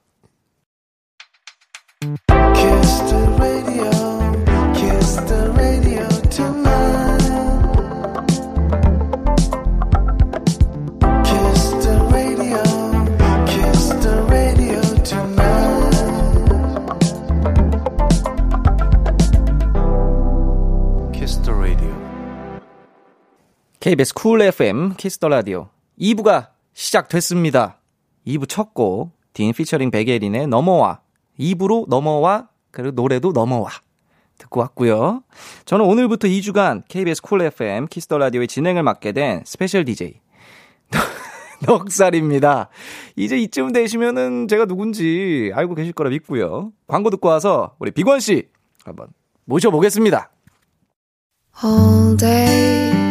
Radio, 2.30 3.27
KBS 23.88 24.12
쿨 24.12 24.42
FM 24.42 24.96
키스 24.96 25.17
더 25.17 25.30
라디오 25.30 25.70
2부가 25.98 26.48
시작됐습니다. 26.74 27.78
2부 28.26 28.46
첫 28.46 28.74
곡, 28.74 29.12
딘 29.32 29.54
피처링 29.54 29.90
백예린의 29.90 30.46
넘어와. 30.46 31.00
2부로 31.40 31.88
넘어와, 31.88 32.50
그리고 32.70 32.90
노래도 32.90 33.32
넘어와. 33.32 33.70
듣고 34.36 34.60
왔고요. 34.60 35.22
저는 35.64 35.86
오늘부터 35.86 36.28
2주간 36.28 36.82
KBS 36.86 37.22
쿨 37.22 37.40
FM 37.40 37.86
키스 37.86 38.06
더 38.06 38.18
라디오의 38.18 38.48
진행을 38.48 38.82
맡게 38.82 39.12
된 39.12 39.42
스페셜 39.46 39.86
DJ. 39.86 40.20
넉살입니다. 41.66 42.68
이제 43.16 43.38
이쯤 43.38 43.72
되시면은 43.72 44.48
제가 44.48 44.66
누군지 44.66 45.50
알고 45.54 45.74
계실 45.74 45.94
거라 45.94 46.10
믿고요. 46.10 46.74
광고 46.88 47.08
듣고 47.08 47.28
와서 47.28 47.74
우리 47.78 47.90
빅원 47.90 48.20
씨 48.20 48.48
한번 48.84 49.08
모셔보겠습니다. 49.46 50.30
all 51.64 52.16
day 52.18 53.07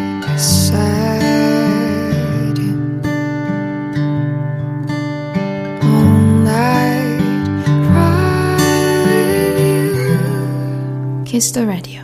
kiss 11.26 11.52
the 11.52 11.66
radio 11.66 12.02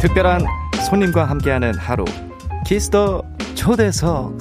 특별한 0.00 0.42
손님과 0.88 1.24
함께하는 1.24 1.74
하루 1.78 2.04
키스 2.66 3.01
더 3.01 3.22
초대석 3.54 4.40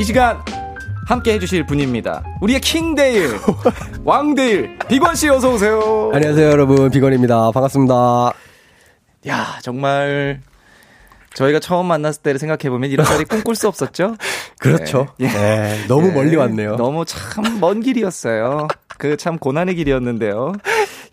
이 0.00 0.02
시간 0.02 0.42
함께 1.06 1.34
해주실 1.34 1.66
분입니다 1.66 2.24
우리의 2.40 2.58
킹데일 2.62 3.38
왕데일 4.02 4.78
빅원씨 4.88 5.28
어서오세요 5.28 6.10
안녕하세요, 6.14 6.48
여러분. 6.48 6.90
빅원입니다. 6.90 7.50
반갑습니다. 7.50 8.32
야 9.28 9.58
정말 9.60 10.40
저희가 11.34 11.60
처음 11.60 11.86
만났을 11.86 12.22
때를 12.22 12.38
생각해보면 12.40 12.90
이런 12.90 13.06
자리 13.06 13.24
꿈꿀 13.24 13.54
수 13.54 13.68
없었죠 13.68 14.16
그렇죠. 14.58 15.06
예. 15.20 15.28
네, 15.28 15.84
너무 15.88 16.08
예, 16.08 16.12
멀리 16.12 16.36
왔네요. 16.36 16.76
너무 16.76 17.04
참 17.04 17.58
먼 17.60 17.80
길이었어요 17.80 18.66
그 18.98 19.16
참 19.16 19.38
고난의 19.38 19.76
길이었는데요 19.76 20.52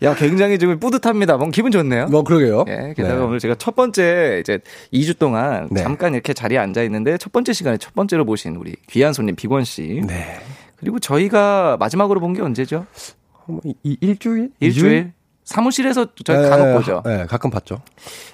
야 0.02 0.14
굉장히 0.14 0.58
좀 0.58 0.78
뿌듯합니다 0.78 1.36
뭔 1.36 1.50
기분 1.50 1.70
좋네요 1.72 2.06
뭐, 2.06 2.22
그러게요. 2.22 2.64
예, 2.68 2.92
게다가 2.96 3.14
네. 3.16 3.20
오늘 3.20 3.38
제가 3.38 3.54
첫 3.56 3.74
번째 3.74 4.38
이제 4.40 4.58
2주 4.92 5.18
동안 5.18 5.68
네. 5.70 5.82
잠깐 5.82 6.14
이렇게 6.14 6.32
자리에 6.34 6.58
앉아 6.58 6.82
있는데 6.84 7.16
첫 7.18 7.32
번째 7.32 7.52
시간에 7.52 7.76
첫 7.78 7.94
번째로 7.94 8.24
모신 8.24 8.56
우리 8.56 8.74
귀한 8.88 9.12
손님 9.12 9.34
비권 9.36 9.64
씨. 9.64 10.00
네. 10.06 10.38
그리고 10.76 10.98
저희가 11.00 11.76
마지막으로 11.80 12.20
본 12.20 12.34
게 12.34 12.42
언제죠? 12.42 12.86
뭐, 13.46 13.60
이, 13.64 13.74
이- 13.82 13.96
일주일? 14.00 14.50
일주일. 14.60 15.12
사무실에서 15.44 16.06
저희 16.24 16.42
네, 16.42 16.48
간혹 16.48 16.76
보죠. 16.76 17.02
네, 17.06 17.24
가끔 17.26 17.50
봤죠. 17.50 17.80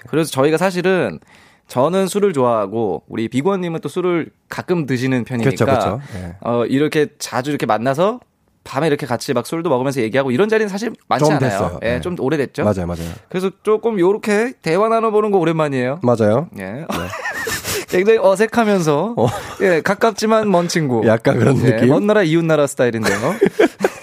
그래서 0.09 0.31
저희가 0.33 0.59
사실은 0.59 1.21
저는 1.69 2.07
술을 2.09 2.33
좋아하고 2.33 3.03
우리 3.09 3.29
비권님은 3.29 3.81
또 3.81 3.89
술을 3.89 4.31
가끔 4.49 4.87
드시는 4.87 5.25
편이니까 5.25 5.65
그렇죠, 5.65 5.65
그렇죠. 5.65 6.01
예. 6.17 6.37
어 6.41 6.65
이렇게 6.67 7.09
자주 7.19 7.51
이렇게 7.51 7.67
만나서 7.67 8.21
밤에 8.65 8.87
이렇게 8.87 9.07
같이 9.07 9.33
막 9.35 9.47
술도 9.47 9.69
먹으면서 9.69 10.01
얘기하고 10.03 10.31
이런 10.31 10.49
자리는 10.49 10.69
사실 10.69 10.93
많지 11.09 11.25
좀 11.27 11.35
않아요. 11.35 11.79
예, 11.83 11.95
네. 11.95 12.01
좀 12.01 12.17
오래됐죠. 12.19 12.65
맞아요, 12.65 12.87
맞아요. 12.87 13.11
그래서 13.29 13.51
조금 13.63 13.99
요렇게 14.01 14.55
대화 14.63 14.89
나눠보는 14.89 15.31
거 15.31 15.39
오랜만이에요. 15.39 16.01
맞아요. 16.03 16.49
예. 16.59 16.87
굉장히 17.89 18.19
어색하면서 18.19 19.15
어. 19.17 19.27
예 19.61 19.81
가깝지만 19.83 20.51
먼 20.51 20.67
친구. 20.69 21.07
약간 21.07 21.39
그런 21.39 21.59
예, 21.59 21.73
느낌? 21.73 21.89
먼 21.89 22.07
나라 22.07 22.23
이웃 22.23 22.45
나라 22.45 22.67
스타일인데요. 22.67 23.17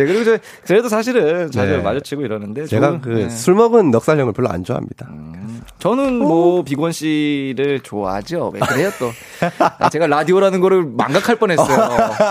예 0.00 0.06
그리고 0.06 0.24
저 0.24 0.38
그래도 0.66 0.88
사실은 0.88 1.50
자주 1.50 1.72
네. 1.76 1.82
마주치고 1.82 2.22
이러는데 2.22 2.66
제가 2.66 2.86
저는, 2.86 3.00
그 3.02 3.20
예. 3.22 3.28
술 3.28 3.54
먹은 3.54 3.90
넉살형을 3.90 4.32
별로 4.32 4.48
안 4.48 4.64
좋아합니다. 4.64 5.08
저는 5.78 6.18
뭐 6.18 6.62
비권 6.62 6.92
씨를 6.92 7.80
좋아하죠. 7.82 8.50
왜 8.54 8.60
그래요 8.60 8.90
또? 8.98 9.10
아, 9.78 9.88
제가 9.88 10.06
라디오라는 10.06 10.60
거를 10.60 10.84
망각할 10.84 11.36
뻔 11.36 11.50
했어요. 11.50 11.88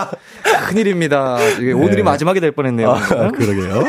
큰일입니다. 0.68 1.38
이게 1.60 1.72
오늘이 1.72 1.96
네. 1.96 2.02
마지막이 2.02 2.40
될 2.40 2.52
뻔 2.52 2.66
했네요. 2.66 2.90
아, 2.90 3.30
그러게요. 3.30 3.84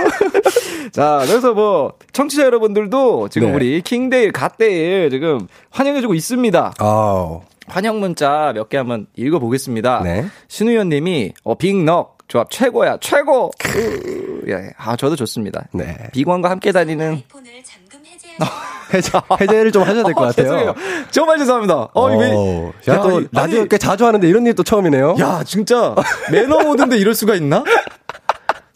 자, 0.91 1.21
그래서 1.25 1.53
뭐 1.53 1.93
청취자 2.11 2.43
여러분들도 2.43 3.29
지금 3.29 3.49
네. 3.49 3.55
우리 3.55 3.81
킹데일 3.81 4.31
갓데일 4.31 5.09
지금 5.09 5.47
환영해주고 5.71 6.13
있습니다. 6.13 6.73
아우. 6.79 7.41
환영 7.67 7.99
문자 7.99 8.51
몇 8.53 8.67
개 8.69 8.77
한번 8.77 9.07
읽어보겠습니다. 9.15 10.01
네. 10.03 10.25
신우현 10.49 10.89
님이, 10.89 11.31
어, 11.43 11.55
빅넉 11.55 12.17
조합 12.31 12.49
최고야, 12.49 12.95
최고! 13.01 13.51
으, 13.75 14.49
예, 14.49 14.69
아, 14.77 14.95
저도 14.95 15.17
좋습니다. 15.17 15.65
네. 15.73 15.97
비관과 16.13 16.49
함께 16.49 16.71
다니는. 16.71 17.23
해제, 18.93 19.11
해제를 19.41 19.71
좀 19.73 19.81
하셔야 19.83 20.03
될것 20.03 20.17
어, 20.23 20.27
같아요. 20.27 20.45
죄송해요. 20.45 20.75
정말 21.11 21.37
죄송합니다. 21.39 21.89
어, 21.93 22.05
왜. 22.17 22.31
어, 22.33 22.71
또 22.85 23.21
라디오 23.33 23.65
꽤 23.65 23.77
자주 23.77 24.05
하는데 24.05 24.25
이런 24.29 24.45
일 24.45 24.55
또 24.55 24.63
처음이네요. 24.63 25.17
야, 25.19 25.43
진짜. 25.45 25.93
매너 26.31 26.63
모드인데 26.63 26.97
이럴 26.97 27.15
수가 27.15 27.35
있나? 27.35 27.65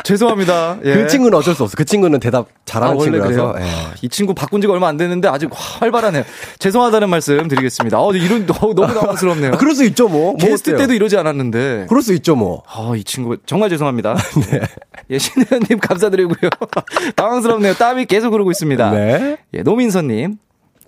죄송합니다. 0.06 0.78
예. 0.86 0.94
그 0.94 1.08
친구는 1.08 1.38
어쩔 1.38 1.56
수 1.56 1.64
없어. 1.64 1.76
그 1.76 1.84
친구는 1.84 2.20
대답 2.20 2.48
잘하는 2.64 2.96
아, 2.96 3.00
친구라서. 3.00 3.54
그래요? 3.54 3.56
예. 3.58 3.62
하, 3.70 3.94
이 4.02 4.08
친구 4.10 4.34
바꾼 4.34 4.62
지가 4.62 4.72
얼마 4.72 4.88
안 4.88 4.98
됐는데 4.98 5.28
아직 5.28 5.50
활발하네요. 5.52 6.24
죄송하다는 6.60 7.10
말씀 7.10 7.48
드리겠습니다. 7.48 8.00
어, 8.00 8.14
이런, 8.14 8.44
어, 8.50 8.74
너무 8.74 8.94
당황스럽네요. 8.94 9.54
아, 9.54 9.58
그럴 9.58 9.74
수 9.76 9.84
있죠, 9.86 10.08
뭐. 10.08 10.34
뭐 10.34 10.38
게스트 10.38 10.70
어때요? 10.70 10.78
때도 10.78 10.94
이러지 10.94 11.18
않았는데. 11.18 11.88
그럴 11.90 12.02
수 12.02 12.14
있죠, 12.14 12.36
뭐. 12.36 12.64
아, 12.68 12.94
이 12.96 13.04
친구 13.04 13.36
정말 13.46 13.70
죄송합니다. 13.70 14.16
네. 14.52 14.62
예, 15.10 15.18
신혜연님 15.18 15.80
감사드리고요. 15.80 16.50
당황스럽네요. 17.18 17.74
땀이 17.74 18.06
계속 18.06 18.34
흐르고 18.34 18.52
있습니다. 18.52 18.92
네. 18.92 19.38
예, 19.54 19.62
노민서님. 19.64 20.38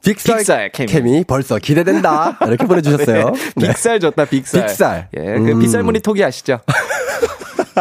빅살, 0.05 0.37
빅살 0.37 0.71
케미. 0.71 0.91
케미. 0.91 1.23
벌써 1.25 1.57
기대된다. 1.57 2.37
이렇게 2.45 2.63
보내주셨어요. 2.67 3.31
네. 3.55 3.67
빅살 3.67 3.99
줬다, 3.99 4.25
빅살. 4.25 4.67
빅살. 4.67 5.07
예, 5.17 5.21
그 5.21 5.51
음. 5.53 5.59
빗살무늬 5.59 5.99
톡이 6.01 6.23
아시죠? 6.23 6.59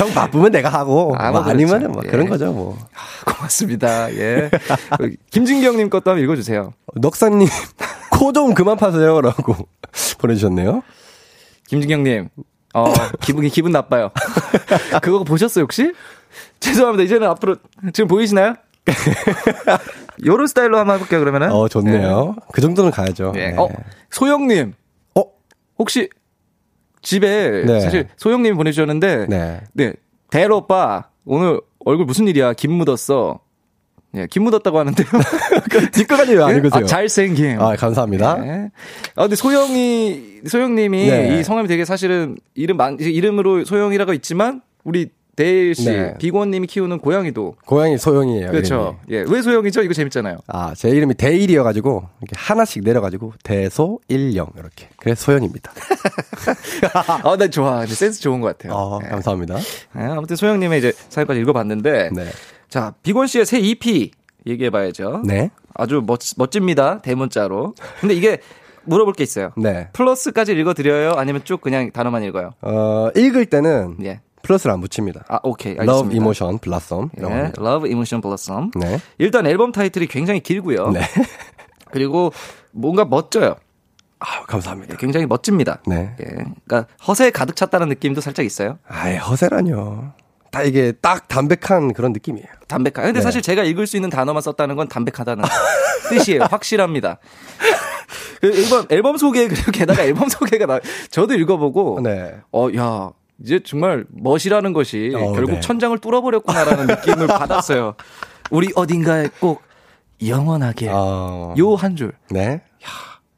형 0.00 0.14
바쁘면 0.14 0.50
내가 0.50 0.68
하고 0.70 1.14
아, 1.18 1.30
뭐뭐 1.30 1.44
아니면은 1.46 1.92
그렇죠. 1.92 1.92
뭐 1.92 2.02
예. 2.06 2.08
그런 2.10 2.28
거죠 2.28 2.52
뭐. 2.52 2.78
고맙습니다. 3.26 4.10
예. 4.14 4.50
김진경님 5.30 5.90
것도 5.90 6.10
한번 6.10 6.24
읽어주세요. 6.24 6.72
넉사님 6.96 7.46
코 8.10 8.32
좀 8.32 8.54
그만 8.54 8.76
파세요라고 8.76 9.54
보내주셨네요. 10.18 10.82
김진경님, 11.68 12.28
어, 12.74 12.92
기분이 13.20 13.48
기분 13.48 13.72
나빠요. 13.72 14.10
그거 15.02 15.22
보셨어요, 15.24 15.62
혹시? 15.62 15.92
죄송합니다. 16.58 17.04
이제는 17.04 17.28
앞으로, 17.28 17.56
지금 17.92 18.08
보이시나요? 18.08 18.54
요런 20.26 20.46
스타일로 20.48 20.78
한번 20.78 20.96
해볼게요, 20.96 21.20
그러면은. 21.20 21.50
어 21.52 21.68
좋네요. 21.68 22.36
그 22.52 22.60
정도는 22.60 22.90
가야죠. 22.90 23.32
예. 23.36 23.50
네. 23.50 23.56
어, 23.56 23.68
소영님. 24.10 24.74
어? 25.14 25.22
혹시 25.78 26.08
집에 27.02 27.64
네. 27.66 27.80
사실 27.80 28.08
소영님이 28.16 28.56
보내주셨는데, 28.56 29.26
네. 29.28 29.60
네. 29.72 29.92
대 30.30 30.44
오빠, 30.46 31.08
오늘 31.24 31.60
얼굴 31.84 32.06
무슨 32.06 32.28
일이야? 32.28 32.52
김 32.54 32.72
묻었어. 32.72 33.40
예, 34.16 34.26
김 34.28 34.42
묻었다고 34.42 34.78
하는데요. 34.78 35.06
뒷거까지 35.92 36.34
왜안 36.34 36.50
예? 36.50 36.56
읽으세요? 36.56 36.82
아, 36.84 36.86
잘생김. 36.86 37.60
아, 37.60 37.76
감사합니다. 37.76 38.38
네. 38.40 38.70
아, 39.14 39.22
근데 39.22 39.36
소영이, 39.36 40.40
소영님이 40.48 41.06
네. 41.08 41.38
이 41.38 41.44
성함이 41.44 41.68
되게 41.68 41.84
사실은 41.84 42.36
이름, 42.54 42.76
많- 42.76 42.98
이름으로 42.98 43.64
소영이라고 43.64 44.12
있지만, 44.14 44.62
우리 44.82 45.10
대일 45.40 45.74
씨, 45.74 45.86
네. 45.86 46.14
비권님이 46.18 46.66
키우는 46.66 46.98
고양이도. 46.98 47.54
고양이 47.64 47.96
소영이에요. 47.96 48.50
그렇죠. 48.50 48.98
이름이. 49.08 49.30
예. 49.30 49.34
왜 49.34 49.40
소영이죠? 49.40 49.82
이거 49.82 49.94
재밌잖아요. 49.94 50.40
아, 50.48 50.74
제 50.76 50.90
이름이 50.90 51.14
대일이어가지고 51.14 52.04
이렇게 52.20 52.36
하나씩 52.36 52.84
내려가지고 52.84 53.32
대소 53.42 54.00
일영 54.08 54.48
이렇게. 54.58 54.90
그래서 54.98 55.24
소영입니다. 55.24 55.72
아, 57.24 57.36
나 57.38 57.48
좋아. 57.48 57.86
센스 57.86 58.20
좋은 58.20 58.42
것 58.42 58.48
같아요. 58.48 58.74
어, 58.74 58.98
예. 59.02 59.08
감사합니다. 59.08 59.56
예, 59.96 60.02
아무튼 60.02 60.36
소영님의 60.36 60.78
이제 60.78 60.92
사연까지 61.08 61.40
읽어봤는데, 61.40 62.10
네. 62.12 62.26
자, 62.68 62.92
비권 63.02 63.26
씨의 63.26 63.46
새 63.46 63.60
EP 63.60 64.10
얘기해봐야죠. 64.46 65.22
네. 65.24 65.50
아주 65.72 66.02
멋, 66.06 66.20
멋집니다. 66.36 67.00
대문자로. 67.00 67.74
근데 68.00 68.14
이게 68.14 68.40
물어볼 68.84 69.14
게 69.14 69.22
있어요. 69.22 69.52
네. 69.56 69.88
플러스까지 69.94 70.52
읽어드려요? 70.52 71.12
아니면 71.12 71.42
쭉 71.44 71.60
그냥 71.60 71.90
단어만 71.92 72.24
읽어요? 72.24 72.52
어, 72.60 73.08
읽을 73.16 73.46
때는 73.46 73.96
예. 74.02 74.20
플러스를 74.42 74.72
안 74.72 74.80
붙입니다. 74.80 75.24
아, 75.28 75.38
오케이. 75.42 75.72
알겠습니다. 75.72 75.92
Love 75.98 76.16
Emotion 76.16 76.58
Blossom. 76.58 77.10
예, 77.16 77.20
이라고 77.20 77.34
합니다. 77.34 77.62
Love 77.62 77.90
Emotion 77.90 78.20
Blossom. 78.20 78.70
네. 78.76 78.98
일단 79.18 79.46
앨범 79.46 79.72
타이틀이 79.72 80.06
굉장히 80.06 80.40
길고요. 80.40 80.90
네. 80.90 81.00
그리고 81.90 82.32
뭔가 82.72 83.04
멋져요. 83.04 83.56
아, 84.18 84.42
감사합니다. 84.46 84.96
굉장히 84.96 85.26
멋집니다. 85.26 85.80
네. 85.86 86.14
예. 86.20 86.24
그러니까 86.66 86.86
허세에 87.06 87.30
가득 87.30 87.56
찼다는 87.56 87.88
느낌도 87.88 88.20
살짝 88.20 88.44
있어요. 88.44 88.78
아이, 88.86 89.16
허세라뇨. 89.16 90.12
다 90.50 90.62
이게 90.62 90.92
딱 90.92 91.28
담백한 91.28 91.92
그런 91.92 92.12
느낌이에요. 92.12 92.46
담백한. 92.68 93.06
근데 93.06 93.20
네. 93.20 93.22
사실 93.22 93.40
제가 93.40 93.62
읽을 93.62 93.86
수 93.86 93.96
있는 93.96 94.10
단어만 94.10 94.42
썼다는 94.42 94.76
건 94.76 94.88
담백하다는 94.88 95.44
뜻이에요. 96.10 96.42
확실합니다. 96.50 97.18
그 98.40 98.52
앨범, 98.56 98.86
앨범 98.90 99.16
소개, 99.16 99.46
그리고 99.48 99.70
게다가 99.70 100.02
앨범 100.02 100.28
소개가 100.30 100.66
나, 100.66 100.80
저도 101.10 101.34
읽어보고, 101.34 102.00
네. 102.02 102.34
어, 102.52 102.68
야, 102.76 103.10
이제 103.42 103.60
정말 103.64 104.04
멋이라는 104.10 104.72
것이 104.72 105.12
어, 105.14 105.32
결국 105.32 105.52
네. 105.54 105.60
천장을 105.60 105.96
뚫어버렸구나라는 105.98 106.86
느낌을 106.86 107.26
받았어요. 107.28 107.94
우리 108.50 108.70
어딘가에 108.74 109.28
꼭 109.40 109.62
영원하게 110.24 110.88
어. 110.92 111.54
요한 111.58 111.96
줄. 111.96 112.12
네. 112.30 112.62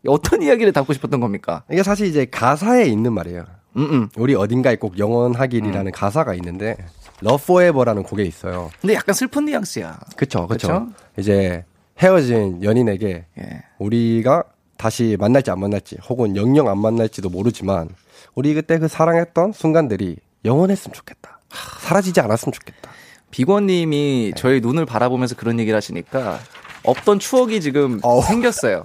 어떤 0.06 0.42
이야기를 0.42 0.72
담고 0.72 0.92
싶었던 0.92 1.20
겁니까? 1.20 1.62
이게 1.70 1.82
사실 1.82 2.06
이제 2.06 2.24
가사에 2.24 2.84
있는 2.86 3.12
말이에요. 3.12 3.44
음, 3.76 3.82
음. 3.82 4.08
우리 4.16 4.34
어딘가에 4.34 4.76
꼭 4.76 4.98
영원하길이라는 4.98 5.92
가사가 5.92 6.34
있는데 6.34 6.76
Love 7.22 7.42
Forever라는 7.44 8.02
곡에 8.02 8.24
있어요. 8.24 8.70
근데 8.80 8.94
약간 8.94 9.14
슬픈 9.14 9.44
뉘앙스야. 9.44 9.98
그쵸, 10.16 10.46
그쵸. 10.48 10.68
그쵸? 10.68 10.86
이제 11.18 11.64
헤어진 12.00 12.62
연인에게 12.64 13.26
예. 13.38 13.62
우리가 13.78 14.42
다시 14.76 15.16
만날지 15.20 15.52
안 15.52 15.60
만날지 15.60 15.98
혹은 16.08 16.34
영영 16.36 16.68
안 16.68 16.78
만날지도 16.78 17.28
모르지만 17.30 17.88
우리 18.34 18.54
그때 18.54 18.78
그 18.78 18.88
사랑했던 18.88 19.52
순간들이 19.52 20.16
영원했으면 20.44 20.94
좋겠다. 20.94 21.38
하, 21.50 21.80
사라지지 21.80 22.20
않았으면 22.20 22.52
좋겠다. 22.52 22.90
비권님이 23.30 24.32
저희 24.36 24.60
눈을 24.60 24.86
바라보면서 24.86 25.36
그런 25.36 25.58
얘기를 25.60 25.76
하시니까 25.76 26.38
없던 26.84 27.18
추억이 27.18 27.60
지금 27.60 28.00
어우. 28.02 28.22
생겼어요. 28.22 28.84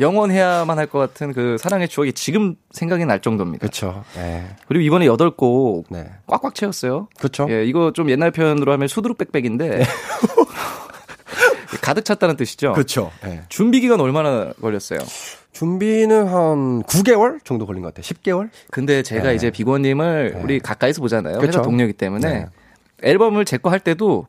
영원해야만 0.00 0.78
할 0.78 0.86
것 0.86 0.98
같은 0.98 1.32
그 1.32 1.56
사랑의 1.58 1.86
추억이 1.88 2.12
지금 2.14 2.56
생각이 2.72 3.04
날 3.04 3.20
정도입니다. 3.20 3.66
그쵸. 3.66 4.02
네. 4.16 4.44
그리고 4.66 4.82
이번에 4.82 5.06
여덟 5.06 5.30
곡 5.30 5.86
네. 5.90 6.10
꽉꽉 6.26 6.54
채웠어요. 6.54 7.08
그쵸. 7.20 7.46
예, 7.50 7.64
이거 7.64 7.92
좀 7.94 8.10
옛날 8.10 8.30
표현으로 8.30 8.72
하면 8.72 8.88
수두룩빽빽인데 8.88 9.84
가득 11.80 12.04
찼다는 12.04 12.36
뜻이죠. 12.36 12.72
그쵸. 12.74 13.10
네. 13.24 13.42
준비 13.48 13.80
기간 13.80 14.00
얼마나 14.00 14.52
걸렸어요? 14.60 14.98
준비는 15.52 16.26
한 16.28 16.82
9개월 16.84 17.44
정도 17.44 17.66
걸린 17.66 17.82
것 17.82 17.94
같아요. 17.94 18.02
10개월? 18.02 18.50
근데 18.70 19.02
제가 19.02 19.28
네. 19.30 19.34
이제 19.34 19.50
비권님을 19.50 20.40
우리 20.42 20.58
가까이서 20.60 21.00
보잖아요. 21.00 21.36
회사 21.36 21.46
그쵸. 21.46 21.62
동료이기 21.62 21.92
때문에 21.94 22.28
네. 22.32 22.46
앨범을 23.02 23.44
제 23.44 23.58
거 23.58 23.70
할 23.70 23.80
때도 23.80 24.26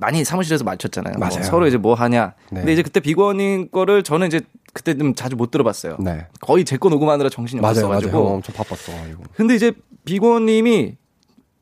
많이 0.00 0.24
사무실에서 0.24 0.64
맞췄잖아요. 0.64 1.14
뭐 1.18 1.28
맞아요. 1.28 1.42
서로 1.42 1.66
이제 1.66 1.76
뭐 1.76 1.94
하냐. 1.94 2.34
네. 2.50 2.60
근데 2.60 2.72
이제 2.72 2.82
그때 2.82 2.98
비권님 3.00 3.70
거를 3.70 4.02
저는 4.02 4.26
이제 4.28 4.40
그때 4.72 4.96
좀 4.96 5.14
자주 5.14 5.36
못 5.36 5.50
들어봤어요. 5.50 5.98
네. 6.00 6.26
거의 6.40 6.64
제 6.64 6.78
거 6.78 6.88
녹음하느라 6.88 7.28
정신이 7.28 7.60
맞아요, 7.60 7.74
맞아요. 7.74 7.86
없었가지고. 7.96 8.18
형 8.18 8.26
엄청 8.34 8.54
바빴어가지고. 8.54 9.22
근데 9.36 9.54
이제 9.54 9.72
비권님이 10.06 10.96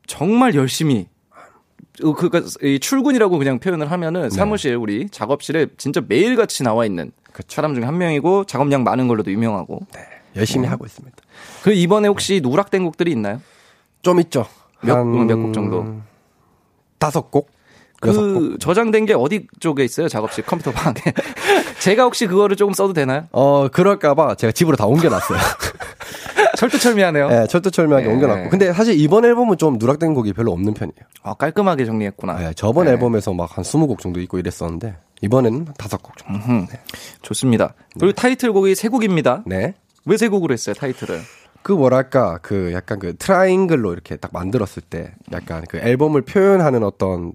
정말 0.07 0.55
열심히 0.55 1.07
어, 2.03 2.13
그니까 2.13 2.41
이 2.61 2.79
출근이라고 2.79 3.37
그냥 3.37 3.59
표현을 3.59 3.91
하면은 3.91 4.29
사무실 4.29 4.75
우리 4.75 5.09
작업실에 5.09 5.67
진짜 5.77 6.01
매일 6.07 6.35
같이 6.35 6.63
나와 6.63 6.85
있는 6.85 7.11
그쵸. 7.33 7.47
사람 7.55 7.75
중에 7.75 7.83
한 7.83 7.97
명이고 7.97 8.45
작업량 8.45 8.83
많은 8.83 9.07
걸로도 9.07 9.31
유명하고. 9.31 9.79
열심히 10.35 10.67
음. 10.67 10.71
하고 10.71 10.85
있습니다. 10.85 11.15
그리고 11.63 11.77
이번에 11.79 12.07
혹시 12.07 12.39
누락된 12.41 12.85
곡들이 12.85 13.11
있나요? 13.11 13.41
좀 14.01 14.19
있죠. 14.21 14.45
몇- 14.81 14.95
한 14.95 15.27
몇곡 15.27 15.53
정도? 15.53 16.01
다섯 16.97 17.29
곡? 17.31 17.49
그 17.99 18.57
저장된 18.59 19.05
게 19.05 19.13
어디 19.13 19.45
쪽에 19.59 19.83
있어요? 19.83 20.07
작업실 20.07 20.43
컴퓨터 20.45 20.71
방에. 20.71 20.95
제가 21.79 22.03
혹시 22.03 22.25
그거를 22.25 22.55
조금 22.55 22.73
써도 22.73 22.93
되나요? 22.93 23.27
어, 23.31 23.67
그럴까봐 23.67 24.35
제가 24.35 24.51
집으로 24.51 24.75
다 24.75 24.85
옮겨놨어요. 24.87 25.37
철두철미하네요. 26.61 27.27
네, 27.29 27.47
철두철미하게 27.47 28.05
네. 28.07 28.13
옮겨놨고. 28.13 28.49
근데 28.49 28.71
사실 28.73 28.99
이번 28.99 29.25
앨범은 29.25 29.57
좀 29.57 29.77
누락된 29.79 30.13
곡이 30.13 30.33
별로 30.33 30.51
없는 30.51 30.73
편이에요. 30.73 30.95
아, 31.23 31.33
깔끔하게 31.33 31.85
정리했구나. 31.85 32.37
네, 32.39 32.53
저번 32.55 32.85
네. 32.85 32.91
앨범에서 32.91 33.33
막 33.33 33.57
한 33.57 33.63
20곡 33.63 33.99
정도 33.99 34.19
있고 34.21 34.37
이랬었는데, 34.39 34.95
이번에는 35.21 35.65
다섯 35.77 36.01
곡 36.01 36.15
정도. 36.17 36.39
음, 36.47 36.67
좋습니다. 37.23 37.73
그리고 37.99 38.13
타이틀곡이 38.13 38.75
세 38.75 38.87
곡입니다. 38.87 39.43
네. 39.45 39.73
왜 40.05 40.17
세 40.17 40.27
곡으로 40.29 40.53
했어요, 40.53 40.73
타이틀을? 40.75 41.19
그 41.63 41.71
뭐랄까, 41.73 42.39
그 42.41 42.71
약간 42.73 42.97
그 42.99 43.15
트라이앵글로 43.17 43.91
이렇게 43.93 44.15
딱 44.15 44.31
만들었을 44.33 44.81
때, 44.89 45.13
약간 45.31 45.63
그 45.69 45.77
앨범을 45.77 46.21
표현하는 46.21 46.83
어떤 46.83 47.33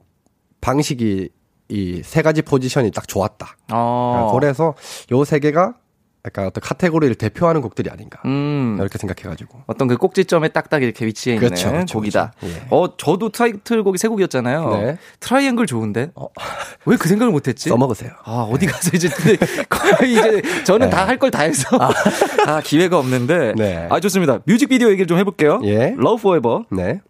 방식이 0.60 1.28
이 1.68 2.00
세 2.04 2.22
가지 2.22 2.42
포지션이 2.42 2.90
딱 2.92 3.08
좋았다. 3.08 3.56
아, 3.68 4.30
그래서 4.34 4.74
요 5.12 5.24
세 5.24 5.38
개가 5.40 5.74
약간 6.26 6.44
어떤 6.46 6.60
카테고리를 6.60 7.14
대표하는 7.14 7.60
곡들이 7.60 7.88
아닌가. 7.88 8.20
음, 8.24 8.76
이렇게 8.80 8.98
생각해가지고. 8.98 9.60
어떤 9.66 9.86
그 9.86 9.96
꼭지점에 9.96 10.48
딱딱 10.48 10.82
이렇게 10.82 11.06
위치해 11.06 11.36
있는 11.36 11.48
그렇죠, 11.48 11.70
그렇죠, 11.70 11.98
곡이다. 11.98 12.32
그렇죠. 12.40 12.56
예. 12.56 12.66
어, 12.70 12.96
저도 12.96 13.30
타이틀곡이 13.30 13.96
세 13.98 14.08
곡이었잖아요. 14.08 14.76
네. 14.76 14.98
트라이앵글 15.20 15.66
좋은데? 15.66 16.10
왜 16.84 16.96
그 16.96 17.08
생각을 17.08 17.32
못했지? 17.32 17.68
써먹으세요. 17.68 18.10
아, 18.24 18.48
어디 18.50 18.66
가서 18.66 18.90
이제, 18.94 19.08
거의 19.70 20.12
이제 20.14 20.42
저는 20.64 20.90
다 20.90 21.06
할 21.06 21.18
걸 21.18 21.34
다 21.34 21.42
해서. 21.42 21.68
아, 22.46 22.60
기회가 22.62 22.98
없는데. 22.98 23.52
네. 23.56 23.86
아, 23.88 24.00
좋습니다. 24.00 24.40
뮤직비디오 24.44 24.88
얘기를 24.88 25.06
좀 25.06 25.18
해볼게요. 25.18 25.60
예. 25.62 25.94
Love 25.98 26.18
Forever. 26.18 26.64
네. 26.72 27.00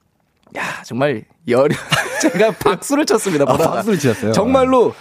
야, 0.59 0.83
정말 0.85 1.25
열 1.49 1.69
제가 2.21 2.51
박수를 2.53 3.07
쳤습니다. 3.07 3.45
아. 3.49 3.57
박수를 3.57 3.99
치셨어요? 3.99 4.33
정말로 4.33 4.95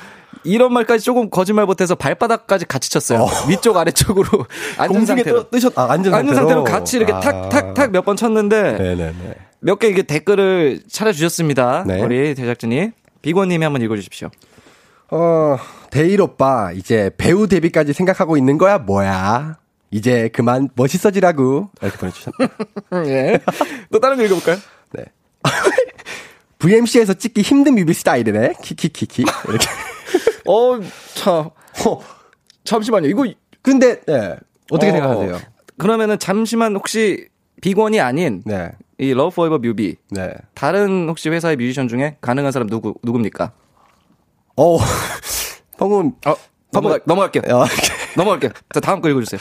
이런 0.46 0.72
말까지 0.74 1.04
조금 1.04 1.30
거짓말 1.30 1.66
못해서 1.66 1.96
발바닥까지 1.96 2.66
같이 2.66 2.90
쳤어요. 2.90 3.28
위쪽 3.50 3.76
아래쪽으로 3.78 4.46
앉은 4.78 5.06
상태로. 5.06 5.44
떠- 5.44 5.50
뜨셨, 5.50 5.78
아, 5.78 5.92
앉은 5.92 6.14
앉은 6.14 6.36
상태로. 6.36 6.36
상태로 6.36 6.64
같이 6.64 6.98
이렇게 6.98 7.14
아. 7.14 7.20
탁탁탁 7.20 7.92
몇번 7.92 8.16
쳤는데 8.16 8.74
네네네. 8.74 9.36
몇개 9.60 9.88
이게 9.88 10.04
댓글을 10.04 10.82
찾아주셨습니다. 10.90 11.86
네. 11.88 12.02
우리 12.02 12.36
제작진이 12.36 12.92
비권님이 13.22 13.64
한번 13.64 13.82
읽어주십시오. 13.82 14.30
어, 15.12 15.58
데일 15.92 16.22
오빠, 16.22 16.72
이제 16.74 17.10
배우 17.18 17.48
데뷔까지 17.48 17.94
생각하고 17.94 18.38
있는 18.38 18.58
거야, 18.58 18.78
뭐야? 18.78 19.58
이제 19.92 20.30
그만 20.34 20.70
멋있어지라고. 20.76 21.70
이렇게 21.82 21.98
보내주셨네요. 21.98 22.50
예. 23.08 23.40
또 23.92 24.00
다른 24.00 24.18
거 24.18 24.24
읽어볼까요? 24.24 24.58
네. 24.94 25.06
VMC에서 26.60 27.14
찍기 27.14 27.42
힘든 27.42 27.76
뮤비 27.76 27.94
스타일이네. 27.94 28.54
키키키키. 28.62 29.24
이렇게. 29.48 29.68
어, 30.48 30.80
참. 31.16 31.50
어, 31.86 32.02
잠시만요. 32.64 33.08
이거 33.08 33.26
근데, 33.62 34.02
네. 34.02 34.36
어떻게 34.70 34.90
어, 34.90 34.94
생각하세요? 34.94 35.40
그러면은 35.78 36.18
잠시만 36.20 36.76
혹시 36.76 37.28
빅원이 37.62 38.00
아닌 38.00 38.42
네. 38.46 38.72
이 38.98 39.14
Love 39.14 39.36
Forever 39.36 39.58
뮤비 39.58 39.96
네. 40.10 40.34
다른 40.54 41.08
혹시 41.10 41.30
회사의 41.30 41.58
뮤지션 41.58 41.88
중에 41.88 42.18
가능한 42.22 42.52
사람 42.52 42.70
누구 42.70 42.94
누굽니까? 43.04 43.52
어, 44.58 44.78
방금, 45.78 46.14
어, 46.26 46.36
넘어가, 46.72 47.00
넘어갈게요. 47.06 47.44
어, 47.54 47.66
넘어갈게요. 48.16 48.52
자, 48.74 48.80
다음 48.80 49.02
거 49.02 49.10
읽어 49.10 49.22
주세요. 49.22 49.40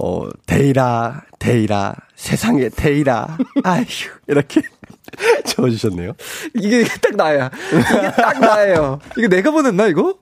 어, 0.00 0.28
데이라, 0.46 1.22
데이라, 1.38 1.94
세상에 2.14 2.68
데이라, 2.68 3.38
아휴, 3.64 3.84
이렇게 4.28 4.62
적어주셨네요. 5.46 6.12
이게 6.54 6.84
딱 6.84 7.16
나야. 7.16 7.50
이게 7.72 8.10
딱 8.12 8.40
나예요. 8.40 8.98
이게 9.16 9.28
내가 9.28 9.50
보냈나, 9.50 9.86
이거? 9.86 10.16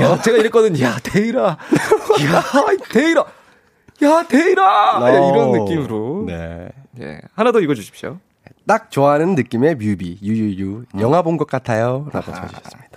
야, 0.00 0.20
제가 0.20 0.38
이랬거든. 0.38 0.80
야, 0.80 0.96
데이라. 1.02 1.42
야, 1.42 1.56
데이라. 2.90 3.24
야, 4.04 4.24
데이라. 4.28 5.00
야, 5.02 5.08
이런 5.10 5.48
어, 5.48 5.56
느낌으로. 5.56 6.24
네. 6.26 6.68
예. 7.00 7.20
하나 7.34 7.52
더 7.52 7.60
읽어주십시오. 7.60 8.18
딱 8.66 8.90
좋아하는 8.90 9.34
느낌의 9.34 9.76
뮤비, 9.76 10.18
유유유. 10.22 10.84
영화 11.00 11.22
본 11.22 11.36
것 11.36 11.48
같아요. 11.48 12.08
라고 12.12 12.26
적어주셨습니다. 12.32 12.90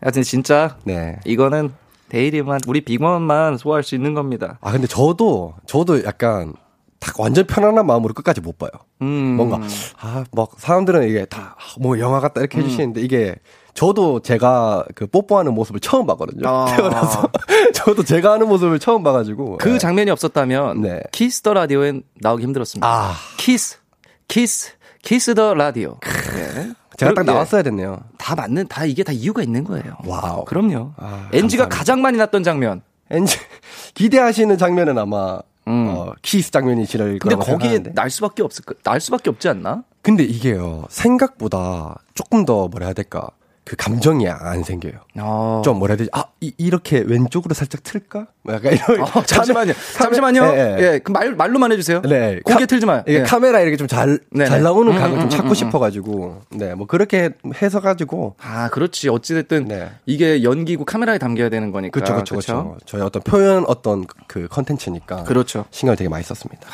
하여튼 0.00 0.22
진짜 0.22 0.76
네. 0.84 1.18
이거는 1.24 1.72
데이리만, 2.08 2.60
우리 2.66 2.80
빅원만 2.82 3.56
소화할 3.56 3.82
수 3.84 3.94
있는 3.94 4.14
겁니다. 4.14 4.58
아, 4.60 4.72
근데 4.72 4.86
저도, 4.86 5.54
저도 5.66 6.04
약간, 6.04 6.54
딱 7.02 7.18
완전 7.18 7.44
편안한 7.46 7.84
마음으로 7.84 8.14
끝까지 8.14 8.40
못 8.40 8.56
봐요. 8.58 8.70
음. 9.02 9.34
뭔가, 9.36 9.58
아, 10.00 10.24
막, 10.30 10.52
사람들은 10.56 11.08
이게 11.08 11.24
다, 11.24 11.56
뭐, 11.80 11.98
영화 11.98 12.20
같다 12.20 12.40
이렇게 12.40 12.58
음. 12.58 12.62
해주시는데, 12.62 13.00
이게, 13.00 13.34
저도 13.74 14.20
제가 14.20 14.84
그 14.94 15.06
뽀뽀하는 15.08 15.52
모습을 15.54 15.80
처음 15.80 16.06
봤거든요. 16.06 16.48
아. 16.48 16.66
태어나서. 16.76 17.28
저도 17.74 18.04
제가 18.04 18.32
하는 18.32 18.48
모습을 18.48 18.78
처음 18.78 19.02
봐가지고. 19.02 19.58
그 19.58 19.70
네. 19.70 19.78
장면이 19.78 20.10
없었다면 20.10 20.82
네. 20.82 21.00
키스 21.10 21.40
더 21.40 21.54
라디오엔 21.54 22.02
나오기 22.20 22.42
힘들었습니다. 22.44 22.86
아. 22.86 23.14
키스, 23.38 23.78
키스, 24.28 24.72
키스 25.02 25.34
더 25.34 25.54
라디오. 25.54 25.98
네. 26.02 26.72
제가 26.98 27.14
딱 27.14 27.26
예, 27.26 27.32
나왔어야 27.32 27.62
됐네요. 27.62 27.98
다 28.18 28.34
맞는 28.36 28.68
다 28.68 28.84
이게 28.84 29.02
다 29.02 29.10
이유가 29.10 29.42
있는 29.42 29.64
거예요. 29.64 29.96
와우. 30.04 30.44
그럼요. 30.44 30.92
아, 30.98 31.30
NG가 31.32 31.64
감사합니다. 31.64 31.68
가장 31.68 32.02
많이 32.02 32.18
났던 32.18 32.42
장면. 32.44 32.82
엔지, 33.10 33.38
기대하시는 33.94 34.56
장면은 34.58 34.98
아마, 34.98 35.40
음. 35.68 35.86
어, 35.88 36.12
키스 36.22 36.50
장면이시를 36.50 37.18
근데 37.20 37.36
거라고 37.36 37.42
거기에 37.42 37.68
생각하는데. 37.70 37.94
날 37.94 38.10
수밖에 38.10 38.42
없을 38.42 38.64
거- 38.64 38.74
날 38.82 39.00
수밖에 39.00 39.30
없지 39.30 39.48
않나? 39.48 39.84
근데 40.02 40.24
이게요, 40.24 40.86
생각보다 40.88 41.96
조금 42.14 42.44
더 42.44 42.66
뭐라 42.68 42.86
해야 42.86 42.92
될까? 42.94 43.28
그 43.64 43.76
감정이 43.76 44.28
안 44.28 44.64
생겨요. 44.64 44.94
어. 45.20 45.62
좀 45.64 45.78
뭐라 45.78 45.92
해야 45.92 45.98
되지? 45.98 46.10
아, 46.12 46.24
이, 46.40 46.52
이렇게 46.58 46.98
왼쪽으로 46.98 47.54
살짝 47.54 47.84
틀까? 47.84 48.26
뭐 48.42 48.54
약간 48.54 48.72
이런. 48.72 49.00
어, 49.02 49.22
잠시만요. 49.24 49.72
카메- 49.96 50.16
잠시만요. 50.16 50.42
예, 50.54 50.76
예, 50.80 50.82
예. 50.94 50.98
그 50.98 51.12
말, 51.12 51.32
말로만 51.36 51.70
해주세요. 51.70 52.02
네. 52.02 52.40
고개 52.44 52.58
카- 52.60 52.66
틀지 52.66 52.86
마요. 52.86 53.04
예. 53.06 53.22
카메라 53.22 53.60
이렇게 53.60 53.76
좀 53.76 53.86
잘, 53.86 54.18
네네. 54.32 54.46
잘 54.50 54.62
나오는 54.62 54.92
음, 54.92 54.98
각을 54.98 55.12
음, 55.14 55.20
좀 55.20 55.24
음, 55.26 55.30
찾고 55.30 55.50
음, 55.50 55.54
싶어가지고, 55.54 56.42
네, 56.50 56.74
뭐 56.74 56.88
그렇게 56.88 57.30
해서 57.62 57.80
가지고, 57.80 58.34
아, 58.42 58.68
그렇지. 58.70 59.08
어찌됐든 59.08 59.68
네. 59.68 59.90
이게 60.06 60.42
연기고 60.42 60.84
카메라에 60.84 61.18
담겨야 61.18 61.48
되는 61.48 61.70
거니까. 61.70 62.00
그쵸, 62.00 62.16
그쵸, 62.16 62.34
그쵸. 62.36 62.76
저희 62.84 63.00
어떤 63.00 63.22
표현 63.22 63.64
어떤 63.68 64.06
그 64.26 64.48
컨텐츠니까. 64.48 65.22
그렇죠. 65.22 65.66
신경을 65.70 65.96
되게 65.96 66.08
많이 66.08 66.24
썼습니다. 66.24 66.68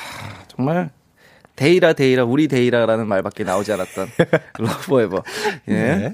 정말 0.56 0.88
데이라 1.56 1.92
데이라 1.92 2.24
우리 2.24 2.48
데이라라는 2.48 3.06
말밖에 3.06 3.44
나오지 3.44 3.72
않았던 3.74 4.08
Love 4.58 4.80
Forever. 4.80 5.22
예. 5.68 5.72
네. 5.74 6.12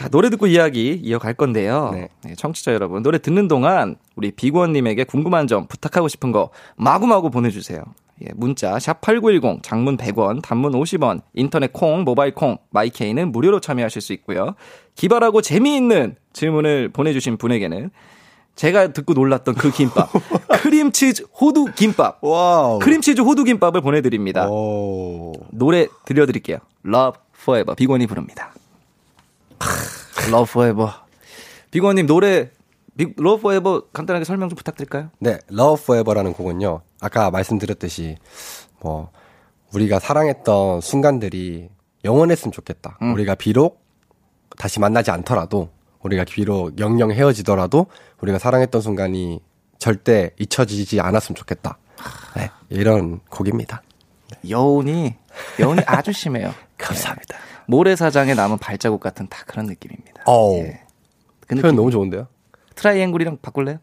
자 0.00 0.08
노래 0.08 0.30
듣고 0.30 0.46
이야기 0.46 0.98
이어갈 1.04 1.34
건데요. 1.34 1.90
네. 1.92 2.08
네, 2.24 2.34
청취자 2.34 2.72
여러분 2.72 3.02
노래 3.02 3.18
듣는 3.18 3.48
동안 3.48 3.96
우리 4.16 4.30
빅원님에게 4.30 5.04
궁금한 5.04 5.46
점 5.46 5.66
부탁하고 5.66 6.08
싶은 6.08 6.32
거 6.32 6.48
마구마구 6.76 7.28
보내주세요. 7.28 7.84
예, 8.22 8.28
문자 8.34 8.78
샵 8.78 9.02
#8910 9.02 9.62
장문 9.62 9.98
100원, 9.98 10.40
단문 10.40 10.72
50원, 10.72 11.20
인터넷 11.34 11.74
콩, 11.74 12.04
모바일 12.04 12.34
콩, 12.34 12.56
마이케이는 12.70 13.30
무료로 13.30 13.60
참여하실 13.60 14.00
수 14.00 14.14
있고요. 14.14 14.54
기발하고 14.94 15.42
재미있는 15.42 16.16
질문을 16.32 16.88
보내주신 16.94 17.36
분에게는 17.36 17.90
제가 18.56 18.94
듣고 18.94 19.12
놀랐던 19.12 19.54
그 19.54 19.70
김밥 19.70 20.08
크림치즈 20.62 21.24
호두 21.38 21.66
김밥 21.76 22.24
와우. 22.24 22.78
크림치즈 22.78 23.20
호두 23.20 23.44
김밥을 23.44 23.82
보내드립니다. 23.82 24.48
오. 24.48 25.34
노래 25.50 25.88
들려드릴게요. 26.06 26.56
Love 26.86 27.20
Forever 27.38 27.74
빅원이 27.76 28.06
부릅니다. 28.06 28.54
Love 30.28 30.48
Forever. 30.50 30.90
빅원님 31.70 32.06
노래 32.06 32.50
비- 32.96 33.14
Love 33.18 33.38
Forever 33.40 33.82
간단하게 33.92 34.24
설명 34.24 34.48
좀 34.48 34.56
부탁드릴까요? 34.56 35.10
네, 35.18 35.38
Love 35.50 35.82
Forever라는 35.82 36.32
곡은요. 36.32 36.80
아까 37.00 37.30
말씀드렸듯이 37.30 38.16
뭐 38.80 39.10
우리가 39.72 39.98
사랑했던 40.00 40.80
순간들이 40.80 41.68
영원했으면 42.04 42.52
좋겠다. 42.52 42.98
음. 43.02 43.12
우리가 43.14 43.34
비록 43.34 43.82
다시 44.58 44.80
만나지 44.80 45.10
않더라도 45.10 45.70
우리가 46.02 46.24
비록 46.24 46.78
영영 46.78 47.12
헤어지더라도 47.12 47.86
우리가 48.20 48.38
사랑했던 48.38 48.80
순간이 48.80 49.40
절대 49.78 50.30
잊혀지지 50.38 51.00
않았으면 51.00 51.36
좋겠다. 51.36 51.78
네, 52.36 52.50
이런 52.70 53.20
곡입니다. 53.30 53.82
여운이 54.48 55.14
여운이 55.58 55.82
아주 55.86 56.12
심해요. 56.12 56.54
감사합니다. 56.78 57.36
모래사장에 57.70 58.34
남은 58.34 58.58
발자국 58.58 59.00
같은 59.00 59.28
다 59.28 59.44
그런 59.46 59.66
느낌입니다. 59.66 60.24
어우. 60.26 60.58
예. 60.58 60.80
그 61.46 61.54
표현 61.54 61.62
느낌. 61.62 61.76
너무 61.76 61.90
좋은데요? 61.90 62.26
트라이앵글이랑 62.74 63.38
바꿀래요? 63.40 63.78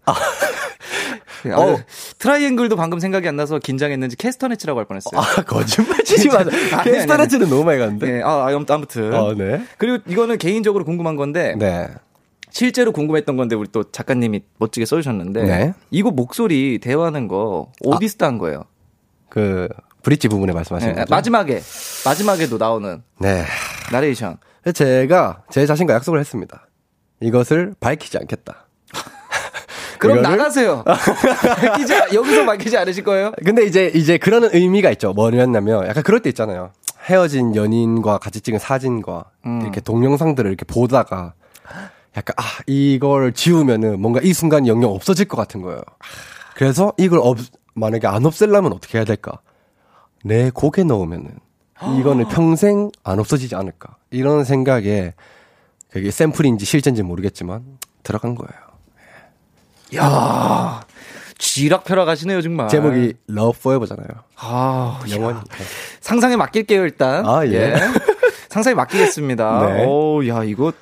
네, 1.44 1.52
아, 1.52 1.58
어우. 1.58 1.78
트라이앵글도 2.20 2.76
방금 2.76 3.00
생각이 3.00 3.28
안 3.28 3.36
나서 3.36 3.60
긴장했는지 3.60 4.18
캐스터네츠라고 4.18 4.80
할 4.80 4.86
뻔했어요. 4.86 5.20
아, 5.20 5.44
거짓말 5.44 6.04
치지 6.04 6.28
마세요. 6.28 6.52
캐스터네츠는 6.84 7.50
너무 7.50 7.64
많이 7.64 7.80
갔는데? 7.80 8.12
네, 8.12 8.22
아, 8.24 8.48
아무튼. 8.48 9.14
어, 9.14 9.34
네. 9.34 9.64
그리고 9.78 10.00
이거는 10.08 10.38
개인적으로 10.38 10.84
궁금한 10.84 11.16
건데 11.16 11.56
네. 11.58 11.88
실제로 12.50 12.92
궁금했던 12.92 13.38
건데 13.38 13.56
우리 13.56 13.68
또 13.72 13.84
작가님이 13.84 14.42
멋지게 14.58 14.86
써주셨는데 14.86 15.44
네. 15.44 15.74
이거 15.92 16.12
목소리 16.12 16.80
대화하는 16.80 17.28
거 17.28 17.72
어디서 17.86 18.18
딴 18.18 18.38
거예요? 18.38 18.64
그, 19.30 19.70
브릿지 20.08 20.30
부분에 20.30 20.54
말씀하시는 20.54 20.94
네, 20.96 21.02
거죠? 21.02 21.14
마지막에 21.14 21.62
마지막에도 22.06 22.58
나오는 22.58 23.04
네. 23.20 23.44
나레이션. 23.92 24.38
제가 24.74 25.44
제 25.52 25.66
자신과 25.66 25.96
약속을 25.96 26.18
했습니다. 26.22 26.66
이것을 27.20 27.76
밝히지 27.82 28.18
않겠다. 28.18 28.68
그럼 30.00 30.20
이거를- 30.20 30.22
나가세요. 30.22 30.86
밝히지 31.60 31.94
않- 31.94 32.14
여기서 32.14 32.46
밝히지 32.46 32.78
않으실 32.78 33.04
거예요? 33.04 33.34
근데 33.44 33.66
이제 33.66 33.92
이제 33.94 34.18
그런 34.18 34.46
의미가 34.46 34.92
있죠. 34.92 35.12
뭐였냐면 35.12 35.86
약간 35.90 36.04
그럴 36.04 36.22
때 36.22 36.30
있잖아요. 36.30 36.72
헤어진 37.04 37.54
연인과 37.58 38.20
같이 38.20 38.40
찍은 38.40 38.60
사진과 38.60 39.26
음. 39.46 39.60
이렇게 39.62 39.82
동영상들을 39.82 40.50
이렇게 40.50 40.64
보다가 40.64 41.34
약간 42.16 42.34
아 42.38 42.44
이걸 42.66 43.34
지우면은 43.34 44.00
뭔가 44.00 44.22
이 44.24 44.32
순간이 44.32 44.70
영영 44.70 44.90
없어질 44.90 45.28
것 45.28 45.36
같은 45.36 45.62
거예요. 45.62 45.82
그래서 46.56 46.94
이걸 46.98 47.20
없 47.22 47.40
만약에 47.74 48.08
안 48.08 48.26
없애려면 48.26 48.72
어떻게 48.72 48.98
해야 49.00 49.04
될까? 49.06 49.40
내 50.24 50.50
곡에 50.50 50.84
넣으면은 50.84 51.32
이거는 52.00 52.28
평생 52.30 52.92
안 53.04 53.20
없어지지 53.20 53.56
않을까? 53.56 53.96
이런 54.10 54.44
생각에 54.44 55.14
그게 55.92 56.12
샘플인지 56.12 56.66
실제인지 56.66 57.04
모르겠지만 57.04 57.64
들어간 58.04 58.36
거예요. 58.36 58.68
야 59.96 60.82
쥐락펴락 61.38 62.08
하시네요 62.10 62.42
정말. 62.42 62.68
제목이 62.68 63.14
Love 63.30 63.58
Forever잖아요. 63.60 64.08
아 64.38 65.00
영원히. 65.10 65.40
상상에 66.02 66.36
맡길게요 66.36 66.84
일단. 66.84 67.26
아, 67.26 67.46
예. 67.48 67.76
상상에 68.50 68.74
맡기겠습니다. 68.76 69.66
네. 69.78 69.86
오, 69.86 70.28
야 70.28 70.44
이거 70.44 70.74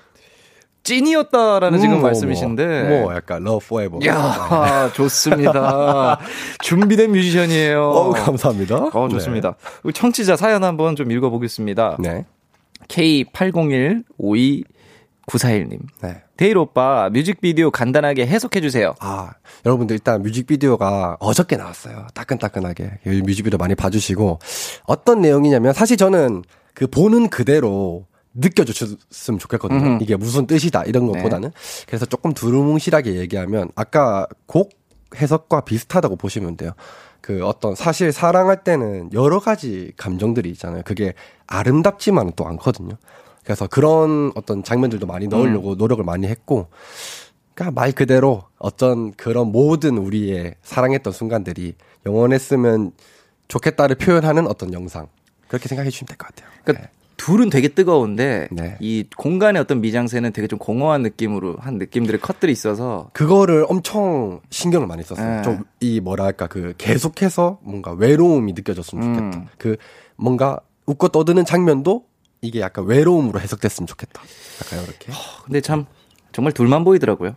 찐이었다라는 0.86 1.79
지금 1.79 1.95
음, 1.95 1.99
뭐, 1.99 2.09
말씀이신데. 2.09 2.83
뭐, 2.83 3.01
뭐 3.01 3.15
약간 3.15 3.41
Love 3.41 3.65
Forever. 3.65 4.07
야 4.07 4.89
좋습니다. 4.93 6.19
준비된 6.63 7.11
뮤지션이에요. 7.11 7.89
어 7.89 8.11
감사합니다. 8.11 8.75
어, 8.93 9.09
좋습니다. 9.09 9.55
우리 9.83 9.91
청취자 9.93 10.38
사연 10.38 10.63
한번 10.63 10.95
좀 10.95 11.11
읽어보겠습니다. 11.11 11.97
네. 11.99 12.13
네. 12.13 12.25
K80152941님. 12.88 15.79
네. 16.01 16.21
데일 16.38 16.57
오빠 16.57 17.09
뮤직비디오 17.09 17.71
간단하게 17.71 18.27
해석해 18.27 18.61
주세요. 18.61 18.93
아, 18.99 19.31
여러분들 19.65 19.95
일단 19.95 20.21
뮤직비디오가 20.21 21.17
어저께 21.19 21.55
나왔어요. 21.55 22.07
따끈따끈하게. 22.13 22.99
뮤직비디오 23.25 23.57
많이 23.57 23.73
봐주시고, 23.73 24.39
어떤 24.86 25.21
내용이냐면, 25.21 25.73
사실 25.73 25.97
저는 25.97 26.43
그 26.73 26.88
보는 26.88 27.29
그대로 27.29 28.05
느껴줬으면 28.36 29.39
좋겠거든요. 29.39 29.86
음. 29.86 29.99
이게 30.01 30.15
무슨 30.15 30.45
뜻이다 30.45 30.83
이런 30.83 31.07
네. 31.07 31.13
것보다는 31.13 31.51
그래서 31.88 32.05
조금 32.05 32.33
두루뭉실하게 32.33 33.15
얘기하면 33.15 33.71
아까 33.75 34.27
곡 34.45 34.71
해석과 35.15 35.61
비슷하다고 35.61 36.17
보시면 36.17 36.57
돼요. 36.57 36.71
그 37.21 37.43
어떤 37.45 37.73
사실 37.73 38.11
사랑할 38.11 38.63
때는 38.63 39.09
여러 39.13 39.39
가지 39.39 39.93
감정들이 39.97 40.49
있잖아요. 40.51 40.83
그게 40.86 41.13
아름답지만은 41.47 42.33
또 42.36 42.45
않거든요. 42.45 42.97
그래서 43.43 43.67
그런 43.67 44.31
어떤 44.36 44.63
장면들도 44.63 45.07
많이 45.07 45.27
넣으려고 45.27 45.73
음. 45.73 45.77
노력을 45.77 46.03
많이 46.03 46.27
했고, 46.27 46.67
그러니까 47.53 47.79
말 47.79 47.91
그대로 47.93 48.43
어떤 48.59 49.13
그런 49.13 49.51
모든 49.51 49.97
우리의 49.97 50.55
사랑했던 50.63 51.13
순간들이 51.13 51.75
영원했으면 52.05 52.91
좋겠다를 53.47 53.95
표현하는 53.97 54.47
어떤 54.47 54.73
영상 54.73 55.07
그렇게 55.47 55.67
생각해 55.69 55.89
주시면 55.89 56.07
될 56.07 56.17
것 56.17 56.27
같아요. 56.27 56.49
그러니까 56.63 56.89
둘은 57.18 57.49
되게 57.49 57.70
뜨거운데 57.70 58.47
네. 58.51 58.78
이 58.80 59.05
공간의 59.16 59.61
어떤 59.61 59.82
미장센은 59.82 60.34
되게 60.34 60.47
좀 60.47 60.59
공허한 60.59 61.01
느낌으로 61.01 61.55
한 61.59 61.78
느낌들의 61.78 62.20
컷들이 62.20 62.51
있어서 62.51 63.09
그거를 63.13 63.66
엄청 63.70 64.41
신경을 64.49 64.88
많이 64.88 65.03
썼어요. 65.03 65.41
네. 65.41 65.41
좀이 65.82 65.99
뭐랄까 66.01 66.47
그 66.47 66.74
계속해서 66.78 67.59
뭔가 67.63 67.91
외로움이 67.93 68.53
느껴졌으면 68.53 69.16
좋겠다. 69.16 69.38
음. 69.38 69.47
그 69.57 69.78
뭔가 70.16 70.59
웃고 70.86 71.09
떠드는 71.09 71.45
장면도 71.45 72.05
이게 72.41 72.59
약간 72.59 72.86
외로움으로 72.86 73.39
해석됐으면 73.39 73.88
좋겠다. 73.88 74.22
약간 74.63 74.84
이렇게. 74.84 75.11
근데 75.45 75.61
참 75.61 75.86
정말 76.32 76.53
둘만 76.53 76.84
보이더라고요. 76.84 77.36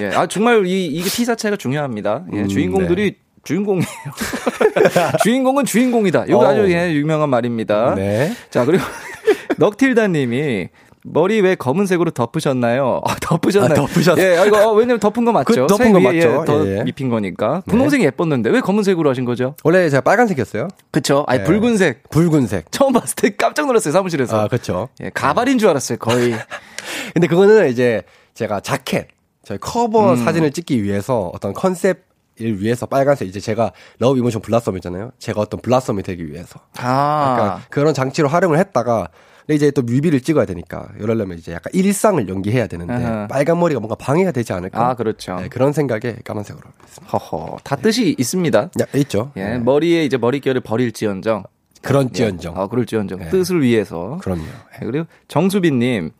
예, 0.00 0.08
아 0.08 0.26
정말 0.26 0.66
이 0.66 0.86
이게 0.86 1.04
피사체가 1.08 1.56
중요합니다. 1.56 2.26
예, 2.32 2.40
음, 2.40 2.48
주인공들이 2.48 3.16
주인공이에요. 3.44 3.86
주인공은 5.22 5.64
주인공이다. 5.64 6.24
이거 6.28 6.38
어. 6.38 6.46
아주 6.46 6.70
예, 6.72 6.92
유명한 6.92 7.28
말입니다. 7.30 7.94
네. 7.94 8.32
자 8.50 8.64
그리고 8.64 8.84
넉틸다 9.58 10.08
님이 10.08 10.68
머리 11.04 11.40
왜 11.40 11.54
검은색으로 11.54 12.10
덮으셨나요? 12.10 13.00
아, 13.04 13.14
덮으셨나요? 13.20 13.72
아, 13.72 13.86
덮으셨- 13.86 14.18
예, 14.18 14.36
아, 14.36 14.44
이거 14.44 14.68
어, 14.68 14.74
왜냐면 14.74 15.00
덮은 15.00 15.24
거 15.24 15.32
맞죠? 15.32 15.46
그 15.46 15.66
덮은 15.66 15.86
색거 15.86 16.00
맞죠? 16.00 16.16
예, 16.16 16.44
더 16.44 16.66
예, 16.66 16.78
예. 16.78 16.84
입힌 16.86 17.08
거니까. 17.08 17.62
분홍색이 17.66 18.04
예뻤는데 18.04 18.50
왜 18.50 18.60
검은색으로 18.60 19.08
하신 19.08 19.24
거죠? 19.24 19.54
원래 19.64 19.88
제가 19.88 20.02
빨간색이었어요. 20.02 20.68
그쵸? 20.90 21.24
아니 21.28 21.38
네. 21.40 21.44
붉은색. 21.44 22.10
붉은색. 22.10 22.70
처음 22.72 22.92
봤을 22.92 23.14
때 23.16 23.30
깜짝 23.36 23.66
놀랐어요 23.66 23.92
사무실에서. 23.92 24.40
아, 24.40 24.48
그렇죠. 24.48 24.88
예, 25.02 25.10
가발인 25.14 25.58
줄 25.58 25.68
알았어요 25.70 25.98
거의. 25.98 26.34
근데 27.14 27.26
그거는 27.26 27.70
이제 27.70 28.02
제가 28.34 28.60
자켓, 28.60 29.08
저희 29.44 29.58
커버 29.58 30.12
음. 30.12 30.16
사진을 30.16 30.50
찍기 30.52 30.82
위해서 30.82 31.30
어떤 31.34 31.54
컨셉 31.54 32.04
을 32.40 32.60
위해서 32.62 32.86
빨간색 32.86 33.28
이제 33.28 33.40
제가 33.40 33.72
Love 33.98 34.18
Emotion 34.18 34.42
Blossom이잖아요. 34.42 35.12
제가 35.18 35.40
어떤 35.40 35.60
Blossom이 35.60 36.02
되기 36.02 36.30
위해서. 36.30 36.60
아, 36.78 37.60
그런 37.70 37.94
장치로 37.94 38.28
활용을 38.28 38.58
했다가 38.58 39.08
근데 39.48 39.56
이제 39.56 39.70
또 39.70 39.80
뮤비를 39.80 40.20
찍어야 40.20 40.44
되니까 40.44 40.90
이러려면 41.00 41.38
이제 41.38 41.52
약간 41.52 41.72
일상을 41.74 42.28
연기해야 42.28 42.66
되는데 42.66 42.92
아하. 42.92 43.26
빨간 43.28 43.58
머리가 43.58 43.80
뭔가 43.80 43.94
방해가 43.94 44.30
되지 44.30 44.52
않을까? 44.52 44.90
아 44.90 44.94
그렇죠. 44.94 45.36
네, 45.36 45.48
그런 45.48 45.72
생각에 45.72 46.16
까만색으로 46.22 46.68
했습니다. 46.84 47.16
허허, 47.16 47.56
다 47.64 47.74
뜻이 47.76 48.14
있습니다. 48.18 48.58
야, 48.60 48.86
있죠. 48.96 49.32
예, 49.36 49.44
네. 49.44 49.58
머리에 49.58 50.04
이제 50.04 50.18
머릿결을 50.18 50.60
버릴지언정. 50.60 51.44
그런지언정. 51.80 52.58
아, 52.58 52.66
그럴지언정. 52.66 53.20
네. 53.20 53.28
뜻을 53.30 53.62
위해서. 53.62 54.18
그럼요. 54.20 54.42
예, 54.82 54.84
그리고 54.84 55.06
정수빈님, 55.28 56.10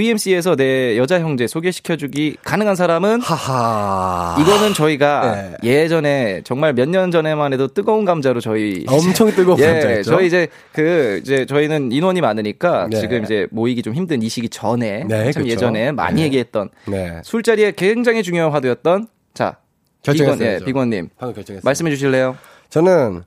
VMC에서 0.00 0.56
내 0.56 0.98
여자 0.98 1.18
형제 1.20 1.46
소개시켜주기 1.46 2.36
가능한 2.44 2.76
사람은 2.76 3.22
하하. 3.22 4.36
이거는 4.38 4.74
저희가 4.74 5.56
네. 5.62 5.68
예전에 5.68 6.42
정말 6.44 6.74
몇 6.74 6.86
년 6.86 7.10
전에만 7.10 7.52
해도 7.54 7.66
뜨거운 7.66 8.04
감자로 8.04 8.40
저희 8.40 8.84
엄청 8.88 9.30
뜨거운 9.34 9.58
예, 9.58 9.66
감자였죠. 9.72 10.10
저희 10.10 10.26
이제 10.26 10.48
그 10.72 11.18
이제 11.22 11.46
저희는 11.46 11.90
인원이 11.92 12.20
많으니까 12.20 12.88
네. 12.90 13.00
지금 13.00 13.24
이제 13.24 13.46
모이기 13.50 13.82
좀 13.82 13.94
힘든 13.94 14.22
이 14.22 14.28
시기 14.28 14.48
전에 14.50 15.04
네, 15.08 15.32
참 15.32 15.42
그쵸. 15.42 15.52
예전에 15.52 15.92
많이 15.92 16.16
네. 16.16 16.22
얘기했던 16.26 16.68
네. 16.88 17.20
술자리에 17.24 17.72
굉장히 17.72 18.22
중요한 18.22 18.52
화두였던 18.52 19.08
자 19.34 19.56
비건 20.02 20.14
예, 20.14 20.24
결정했어요. 20.26 20.64
비건님 20.66 21.08
방금 21.18 21.34
결정했어요. 21.34 21.62
말씀해 21.64 21.90
주실래요? 21.90 22.36
저는 22.68 23.22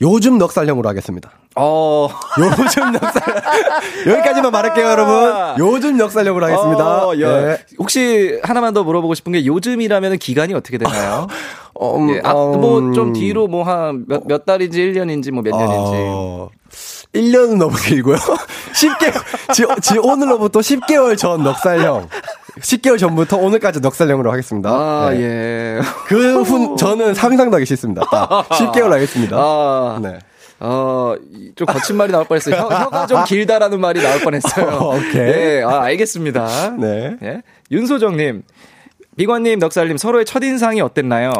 요즘 0.00 0.38
넉살형으로 0.38 0.88
하겠습니다. 0.88 1.32
어, 1.56 2.08
요즘 2.38 2.92
넉살 2.92 3.42
여기까지만 4.06 4.52
말할게요, 4.52 4.86
여러분. 4.86 5.32
요즘 5.58 5.96
넉살형으로 5.96 6.44
하겠습니다. 6.46 7.06
어, 7.08 7.20
야. 7.20 7.40
네. 7.40 7.58
혹시 7.78 8.38
하나만 8.44 8.74
더 8.74 8.84
물어보고 8.84 9.14
싶은 9.14 9.32
게 9.32 9.44
요즘이라면 9.44 10.18
기간이 10.18 10.54
어떻게 10.54 10.78
되나요? 10.78 11.26
어, 11.74 11.96
음, 11.96 12.10
예, 12.14 12.20
아, 12.22 12.32
음, 12.32 12.60
뭐좀 12.60 13.12
뒤로 13.12 13.48
뭐한몇몇 13.48 14.44
달인지 14.46 14.80
1년인지 14.80 15.32
뭐 15.32 15.42
몇 15.42 15.56
년인지. 15.56 16.52
어, 17.18 17.20
1년은 17.20 17.56
너무 17.58 17.76
길고요. 17.76 18.16
10개월, 18.72 19.52
지, 19.54 19.64
지 19.82 19.98
오늘로부터 19.98 20.60
10개월 20.60 21.16
전 21.18 21.42
넉살형. 21.42 22.08
10개월 22.60 22.98
전부터 22.98 23.36
오늘까지 23.36 23.80
넉살형으로 23.80 24.30
하겠습니다. 24.32 24.70
아, 24.70 25.10
네. 25.12 25.20
예. 25.20 25.80
그 26.06 26.42
후, 26.42 26.76
저는 26.76 27.14
상상도 27.14 27.56
하기 27.56 27.66
싫습니다. 27.66 28.02
딱 28.10 28.48
10개월 28.48 28.90
하겠습니다. 28.90 29.36
아, 29.36 29.98
네. 30.02 30.18
어, 30.60 31.14
이- 31.30 31.52
좀 31.54 31.66
거친 31.66 31.96
말이 31.96 32.10
나올 32.10 32.24
뻔했어요. 32.26 32.56
혀, 32.56 32.66
혀가 32.66 33.06
좀 33.06 33.22
길다라는 33.24 33.80
말이 33.80 34.02
나올 34.02 34.20
뻔했어요. 34.20 34.66
어, 34.66 34.96
오케이. 34.98 35.20
예, 35.20 35.62
아, 35.64 35.82
알겠습니다. 35.82 36.74
네. 36.78 37.16
예. 37.22 37.42
윤소정님, 37.70 38.42
비관님, 39.16 39.60
넉살님, 39.60 39.96
서로의 39.98 40.24
첫인상이 40.24 40.80
어땠나요? 40.80 41.32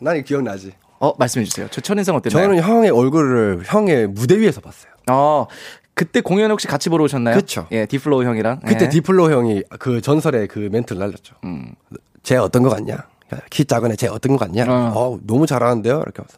난 0.00 0.16
이거 0.16 0.24
기억나지. 0.24 0.72
어, 0.98 1.12
말씀해 1.16 1.44
주세요. 1.46 1.68
저 1.70 1.80
첫인상 1.80 2.16
어땠나요? 2.16 2.48
저는 2.48 2.60
형의 2.62 2.90
얼굴을 2.90 3.62
형의 3.66 4.08
무대 4.08 4.36
위에서 4.38 4.60
봤어요. 4.60 4.89
어, 5.10 5.46
그때 5.94 6.20
공연 6.20 6.50
혹시 6.50 6.66
같이 6.66 6.88
보러 6.88 7.04
오셨나요? 7.04 7.36
그쵸. 7.36 7.66
예, 7.72 7.86
딥플로우 7.86 8.24
형이랑. 8.24 8.60
그때 8.60 8.86
예. 8.86 8.88
딥플로 8.88 9.30
형이 9.30 9.62
그 9.78 10.00
전설의 10.00 10.48
그 10.48 10.68
멘트를 10.72 10.98
날렸죠. 10.98 11.34
음. 11.44 11.74
쟤 12.22 12.36
어떤 12.36 12.62
거 12.62 12.70
같냐? 12.70 13.06
키 13.50 13.64
작은 13.64 13.92
애쟤 13.92 14.08
어떤 14.08 14.32
거 14.32 14.38
같냐? 14.38 14.64
어. 14.68 14.92
어, 14.94 15.18
너무 15.26 15.46
잘하는데요? 15.46 16.02
이렇게 16.02 16.22
하면서 16.22 16.36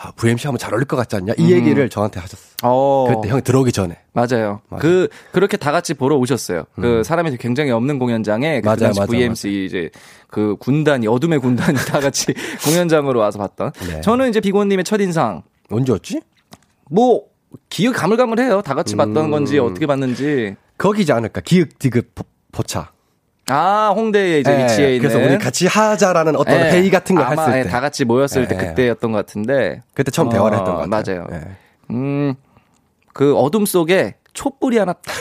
아, 0.00 0.12
VMC 0.12 0.46
하면 0.46 0.58
잘 0.58 0.72
어울릴 0.72 0.86
것 0.86 0.96
같지 0.96 1.16
않냐? 1.16 1.32
이 1.38 1.50
얘기를 1.52 1.88
저한테 1.88 2.20
하셨어. 2.20 2.42
음. 2.42 2.58
어. 2.62 3.06
그때 3.08 3.28
형이 3.30 3.42
들어오기 3.42 3.72
전에. 3.72 3.98
맞아요. 4.12 4.28
맞아요. 4.32 4.60
음. 4.72 4.78
그 4.78 5.08
그렇게 5.32 5.56
다 5.56 5.72
같이 5.72 5.94
보러 5.94 6.16
오셨어요. 6.16 6.64
그 6.74 7.02
사람이 7.02 7.36
굉장히 7.38 7.72
없는 7.72 7.98
공연장에 7.98 8.60
그 8.60 8.66
맞아요, 8.66 8.92
맞아요, 8.94 9.06
VMC 9.08 9.64
이제 9.66 9.90
그 10.28 10.54
군단이 10.60 11.08
어둠의 11.08 11.40
군단이 11.40 11.76
다 11.78 11.98
같이 11.98 12.32
공연장으로 12.64 13.18
와서 13.18 13.38
봤던. 13.38 13.72
네. 13.88 14.00
저는 14.02 14.28
이제 14.30 14.40
빅원님의 14.40 14.84
첫 14.84 15.00
인상 15.00 15.42
언제였지? 15.70 16.20
뭐 16.90 17.24
기억 17.70 17.94
가물가물해요. 17.96 18.62
다 18.62 18.74
같이 18.74 18.96
봤던 18.96 19.16
음. 19.26 19.30
건지 19.30 19.58
어떻게 19.58 19.86
봤는지. 19.86 20.56
거기지 20.76 21.12
않을까? 21.12 21.40
기획, 21.40 21.78
디귿, 21.78 22.02
포- 22.14 22.24
포차. 22.52 22.92
아 23.50 23.92
홍대에 23.96 24.40
이제 24.40 24.50
예, 24.52 24.64
위치해 24.64 24.96
있는. 24.96 25.08
그래서 25.08 25.26
우리 25.26 25.38
같이 25.38 25.66
하자라는 25.66 26.36
어떤 26.36 26.54
예, 26.54 26.70
회의 26.70 26.90
같은 26.90 27.16
걸 27.16 27.26
했을 27.30 27.58
예, 27.58 27.62
때. 27.62 27.68
다 27.70 27.80
같이 27.80 28.04
모였을 28.04 28.46
때 28.46 28.56
예, 28.56 28.62
예. 28.62 28.66
그때였던 28.68 29.10
것 29.12 29.18
같은데. 29.18 29.80
그때 29.94 30.10
처음 30.10 30.28
어, 30.28 30.30
대화를 30.30 30.58
했던 30.58 30.74
것 30.74 30.90
같아요. 30.90 31.24
맞아요. 31.26 31.42
예. 31.42 31.56
음, 31.94 32.34
그 33.14 33.34
어둠 33.36 33.64
속에 33.64 34.16
촛불이 34.34 34.76
하나 34.78 34.92
딱 34.92 35.14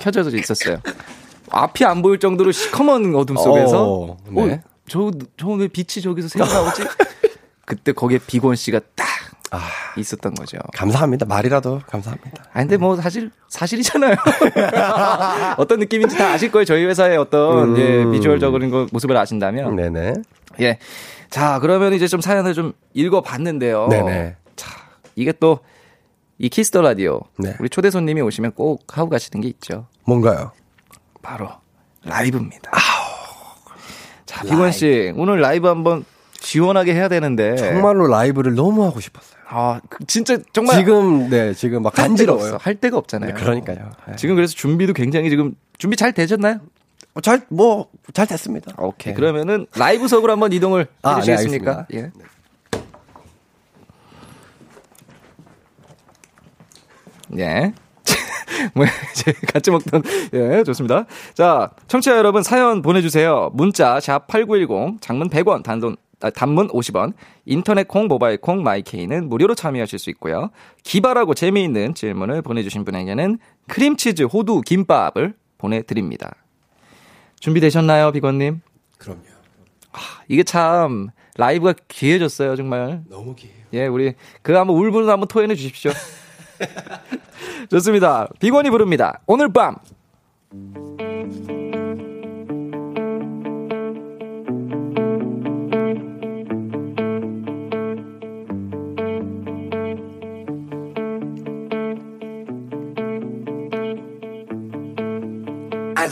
켜져져 0.00 0.36
있었어요. 0.36 0.78
앞이 1.50 1.84
안 1.84 2.00
보일 2.02 2.18
정도로 2.18 2.52
시커먼 2.52 3.14
어둠 3.14 3.36
속에서 3.36 3.84
어, 3.92 4.16
네. 4.30 4.54
어, 4.54 4.60
저, 4.88 5.10
저 5.36 5.48
왜 5.50 5.68
빛이 5.68 6.02
저기서 6.02 6.28
새어나오지? 6.28 6.84
그때 7.66 7.92
거기에 7.92 8.18
빅원 8.26 8.54
씨가 8.56 8.80
딱 8.94 9.06
아, 9.52 9.60
있었던 9.96 10.34
거죠. 10.34 10.58
감사합니다. 10.74 11.26
말이라도 11.26 11.82
감사합니다. 11.86 12.44
아 12.52 12.60
근데 12.60 12.76
뭐 12.76 12.96
사실 12.96 13.30
사실이잖아요. 13.48 14.16
어떤 15.58 15.78
느낌인지 15.78 16.16
다 16.16 16.32
아실 16.32 16.50
거예요. 16.50 16.64
저희 16.64 16.84
회사의 16.84 17.16
어떤 17.18 17.76
음. 17.76 17.78
예, 17.78 18.10
비주얼적인 18.10 18.70
거 18.70 18.86
모습을 18.92 19.16
아신다면. 19.16 19.76
네네. 19.76 20.14
예. 20.60 20.78
자, 21.30 21.58
그러면 21.60 21.92
이제 21.92 22.06
좀 22.08 22.20
사연을 22.20 22.54
좀 22.54 22.72
읽어 22.94 23.20
봤는데요. 23.22 23.88
네네. 23.88 24.36
자, 24.56 24.70
이게 25.16 25.32
또 25.32 25.60
이 26.42 26.48
Kiss 26.48 26.67
the 26.67 26.82
Radio 26.82 27.20
네. 27.38 27.54
우리 27.60 27.68
초대 27.68 27.88
손님이 27.88 28.20
오시면 28.20 28.52
꼭 28.52 28.98
하고 28.98 29.08
가시는 29.10 29.40
게 29.42 29.48
있죠. 29.48 29.86
뭔가요? 30.04 30.50
바로 31.22 31.48
라이브입니다. 32.04 32.72
자, 34.26 34.42
비건 34.42 34.72
씨 34.72 35.12
오늘 35.16 35.40
라이브 35.40 35.68
한번 35.68 36.04
시원하게 36.42 36.94
해야 36.94 37.08
되는데 37.08 37.56
정말로 37.56 38.06
라이브를 38.06 38.54
너무 38.54 38.84
하고 38.84 39.00
싶었어요. 39.00 39.40
아, 39.48 39.80
그 39.88 40.04
진짜 40.06 40.38
정말 40.52 40.78
지금, 40.78 41.28
네, 41.28 41.54
지금 41.54 41.82
막 41.82 41.92
간지러워요. 41.92 42.58
할 42.60 42.74
데가 42.74 42.96
없잖아요. 42.96 43.34
네, 43.34 43.40
그러니까요. 43.40 43.90
네. 44.08 44.16
지금 44.16 44.34
그래서 44.34 44.54
준비도 44.54 44.92
굉장히 44.92 45.30
지금 45.30 45.54
준비 45.78 45.96
잘 45.96 46.12
되셨나요? 46.12 46.60
어, 47.14 47.20
잘, 47.20 47.42
뭐, 47.48 47.88
잘 48.14 48.26
됐습니다. 48.26 48.72
오케이. 48.78 49.12
네. 49.12 49.14
그러면은 49.14 49.66
라이브석으로 49.76 50.32
한번 50.32 50.52
이동을 50.52 50.86
아, 51.02 51.12
네, 51.14 51.16
해주시겠습니까? 51.18 51.86
예. 51.94 52.10
예. 57.38 57.72
뭐 58.74 58.84
이제 59.12 59.32
같이 59.52 59.70
먹던 59.70 60.02
예 60.34 60.62
좋습니다. 60.64 61.06
자 61.34 61.70
청취자 61.88 62.16
여러분 62.16 62.42
사연 62.42 62.82
보내주세요. 62.82 63.50
문자 63.54 63.98
샵 64.00 64.26
#8910 64.28 65.00
장문 65.00 65.30
100원 65.30 65.62
단돈 65.62 65.92
아, 65.92 65.96
단문 66.30 66.68
50원, 66.68 67.12
인터넷 67.44 67.88
콩, 67.88 68.06
모바일 68.06 68.38
콩, 68.38 68.62
마이케이는 68.62 69.28
무료로 69.28 69.54
참여하실 69.54 69.98
수 69.98 70.10
있고요. 70.10 70.50
기발하고 70.82 71.34
재미있는 71.34 71.94
질문을 71.94 72.42
보내주신 72.42 72.84
분에게는 72.84 73.38
크림치즈 73.68 74.24
호두 74.24 74.60
김밥을 74.60 75.34
보내드립니다. 75.58 76.34
준비되셨나요, 77.40 78.12
비건님? 78.12 78.60
그럼요. 78.98 79.22
이게 80.28 80.42
참 80.42 81.08
라이브가 81.36 81.74
귀해졌어요, 81.88 82.56
정말. 82.56 83.02
너무 83.08 83.34
기해요. 83.34 83.56
예, 83.72 83.86
우리 83.86 84.14
그 84.42 84.52
한번 84.52 84.76
울분을 84.76 85.08
한번 85.08 85.28
토해내 85.28 85.54
주십시오. 85.54 85.92
좋습니다. 87.70 88.28
비건이 88.38 88.70
부릅니다. 88.70 89.20
오늘 89.26 89.52
밤. 89.52 89.76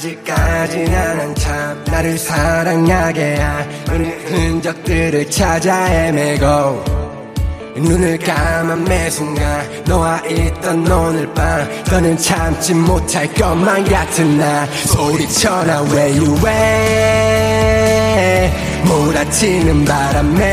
아직까지 0.01 0.85
나는 0.85 1.35
참 1.35 1.85
나를 1.85 2.17
사랑하게 2.17 3.37
하는 3.37 4.07
흔적들을 4.25 5.31
찾아 5.31 5.85
헤매고 5.85 6.83
눈을 7.77 8.19
감은 8.19 8.85
매 8.85 9.11
순간 9.11 9.69
너와 9.85 10.23
있던 10.27 10.91
오늘 10.91 11.31
밤 11.35 11.69
더는 11.85 12.17
참지 12.17 12.73
못할 12.73 13.31
것만 13.35 13.85
같은 13.85 14.39
나 14.39 14.65
소리쳐나 14.87 15.83
where 15.83 16.19
you 16.19 16.35
at? 16.49 18.57
몰아치는 18.87 19.85
바람에 19.85 20.47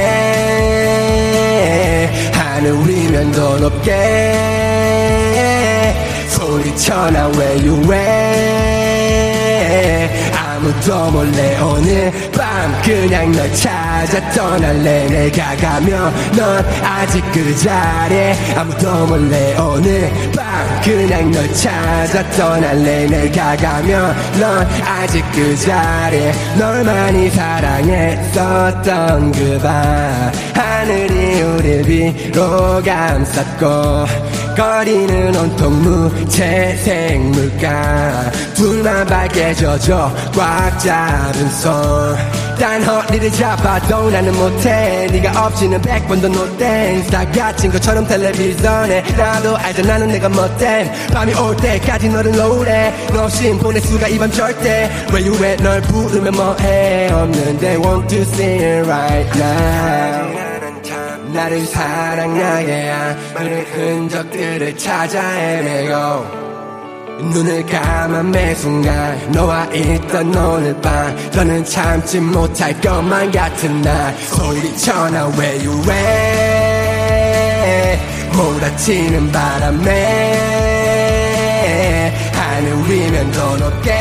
하늘 2.34 2.74
위면 2.86 3.32
더 3.32 3.58
높게. 3.60 4.58
소리쳐나 6.28 7.30
where 7.30 7.66
you 7.66 7.93
at 7.93 8.26
아무도 10.58 11.12
몰래 11.12 11.60
오늘 11.60 12.12
밤 12.36 12.82
그냥 12.82 13.32
널 13.32 13.53
찾아 13.53 14.20
떠날래. 14.32 15.05
내가 15.05 15.55
가면 15.55 16.12
넌 16.36 16.66
아직 16.84 17.24
그 17.32 17.55
자리에 17.58 18.36
아무도 18.55 19.05
몰래 19.05 19.55
오늘 19.60 20.12
밤 20.36 20.82
그냥 20.84 21.30
널 21.30 21.53
찾아 21.53 22.28
떠날래. 22.32 23.05
내가 23.05 23.55
가면 23.55 24.16
넌 24.39 24.68
아직 24.84 25.24
그 25.32 25.55
자리에 25.55 26.34
널 26.58 26.84
많이 26.84 27.30
사랑했었던 27.30 29.32
그 29.34 29.60
밤 29.62 30.32
하늘이 30.55 31.41
우릴 31.41 31.84
비로 31.84 32.82
감쌌고 32.84 34.05
거리는 34.58 35.36
온통 35.36 35.84
무채색 35.84 37.22
물감 37.22 38.32
둘만 38.55 39.05
밝게 39.05 39.53
져줘 39.53 40.12
꽉 40.36 40.80
잡은 40.80 41.49
손딴 41.51 42.82
허리를 42.84 43.32
잡아도 43.34 44.10
나는 44.10 44.34
못해. 44.34 45.08
네가 45.12 45.45
없이는 45.45 45.80
백 45.84 46.08
번도 46.08 46.28
no 46.28 46.58
thanks 46.58 47.12
다 47.12 47.24
갇힌 47.32 47.72
것처럼 47.72 48.08
텔레비전에. 48.08 49.01
나도 49.16 49.55
알자 49.58 49.84
나는 49.84 50.08
내가 50.08 50.28
못된. 50.28 50.91
밤이 51.14 51.36
올 51.36 51.55
때까지 51.58 52.10
너를 52.10 52.32
노래. 52.32 52.91
너 53.14 53.26
없인 53.26 53.60
보낼 53.60 53.80
수가 53.80 54.08
이 54.08 54.18
밤 54.18 54.32
절대. 54.32 54.89
you 55.14 55.36
at 55.45 55.62
널 55.62 55.82
부르면 55.82 56.34
뭐해? 56.34 57.12
없는데 57.12 57.76
want 57.78 58.08
to 58.08 58.22
see 58.24 58.55
it 58.58 58.89
right 58.89 59.39
now 59.39 60.47
나를 61.38 61.65
사랑하게 61.67 62.89
하는 63.35 63.63
흔적들을 63.65 64.75
찾아 64.75 65.21
헤매고. 65.21 66.47
눈을 67.31 67.63
감은 67.67 68.31
매 68.31 68.55
순간 68.55 69.31
너와 69.31 69.65
있던 69.65 70.35
오늘 70.35 70.75
밤. 70.81 71.15
더는 71.31 71.63
참지 71.63 72.19
못할 72.19 72.81
것만 72.81 73.31
같은 73.31 73.81
날. 73.83 74.17
소리쳐나 74.17 75.27
where 75.38 75.63
you 75.63 75.79
at? 75.91 76.17
몰아치는 78.35 79.31
바람에 79.31 79.93
하늘 82.33 82.89
위면 82.89 83.31
더 83.31 83.57
높게. 83.57 83.91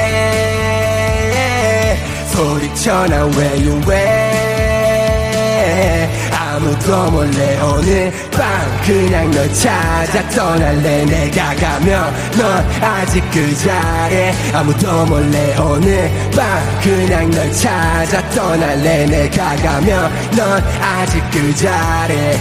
소리쳐나 2.32 3.26
where 3.26 3.68
you 3.68 3.92
at 3.92 4.45
아무도 6.66 7.10
몰래 7.12 7.60
오늘 7.60 8.12
밤. 8.32 8.44
그냥 8.84 9.30
널 9.30 9.52
찾아 9.54 10.28
떠날래. 10.30 11.04
내가 11.04 11.54
가면 11.54 12.14
넌 12.36 12.82
아직 12.82 13.22
그 13.30 13.54
자리에 13.56 14.32
아무도 14.52 15.06
몰래 15.06 15.56
오늘 15.58 16.10
밤. 16.34 16.80
그냥 16.82 17.30
널 17.30 17.52
찾아 17.52 18.28
떠날래. 18.30 19.06
내가 19.06 19.54
가면 19.56 20.12
넌 20.36 20.64
아직 20.82 21.22
그 21.30 21.54
자리에 21.54 22.40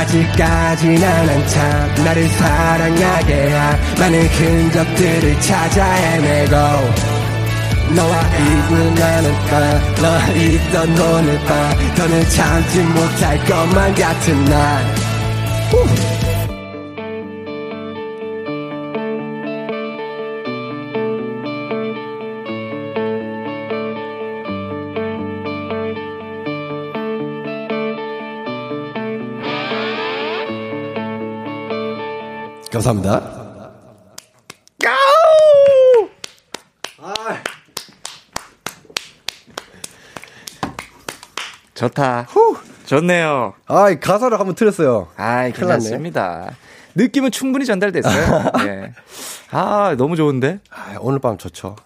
아직까지 0.00 0.98
나는 0.98 1.46
참 1.46 2.04
나를 2.04 2.26
사랑하게 2.28 3.52
하 3.52 3.76
많은 3.98 4.26
흔적들을 4.28 5.40
찾아 5.40 5.84
헤매고. 5.92 6.56
너와 7.94 8.20
있는 8.36 8.94
나는 8.94 9.32
밤 9.46 10.02
너와 10.02 10.28
있던 10.28 10.98
오늘 10.98 11.38
밤. 11.40 11.94
더는 11.96 12.28
참지 12.30 12.78
못할 12.80 13.44
것만 13.44 13.94
같은 13.94 14.44
날. 14.46 14.84
후! 15.70 16.29
감사합니다. 32.80 33.70
좋다. 41.74 42.26
좋네요. 42.86 43.54
아, 43.66 43.94
가사를 43.98 44.38
한번 44.38 44.54
틀었어요. 44.54 45.08
났네. 45.66 45.82
괜찮습니다. 45.82 46.56
느낌은 46.94 47.30
충분히 47.30 47.64
전달됐어요. 47.64 48.52
예. 48.66 48.92
아, 49.52 49.94
너무 49.96 50.16
좋은데? 50.16 50.60
아, 50.70 50.96
오늘 51.00 51.18
밤 51.20 51.38
좋죠. 51.38 51.76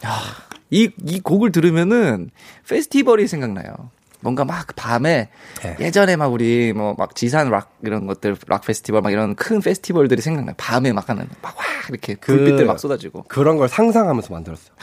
이, 0.70 0.90
이 1.04 1.20
곡을 1.20 1.52
들으면은 1.52 2.30
페스티벌이 2.68 3.28
생각나요. 3.28 3.90
뭔가 4.24 4.44
막 4.44 4.66
밤에 4.74 5.28
네. 5.62 5.76
예전에 5.78 6.16
막 6.16 6.32
우리 6.32 6.72
뭐 6.72 6.94
막 6.98 7.14
지산 7.14 7.50
락 7.50 7.76
이런 7.82 8.06
것들 8.06 8.36
락 8.48 8.62
페스티벌 8.62 9.02
막 9.02 9.12
이런 9.12 9.34
큰 9.36 9.60
페스티벌들이 9.60 10.20
생각나요. 10.22 10.54
밤에 10.56 10.92
막 10.92 11.08
하는 11.08 11.28
막 11.42 11.56
와 11.56 11.64
이렇게 11.90 12.14
그- 12.14 12.34
불빛들 12.36 12.64
막 12.66 12.80
쏟아지고. 12.80 13.24
그런 13.28 13.56
걸 13.58 13.68
상상하면서 13.68 14.32
만들었어요. 14.32 14.74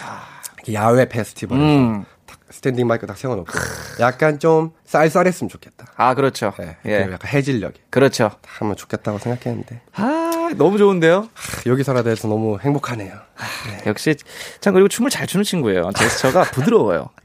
이렇게 0.57 0.73
야외 0.73 1.09
페스티벌에서 1.09 1.65
음. 1.65 2.05
딱 2.27 2.37
스탠딩 2.51 2.85
마이크 2.85 3.07
딱 3.07 3.17
세워놓고 3.17 3.51
약간 3.99 4.37
좀 4.39 4.71
쌀쌀했으면 4.85 5.49
좋겠다. 5.49 5.87
아, 5.95 6.13
그렇죠. 6.13 6.53
네, 6.59 6.77
예. 6.85 6.97
그리고 6.99 7.13
약간 7.13 7.31
해질녘에 7.31 7.73
그렇죠. 7.89 8.29
하면 8.45 8.75
좋겠다고 8.75 9.17
생각했는데 9.17 9.81
아, 9.95 10.51
너무 10.57 10.77
좋은데요? 10.77 11.29
하, 11.33 11.69
여기서라 11.69 12.03
돼서 12.03 12.27
너무 12.27 12.59
행복하네요. 12.61 13.13
역시 13.87 14.15
참 14.59 14.73
그리고 14.73 14.87
춤을 14.89 15.09
잘 15.09 15.25
추는 15.25 15.43
친구예요. 15.43 15.89
제스처가 15.97 16.43
부드러워요. 16.51 17.09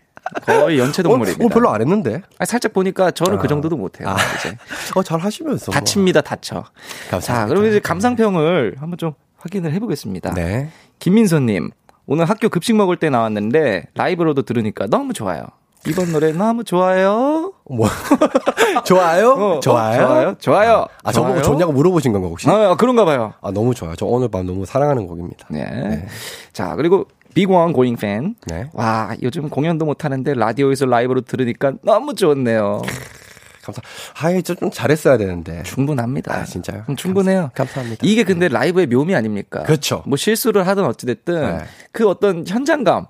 거의 0.45 0.79
연체 0.79 1.03
동물입니다. 1.03 1.45
어, 1.45 1.49
별로 1.49 1.71
안 1.71 1.81
했는데. 1.81 2.23
아, 2.39 2.45
살짝 2.45 2.73
보니까 2.73 3.11
저는 3.11 3.39
그 3.39 3.45
아. 3.45 3.49
정도도 3.49 3.77
못해요. 3.77 4.09
아. 4.09 4.17
이제 4.39 4.57
어, 4.95 5.03
잘 5.03 5.21
하시면서. 5.21 5.71
뭐. 5.71 5.75
다칩니다, 5.75 6.21
다쳐. 6.23 6.65
감사합니다. 7.11 7.21
자, 7.21 7.47
그럼 7.47 7.67
이제 7.67 7.81
감상평을 7.81 8.77
한번 8.79 8.99
좀 8.99 9.13
확인을 9.39 9.73
해보겠습니다. 9.73 10.35
네. 10.35 10.71
김민서님, 10.99 11.71
오늘 12.07 12.25
학교 12.25 12.49
급식 12.49 12.75
먹을 12.75 12.97
때 12.97 13.11
나왔는데 13.11 13.89
라이브로도 13.95 14.43
들으니까 14.43 14.87
너무 14.87 15.13
좋아요. 15.13 15.45
이번 15.87 16.11
노래 16.13 16.33
너무 16.33 16.65
좋아요. 16.65 17.53
뭐 17.71 17.87
좋아요? 18.85 19.31
어, 19.33 19.57
어, 19.57 19.61
좋아요? 19.61 20.01
좋아요? 20.07 20.35
좋아요. 20.39 20.87
아, 21.05 21.13
저보고 21.13 21.35
좋아요? 21.35 21.43
좋냐고 21.43 21.73
물어보신 21.73 22.13
건가 22.13 22.29
혹시? 22.29 22.49
아, 22.51 22.75
그런가 22.77 23.05
봐요. 23.05 23.35
아, 23.41 23.53
너무 23.53 23.75
좋아요. 23.75 23.95
저 23.95 24.07
오늘 24.07 24.29
밤 24.29 24.47
너무 24.47 24.67
사랑하는 24.67 25.07
곡입니다. 25.07 25.47
네. 25.51 26.07
자, 26.53 26.75
그리고 26.75 27.07
빅원 27.37 27.75
고잉 27.75 27.97
팬. 27.97 28.35
네. 28.47 28.65
와, 28.73 29.15
요즘 29.23 29.51
공연도 29.51 29.85
못 29.85 30.07
하는데 30.07 30.33
라디오에서 30.33 30.87
라이브로 30.87 31.21
들으니까 31.21 31.75
너무 31.83 32.15
좋네요. 32.15 32.81
감사. 33.63 33.83
아이, 34.23 34.43
좀, 34.43 34.57
좀 34.57 34.71
잘했어야 34.71 35.19
되는데. 35.19 35.63
충분합니다. 35.65 36.35
아, 36.35 36.45
진짜요? 36.45 36.85
음, 36.89 36.97
충분해요. 36.97 37.51
감사- 37.53 37.75
감사 37.75 37.81
합니다. 37.83 38.01
이게 38.07 38.23
근데 38.25 38.49
라이브의 38.49 38.87
묘미 38.87 39.15
아닙니까? 39.15 39.65
그렇죠. 39.65 40.03
뭐 40.07 40.17
실수를 40.17 40.67
하든 40.67 40.85
어찌됐든 40.87 41.59
네. 41.59 41.65
그 41.93 42.09
어떤 42.09 42.47
현장감. 42.47 43.07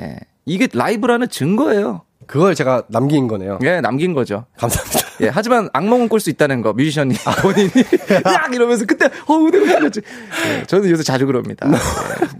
예. 0.00 0.16
이게 0.46 0.66
라이브라는 0.72 1.28
증거예요. 1.28 2.02
그걸 2.30 2.54
제가 2.54 2.84
남긴 2.86 3.26
거네요. 3.26 3.58
예, 3.64 3.80
남긴 3.80 4.14
거죠. 4.14 4.44
감사합니다. 4.56 5.00
예, 5.22 5.28
하지만 5.28 5.68
악몽은 5.72 6.08
꿀 6.08 6.20
수 6.20 6.30
있다는 6.30 6.62
거, 6.62 6.72
뮤지션이 6.72 7.16
본인이 7.42 7.72
약 8.24 8.54
이러면서 8.54 8.86
그때 8.86 9.06
어 9.06 9.38
내가 9.50 9.78
틀렸지. 9.78 10.00
예, 10.46 10.62
저는 10.64 10.88
요새 10.90 11.02
자주 11.02 11.26
그럽니다. 11.26 11.68
예, 11.68 11.72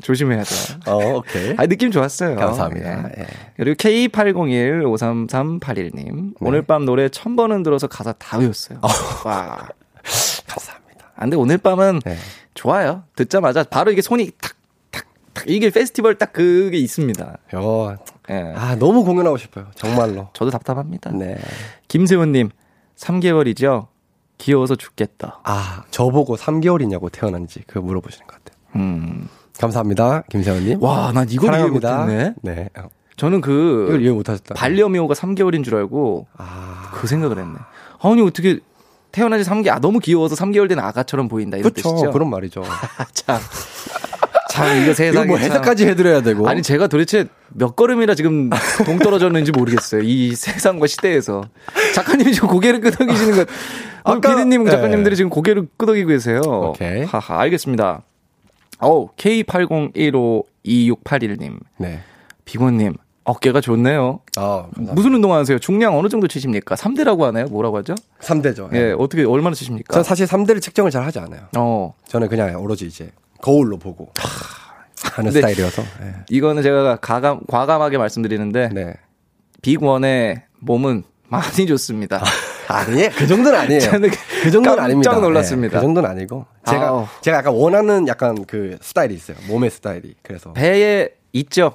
조심해야죠. 0.01 0.78
어, 0.86 1.16
오케이. 1.16 1.55
아, 1.57 1.66
느낌 1.66 1.91
좋았어요. 1.91 2.36
감사합니다. 2.36 3.11
예. 3.16 3.22
예. 3.22 3.26
그리고 3.57 3.74
K80153381님. 3.78 6.34
오늘 6.38 6.62
밤 6.62 6.84
노래 6.84 7.09
천 7.09 7.34
번은 7.34 7.64
들어서 7.64 7.88
가사 7.88 8.12
다 8.12 8.38
외웠어요. 8.38 8.78
와. 9.24 9.66
감사합니다. 10.47 11.07
아, 11.16 11.20
근데 11.22 11.36
오늘 11.36 11.59
밤은 11.59 12.03
네. 12.05 12.16
좋아요. 12.55 13.03
듣자마자 13.16 13.64
바로 13.64 13.91
이게 13.91 14.03
손이 14.03 14.30
탁. 14.41 14.53
이게 15.47 15.70
페스티벌 15.70 16.16
딱 16.18 16.32
그게 16.32 16.78
있습니다. 16.78 17.38
요, 17.55 17.97
예. 18.30 18.53
아, 18.57 18.76
너무 18.76 19.05
공연하고 19.05 19.36
싶어요. 19.36 19.66
정말로. 19.74 20.28
저도 20.34 20.51
답답합니다. 20.51 21.11
네. 21.12 21.36
김세훈님, 21.88 22.51
3개월이죠? 22.97 23.86
귀여워서 24.38 24.76
죽겠다. 24.76 25.41
아, 25.45 25.82
저보고 25.91 26.36
3개월이냐고 26.36 27.11
태어난지 27.12 27.61
그거 27.66 27.80
물어보시는 27.80 28.26
것 28.26 28.36
같아요. 28.43 28.59
음. 28.76 29.28
감사합니다. 29.59 30.22
김세원님. 30.30 30.82
와, 30.82 31.12
난 31.12 31.26
이걸 31.30 31.55
이해. 31.55 31.66
못했네. 31.66 32.34
네. 32.43 32.68
어, 32.78 32.88
저는 33.16 33.38
이걸 33.41 33.86
그, 33.88 33.99
이해 34.01 34.11
못하셨다. 34.11 34.55
반려묘가 34.55 35.12
3개월인 35.12 35.62
줄 35.62 35.76
알고, 35.76 36.26
아, 36.38 36.91
그 36.95 37.07
생각을 37.07 37.38
했네. 37.38 37.59
아니, 38.01 38.22
어떻게, 38.22 38.61
태어난 39.12 39.43
지 39.43 39.49
3개, 39.51 39.68
아, 39.68 39.78
너무 39.78 39.99
귀여워서 39.99 40.34
3개월 40.36 40.68
된 40.68 40.78
아가처럼 40.78 41.28
보인다. 41.28 41.59
이런 41.59 41.70
그쵸. 41.72 41.91
뜻이죠? 41.93 42.11
그런 42.12 42.30
말이죠. 42.30 42.62
아, 42.64 43.05
참. 43.12 43.38
참, 44.51 44.82
이거 44.82 44.92
세상에. 44.94 45.26
뭐 45.26 45.36
참. 45.38 45.46
해석까지 45.46 45.86
해드려야 45.86 46.22
되고. 46.22 46.48
아니 46.48 46.62
제가 46.62 46.86
도대체 46.88 47.26
몇 47.48 47.76
걸음이나 47.76 48.14
지금 48.14 48.51
동떨어졌는지 48.84 49.53
모르겠어요. 49.53 50.03
이 50.03 50.34
세상과 50.34 50.86
시대에서 50.86 51.42
작가님이 51.94 52.32
지금 52.32 52.48
고개를 52.48 52.80
끄덕이시는 52.80 53.36
것. 53.36 53.48
아, 54.05 54.12
아까- 54.12 54.34
피디님 54.36 54.64
네. 54.64 54.70
작가님들이 54.70 55.16
지금 55.16 55.30
고개를 55.30 55.66
끄덕이고 55.76 56.09
계세요. 56.09 56.40
오케이. 56.44 57.03
하하 57.05 57.40
알겠습니다. 57.40 58.03
어 58.82 59.09
K80152681님 60.64 61.59
네. 61.78 62.01
비건님 62.44 62.94
어깨가 63.24 63.61
좋네요. 63.61 64.20
아. 64.36 64.66
무슨 64.76 65.14
운동 65.14 65.32
하세요? 65.34 65.59
중량 65.59 65.96
어느 65.96 66.09
정도 66.09 66.26
치십니까? 66.26 66.74
3대라고 66.74 67.20
하나요? 67.20 67.44
뭐라고 67.46 67.76
하죠? 67.78 67.94
3대죠. 68.20 68.72
예, 68.74 68.92
어떻게 68.98 69.24
얼마나 69.24 69.55
치십니까? 69.55 69.92
전 69.94 70.03
사실 70.03 70.26
3대를 70.26 70.61
측정을 70.62 70.90
잘 70.90 71.05
하지 71.05 71.18
않아요. 71.20 71.42
어 71.57 71.94
저는 72.09 72.28
그냥 72.28 72.57
오로지 72.61 72.86
이제 72.86 73.11
거울로 73.41 73.78
보고 73.78 74.11
하는 75.12 75.30
근데- 75.32 75.41
스타일이어서. 75.41 75.82
예. 76.03 76.14
이거는 76.28 76.62
제가 76.62 76.97
가감 76.97 77.41
과감하게 77.49 77.99
말씀드리는데 77.99 78.68
네. 78.72 78.95
빅원의 79.62 80.43
몸은 80.61 81.05
많이 81.28 81.66
좋습니다. 81.66 82.22
아니, 82.68 83.09
그 83.11 83.26
정도는 83.26 83.59
아니에요. 83.59 83.80
저는 83.80 84.11
그 84.11 84.51
정도는 84.51 84.76
깜짝 84.76 84.84
아닙니다. 84.84 85.12
놀랐습니다. 85.18 85.74
네, 85.74 85.80
그 85.80 85.82
정도는 85.86 86.09
아니고. 86.11 86.47
제가, 86.68 86.86
아우. 86.88 87.07
제가 87.20 87.38
약간 87.38 87.53
원하는 87.55 88.07
약간 88.07 88.45
그 88.47 88.78
스타일이 88.80 89.14
있어요. 89.14 89.36
몸의 89.49 89.70
스타일이. 89.70 90.14
그래서. 90.22 90.53
배에 90.53 91.09
있죠. 91.32 91.74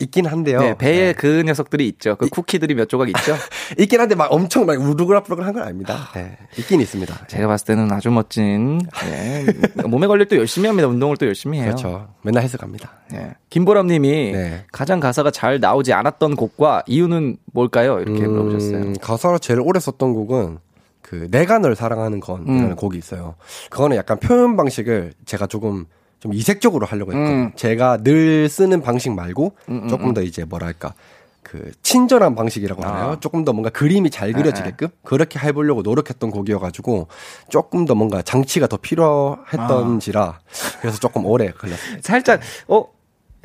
있긴 0.00 0.26
한데요. 0.26 0.60
네, 0.60 0.76
배에 0.76 1.06
네. 1.06 1.12
그 1.12 1.42
녀석들이 1.42 1.86
있죠. 1.88 2.16
그 2.16 2.28
쿠키들이 2.28 2.74
몇 2.74 2.88
조각 2.88 3.08
있죠. 3.08 3.36
있긴 3.78 4.00
한데 4.00 4.14
막 4.14 4.32
엄청 4.32 4.66
막 4.66 4.80
우르그락부르그한 4.80 5.52
건 5.54 5.62
아닙니다. 5.62 6.10
네. 6.14 6.36
있긴 6.56 6.80
있습니다. 6.80 7.26
제가 7.26 7.46
봤을 7.46 7.66
때는 7.66 7.92
아주 7.92 8.10
멋진. 8.10 8.80
예. 9.06 9.46
몸에 9.86 10.06
관리 10.06 10.26
또 10.26 10.36
열심히 10.36 10.66
합니다. 10.66 10.88
운동을 10.88 11.16
또 11.16 11.26
열심히 11.26 11.58
해요. 11.58 11.66
그렇죠. 11.66 12.08
맨날 12.22 12.48
갑니다. 12.58 12.92
예. 13.14 13.34
김보람님이 13.50 14.32
네. 14.32 14.64
가장 14.72 15.00
가사가 15.00 15.30
잘 15.30 15.60
나오지 15.60 15.92
않았던 15.92 16.36
곡과 16.36 16.82
이유는 16.86 17.36
뭘까요? 17.52 18.00
이렇게 18.00 18.26
물어보셨어요. 18.26 18.76
음, 18.76 18.94
가사로 19.00 19.38
제일 19.38 19.60
오래 19.60 19.78
썼던 19.78 20.12
곡은 20.14 20.58
그 21.02 21.28
내가 21.30 21.58
널 21.58 21.74
사랑하는 21.74 22.20
건이라는 22.20 22.70
음. 22.70 22.76
곡이 22.76 22.98
있어요. 22.98 23.36
그거는 23.70 23.96
약간 23.96 24.18
표현 24.18 24.56
방식을 24.56 25.14
제가 25.24 25.46
조금 25.46 25.86
좀 26.20 26.32
이색적으로 26.32 26.86
하려고 26.86 27.12
했거든요. 27.12 27.34
음. 27.44 27.52
제가 27.54 27.98
늘 28.02 28.48
쓰는 28.48 28.80
방식 28.82 29.12
말고 29.12 29.52
조금 29.88 30.14
더 30.14 30.22
이제 30.22 30.44
뭐랄까 30.44 30.94
그 31.42 31.70
친절한 31.82 32.34
방식이라고 32.34 32.82
하나요? 32.82 33.10
아. 33.12 33.20
조금 33.20 33.44
더 33.44 33.52
뭔가 33.52 33.70
그림이 33.70 34.10
잘 34.10 34.32
그려지게끔 34.32 34.88
그렇게 35.02 35.38
해보려고 35.38 35.82
노력했던 35.82 36.30
곡이어가지고 36.30 37.08
조금 37.48 37.86
더 37.86 37.94
뭔가 37.94 38.20
장치가 38.20 38.66
더 38.66 38.76
필요했던지라 38.76 40.40
그래서 40.80 40.98
조금 40.98 41.24
오래 41.24 41.50
걸렸어요. 41.52 41.98
살짝 42.02 42.40
어 42.66 42.86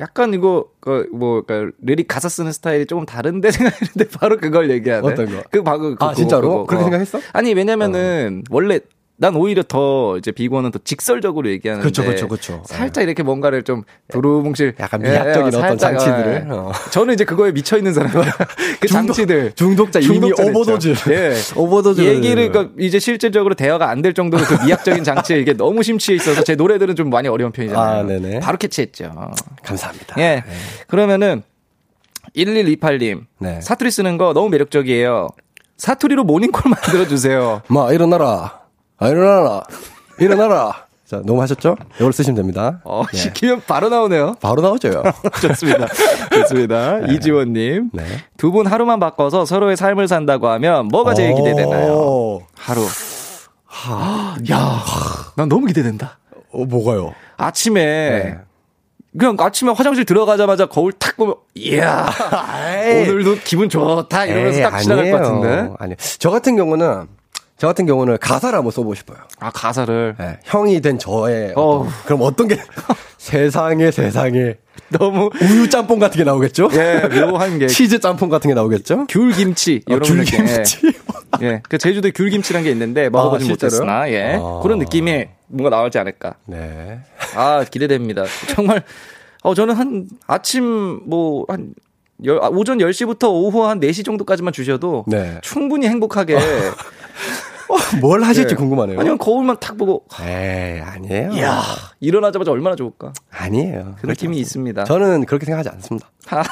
약간 0.00 0.34
이거 0.34 0.66
그뭐 0.80 1.42
그러니까 1.46 1.76
lyric 1.80 2.08
가사 2.08 2.28
쓰는 2.28 2.52
스타일이 2.52 2.84
조금 2.84 3.06
다른데 3.06 3.50
생각했는데 3.52 4.08
바로 4.18 4.36
그걸 4.36 4.70
얘기하네. 4.70 5.06
어떤 5.06 5.26
거? 5.26 5.42
그 5.50 5.62
방금 5.62 5.96
아, 6.00 6.12
진짜로? 6.12 6.66
그렇게 6.66 6.84
생각했어? 6.84 7.20
아니 7.32 7.54
왜냐면은 7.54 8.42
원래 8.50 8.80
난 9.16 9.36
오히려 9.36 9.62
더 9.62 10.18
이제 10.18 10.32
비건은 10.32 10.72
더 10.72 10.80
직설적으로 10.82 11.48
얘기하는데 11.48 11.86
그쵸, 11.86 12.04
그쵸, 12.04 12.26
그쵸. 12.26 12.62
살짝 12.66 13.04
이렇게 13.04 13.22
뭔가를 13.22 13.62
좀 13.62 13.84
두루뭉실 14.08 14.74
약간 14.80 15.02
미학적인 15.02 15.54
어떤 15.54 15.60
살짝, 15.78 15.78
장치들을, 16.00 16.46
예. 16.46 16.50
어. 16.50 16.72
저는 16.90 17.14
이제 17.14 17.24
그거에 17.24 17.52
미쳐 17.52 17.76
있는 17.78 17.92
사람이야. 17.94 18.22
그 18.80 18.88
중독- 18.88 18.90
장치들 19.14 19.52
중독자 19.54 20.00
이미 20.00 20.32
오버도즈. 20.32 20.94
예. 21.10 21.30
오버도즈를- 21.54 22.04
얘기를 22.04 22.50
그러니까 22.50 22.74
이제 22.80 22.98
실질적으로 22.98 23.54
대화가 23.54 23.88
안 23.88 24.02
될 24.02 24.14
정도로 24.14 24.42
그 24.44 24.64
미학적인 24.66 25.04
장치에 25.04 25.38
이게 25.38 25.52
너무 25.54 25.82
심취해 25.84 26.16
있어서 26.16 26.42
제 26.42 26.56
노래들은 26.56 26.96
좀 26.96 27.08
많이 27.08 27.28
어려운 27.28 27.52
편이잖아요. 27.52 28.00
아, 28.00 28.02
네네. 28.02 28.40
바로 28.40 28.58
캐치했죠. 28.58 29.30
감사합니다. 29.62 30.16
예. 30.20 30.42
그러면은 30.88 31.42
1128님 32.36 33.22
네. 33.38 33.60
사투리 33.60 33.90
쓰는 33.90 34.18
거 34.18 34.32
너무 34.32 34.48
매력적이에요. 34.50 35.28
사투리로 35.76 36.24
모닝콜 36.24 36.62
만들어 36.70 37.06
주세요. 37.06 37.62
마 37.68 37.92
일어나라. 37.92 38.63
아, 39.04 39.08
일어나라. 39.08 39.62
일어나라. 40.18 40.86
자, 41.04 41.20
너무 41.26 41.42
하셨죠? 41.42 41.76
이걸 41.96 42.10
쓰시면 42.14 42.36
됩니다. 42.36 42.80
어, 42.84 43.02
네. 43.12 43.18
시키면 43.18 43.60
바로 43.66 43.90
나오네요. 43.90 44.36
바로 44.40 44.62
나오죠. 44.62 45.02
좋습니다. 45.42 45.86
좋습니다. 46.32 47.00
이지원님. 47.10 47.90
네. 47.92 48.02
두분 48.38 48.66
하루만 48.66 49.00
바꿔서 49.00 49.44
서로의 49.44 49.76
삶을 49.76 50.08
산다고 50.08 50.48
하면 50.48 50.88
뭐가 50.88 51.12
제일 51.12 51.34
기대되나요? 51.34 51.92
오. 51.92 52.42
하루. 52.56 52.80
야, 54.50 54.82
난 55.36 55.50
너무 55.50 55.66
기대된다. 55.66 56.18
어, 56.50 56.64
뭐가요? 56.64 57.12
아침에 57.36 57.84
네. 57.84 58.38
그냥 59.18 59.36
아침에 59.38 59.70
화장실 59.72 60.06
들어가자마자 60.06 60.64
거울 60.64 60.92
탁 60.92 61.16
보면 61.18 61.34
이야 61.54 62.08
오늘도 63.06 63.36
기분 63.44 63.68
좋다 63.68 64.24
이러면서 64.24 64.58
에이, 64.58 64.62
딱 64.64 64.78
지나갈 64.78 65.10
것 65.10 65.18
같은데. 65.18 65.70
아니요. 65.78 65.96
저 66.18 66.30
같은 66.30 66.56
경우는 66.56 67.06
저 67.56 67.68
같은 67.68 67.86
경우는 67.86 68.18
가사를 68.18 68.56
한번 68.56 68.70
써보고 68.72 68.94
싶어요. 68.94 69.18
아 69.38 69.50
가사를 69.50 70.16
네, 70.18 70.38
형이 70.44 70.80
된 70.80 70.98
저의 70.98 71.52
어떤-. 71.54 71.88
그럼 72.04 72.22
어떤 72.22 72.48
게 72.48 72.58
세상에 73.18 73.90
세상에 73.90 74.56
너무 74.90 75.30
우유 75.40 75.68
짬뽕 75.70 75.98
같은 75.98 76.18
게 76.18 76.24
나오겠죠? 76.24 76.68
예 76.72 77.08
묘한 77.08 77.58
게 77.58 77.68
치즈 77.68 78.00
짬뽕 78.00 78.28
같은 78.28 78.48
게 78.48 78.54
나오겠죠? 78.54 79.06
귤김치 79.08 79.82
아, 79.88 79.94
이런 79.94 80.02
느낌. 80.18 80.44
귤김치. 80.46 80.80
예, 81.42 81.46
예. 81.46 81.62
그 81.68 81.78
제주도에 81.78 82.10
귤김치란 82.10 82.64
게 82.64 82.70
있는데 82.72 83.08
먹어보지 83.08 83.46
아? 83.46 83.48
못했으나 83.48 84.10
예 84.10 84.34
아. 84.40 84.60
그런 84.62 84.78
느낌이 84.80 85.26
뭔가 85.46 85.74
나오지 85.76 85.98
않을까. 85.98 86.34
네. 86.46 86.98
아 87.36 87.64
기대됩니다. 87.70 88.24
정말 88.54 88.82
어 89.42 89.54
저는 89.54 89.74
한 89.76 90.08
아침 90.26 91.00
뭐한 91.06 91.74
오전 92.52 92.78
10시부터 92.78 93.28
오후 93.30 93.64
한 93.64 93.80
4시 93.80 94.04
정도까지만 94.04 94.52
주셔도 94.52 95.04
네. 95.06 95.38
충분히 95.42 95.88
행복하게 95.88 96.38
뭘 98.00 98.22
하실지 98.22 98.52
예. 98.52 98.56
궁금하네요. 98.56 98.98
아니면 99.00 99.18
거울만 99.18 99.56
탁 99.60 99.76
보고 99.76 100.04
에이, 100.20 100.80
아니에요. 100.80 101.32
이야 101.32 101.62
일어나자마자 102.00 102.50
얼마나 102.50 102.76
좋을까 102.76 103.12
아니에요. 103.30 103.96
그 104.00 104.06
느낌이 104.06 104.38
있습니다. 104.38 104.84
저는 104.84 105.26
그렇게 105.26 105.44
생각하지 105.46 105.68
않습니다. 105.70 106.10
하, 106.26 106.42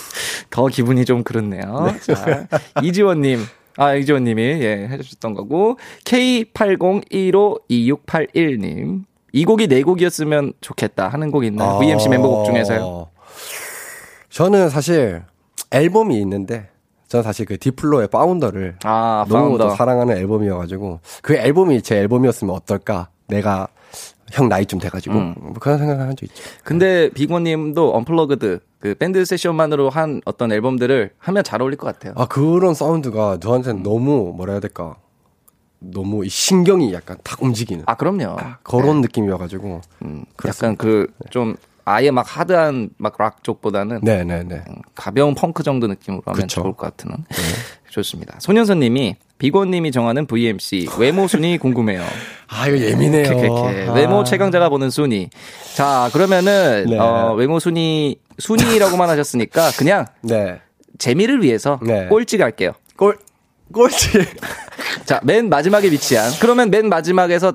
더 0.50 0.66
기분이 0.66 1.04
좀 1.04 1.22
그렇네요. 1.22 1.94
자, 2.02 2.46
이지원님. 2.82 3.40
아, 3.78 3.94
이지원님이, 3.94 4.42
예, 4.42 4.88
해주셨던 4.90 5.32
거고. 5.34 5.78
K80152681님. 6.04 9.04
이 9.34 9.44
곡이 9.46 9.66
네 9.68 9.82
곡이었으면 9.82 10.52
좋겠다 10.60 11.08
하는 11.08 11.30
곡 11.30 11.44
있나요? 11.44 11.78
VMC 11.78 12.10
멤버곡 12.10 12.44
중에서요. 12.44 12.80
어. 12.82 13.10
저는 14.28 14.68
사실 14.68 15.22
앨범이 15.70 16.20
있는데 16.20 16.68
저는 17.12 17.22
사실 17.22 17.44
그 17.44 17.58
딥플로의 17.58 18.08
Founder를 18.08 18.76
아, 18.84 19.26
너무 19.28 19.48
Founder. 19.58 19.68
또 19.68 19.74
사랑하는 19.74 20.16
앨범이어가지고 20.16 21.00
그 21.20 21.34
앨범이 21.34 21.82
제 21.82 21.98
앨범이었으면 21.98 22.54
어떨까 22.54 23.08
내가 23.28 23.68
형 24.30 24.48
나이 24.48 24.64
좀 24.64 24.80
돼가지고 24.80 25.14
음. 25.18 25.34
뭐 25.38 25.52
그런 25.60 25.76
생각을 25.76 26.06
한 26.08 26.16
적 26.16 26.24
있죠. 26.24 26.42
근데 26.64 27.10
빅원님도 27.10 27.94
unplugged 27.96 28.60
그 28.80 28.94
밴드 28.94 29.22
세션만으로 29.26 29.90
한 29.90 30.22
어떤 30.24 30.52
앨범들을 30.52 31.10
하면 31.18 31.44
잘 31.44 31.60
어울릴 31.60 31.76
것 31.76 31.86
같아요. 31.86 32.14
아 32.16 32.24
그런 32.26 32.72
사운드가 32.72 33.38
저한테는 33.40 33.82
너무 33.82 34.32
뭐라 34.34 34.54
해야 34.54 34.60
될까 34.60 34.96
너무 35.80 36.24
이 36.24 36.30
신경이 36.30 36.94
약간 36.94 37.18
탁 37.22 37.42
움직이는 37.42 37.84
아 37.86 37.94
그럼요. 37.94 38.36
그런 38.62 39.02
느낌이어가지고 39.02 39.82
음, 40.06 40.24
약간 40.46 40.76
그 40.78 41.08
좀 41.28 41.56
아예 41.84 42.10
막 42.10 42.24
하드한 42.38 42.90
막 42.98 43.14
락 43.18 43.42
쪽보다는 43.44 44.00
네네네 44.02 44.54
음, 44.68 44.74
가벼운 44.94 45.34
펑크 45.34 45.62
정도 45.62 45.86
느낌으로 45.86 46.22
하면 46.26 46.40
그쵸. 46.42 46.62
좋을 46.62 46.72
것 46.74 46.96
같은. 46.96 47.10
좋습니다. 47.90 48.36
소년선님이 48.40 49.16
비고님이 49.38 49.90
정하는 49.92 50.26
VMC 50.26 50.88
외모 50.98 51.26
순위 51.26 51.58
궁금해요. 51.58 52.02
아 52.48 52.68
이거 52.68 52.78
예민해요. 52.78 53.24
케케케. 53.36 53.88
아. 53.88 53.92
외모 53.92 54.24
최강자가 54.24 54.68
보는 54.68 54.90
순위. 54.90 55.28
자 55.74 56.08
그러면은 56.12 56.86
네. 56.88 56.98
어, 56.98 57.34
외모 57.34 57.58
순위 57.58 58.16
순위라고만 58.38 59.08
하셨으니까 59.10 59.72
그냥 59.72 60.06
네. 60.22 60.60
재미를 60.98 61.42
위해서 61.42 61.78
네. 61.82 62.06
꼴찌 62.06 62.38
갈게요. 62.38 62.72
꼴 62.96 63.18
꼴찌. 63.72 64.08
자, 65.04 65.20
맨 65.24 65.48
마지막에 65.48 65.90
위치한. 65.90 66.30
그러면 66.40 66.70
맨 66.70 66.88
마지막에서 66.88 67.54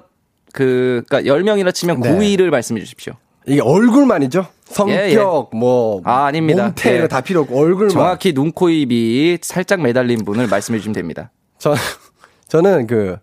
그, 0.54 1.04
그니까 1.08 1.22
10명이라 1.32 1.74
치면 1.74 2.02
네. 2.02 2.10
9위를 2.12 2.50
말씀해 2.50 2.80
주십시오. 2.80 3.14
이게 3.48 3.62
얼굴만이죠? 3.62 4.45
성격, 4.66 4.93
예, 4.95 5.12
예. 5.12 5.18
뭐. 5.58 6.02
아, 6.04 6.26
아닙니다. 6.26 6.66
몸태 6.66 7.04
예. 7.04 7.08
다 7.08 7.22
필요 7.22 7.41
없고 7.41 7.58
얼굴만. 7.58 7.89
정확히 7.89 8.34
눈, 8.34 8.52
코, 8.52 8.70
입 8.70 8.91
이 8.91 9.38
살짝 9.41 9.82
매달린 9.82 10.26
분을 10.26 10.48
말씀해 10.48 10.80
주시면 10.80 10.93
됩니다. 10.93 11.32
저, 11.58 11.74
저는 12.50 12.88
그, 12.88 13.18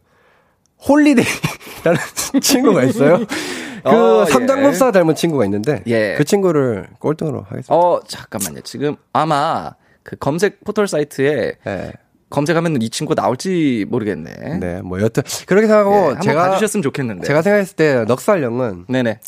홀리데이라는 0.88 2.00
친구가 2.40 2.84
있어요. 2.84 3.18
그 3.84 3.90
어, 3.90 4.24
예. 4.26 4.32
삼장법사 4.32 4.92
닮은 4.92 5.14
친구가 5.14 5.44
있는데. 5.44 5.82
예. 5.86 6.14
그 6.16 6.24
친구를 6.24 6.88
꼴등으로 6.98 7.42
하겠습니다. 7.42 7.74
어, 7.74 8.00
잠깐만요. 8.08 8.62
지금 8.62 8.96
아마 9.12 9.72
그 10.02 10.16
검색 10.16 10.64
포털 10.64 10.88
사이트에 10.88 11.52
네. 11.64 11.92
검색하면 12.30 12.80
이 12.80 12.88
친구 12.88 13.14
나올지 13.14 13.84
모르겠네. 13.90 14.58
네, 14.58 14.80
뭐 14.82 15.00
여튼 15.00 15.22
그렇게 15.46 15.64
예, 15.64 15.68
생각하고 15.68 15.94
한번 16.08 16.20
제가 16.22 16.48
봐주셨으면 16.48 16.82
좋겠는데. 16.82 17.26
제가 17.26 17.42
생각했을 17.42 17.76
때 17.76 18.04
넉살 18.08 18.42
형은 18.42 18.86
네네. 18.88 19.20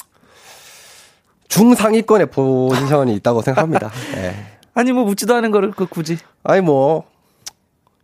중상위권의 1.49 2.27
포지션이 2.27 3.15
있다고 3.17 3.43
생각합니다. 3.43 3.91
예. 4.17 4.35
아니 4.75 4.93
뭐 4.93 5.05
묻지도 5.05 5.35
않은 5.35 5.51
거를 5.51 5.71
그 5.71 5.87
굳이. 5.87 6.19
아니 6.43 6.61
뭐 6.61 7.05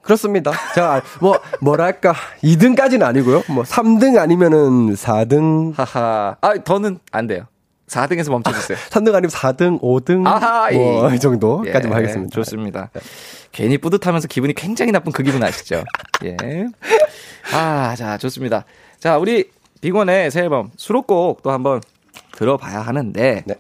그렇습니다. 0.03 0.53
제가 0.75 1.03
뭐 1.21 1.39
뭐랄까 1.61 2.15
2등까지는 2.43 3.03
아니고요. 3.03 3.45
뭐 3.49 3.63
3등 3.63 4.19
아니면은 4.19 4.95
4등, 4.95 5.75
하하. 5.77 6.37
아, 6.41 6.55
더는 6.65 6.99
안 7.13 7.27
돼요. 7.27 7.47
4등에서 7.87 8.31
멈춰주세요. 8.31 8.79
3등 8.91 9.15
아니면 9.15 9.31
4등, 9.31 9.81
5등 9.81 10.27
아하, 10.27 10.71
뭐 10.73 11.11
예. 11.11 11.15
이 11.15 11.21
정도까지만 11.21 11.85
예, 11.85 12.03
하겠습니다. 12.03 12.35
좋습니다. 12.35 12.91
괜히 13.53 13.79
뿌듯하면서 13.79 14.29
기분이 14.29 14.55
굉장히 14.55 14.93
나쁜 14.93 15.13
그 15.13 15.23
기분 15.23 15.43
아시죠? 15.43 15.85
예. 16.25 16.37
아, 17.53 17.95
자, 17.97 18.17
좋습니다. 18.19 18.65
자, 18.99 19.19
우리 19.19 19.51
비건의 19.83 20.31
새 20.31 20.41
앨범 20.41 20.71
수록곡 20.77 21.43
또 21.43 21.51
한번 21.51 21.81
들어봐야 22.33 22.81
하는데. 22.81 23.43
네. 23.47 23.55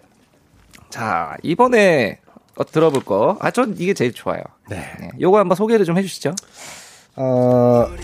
자, 0.90 1.36
이번에 1.42 2.20
어, 2.56 2.64
들어볼 2.64 3.04
거. 3.04 3.38
아, 3.40 3.50
전 3.50 3.74
이게 3.78 3.94
제일 3.94 4.12
좋아요. 4.12 4.42
네. 4.68 5.10
요거 5.20 5.38
한번 5.38 5.56
소개를 5.56 5.84
좀 5.84 5.96
해주시죠. 5.96 6.34
어, 7.16 7.24
어, 7.24 7.96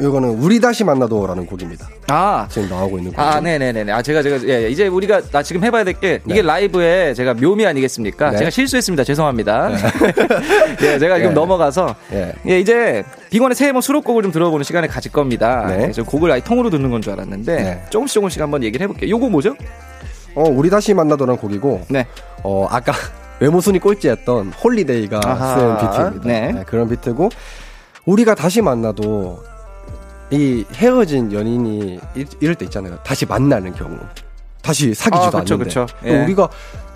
이거는 0.00 0.30
우리 0.30 0.58
다시 0.60 0.82
만나도라는 0.84 1.46
곡입니다. 1.46 1.88
아, 2.08 2.46
지금 2.50 2.68
나오고 2.68 2.98
있는 2.98 3.12
곡. 3.12 3.20
아, 3.20 3.40
네네네. 3.40 3.90
아, 3.92 4.00
제가, 4.02 4.22
제가, 4.22 4.38
예, 4.48 4.64
예. 4.64 4.68
이제 4.70 4.86
우리가, 4.86 5.20
나 5.30 5.42
지금 5.42 5.62
해봐야 5.62 5.84
될 5.84 5.94
게, 5.94 6.20
이게 6.24 6.36
네. 6.36 6.42
라이브에 6.42 7.14
제가 7.14 7.34
묘미 7.34 7.66
아니겠습니까? 7.66 8.30
네. 8.30 8.38
제가 8.38 8.50
실수했습니다. 8.50 9.04
죄송합니다. 9.04 9.70
예, 10.82 10.98
제가 10.98 11.16
지금 11.16 11.30
예. 11.30 11.34
넘어가서, 11.34 11.94
예. 12.12 12.32
예, 12.48 12.58
이제, 12.60 13.04
빅원의 13.30 13.54
새해 13.54 13.72
뭐 13.72 13.80
수록곡을 13.80 14.22
좀 14.22 14.32
들어보는 14.32 14.64
시간을 14.64 14.88
가질 14.88 15.12
겁니다. 15.12 15.66
네. 15.68 15.86
예, 15.88 15.92
저 15.92 16.02
곡을 16.02 16.30
아예 16.32 16.40
통으로 16.40 16.70
듣는 16.70 16.90
건 16.90 17.00
줄 17.02 17.12
알았는데, 17.12 17.56
네. 17.56 17.84
조금씩 17.90 18.14
조금씩 18.14 18.40
한번 18.42 18.62
얘기를 18.62 18.84
해볼게요. 18.84 19.10
요거 19.10 19.28
뭐죠? 19.28 19.54
어, 20.34 20.44
우리 20.48 20.70
다시 20.70 20.94
만나도라는 20.94 21.40
곡이고, 21.40 21.82
네. 21.88 22.06
어, 22.42 22.66
아까 22.70 22.92
외모 23.40 23.60
순위 23.60 23.78
꼴찌였던 23.78 24.52
Holyday가 24.62 25.20
아하, 25.24 25.54
쓴 25.54 25.76
비트입니다. 25.78 26.28
네. 26.28 26.64
그런 26.66 26.88
비트고, 26.88 27.30
우리가 28.06 28.34
다시 28.34 28.60
만나도, 28.62 29.42
이 30.30 30.64
헤어진 30.74 31.32
연인이 31.32 31.98
이- 32.14 32.24
이럴 32.40 32.54
때 32.54 32.64
있잖아요. 32.66 32.98
다시 33.02 33.26
만나는 33.26 33.74
경우. 33.74 33.98
다시 34.62 34.94
사귀지도 34.94 35.38
아, 35.38 35.40
그쵸, 35.40 35.54
않는데. 35.54 35.64
그쵸. 35.64 35.86
또 36.02 36.08
예. 36.08 36.16
음. 36.18 36.24
우리가 36.24 36.48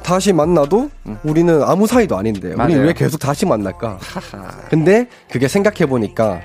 다시 0.02 0.32
만나도 0.32 0.90
우리는 1.24 1.62
아무 1.62 1.86
사이도 1.86 2.16
아닌데. 2.16 2.48
우리는 2.48 2.56
맞아요. 2.58 2.80
왜 2.86 2.92
계속 2.92 3.18
다시 3.18 3.46
만날까? 3.46 3.98
근데 4.68 5.08
그게 5.30 5.48
생각해 5.48 5.86
보니까 5.86 6.40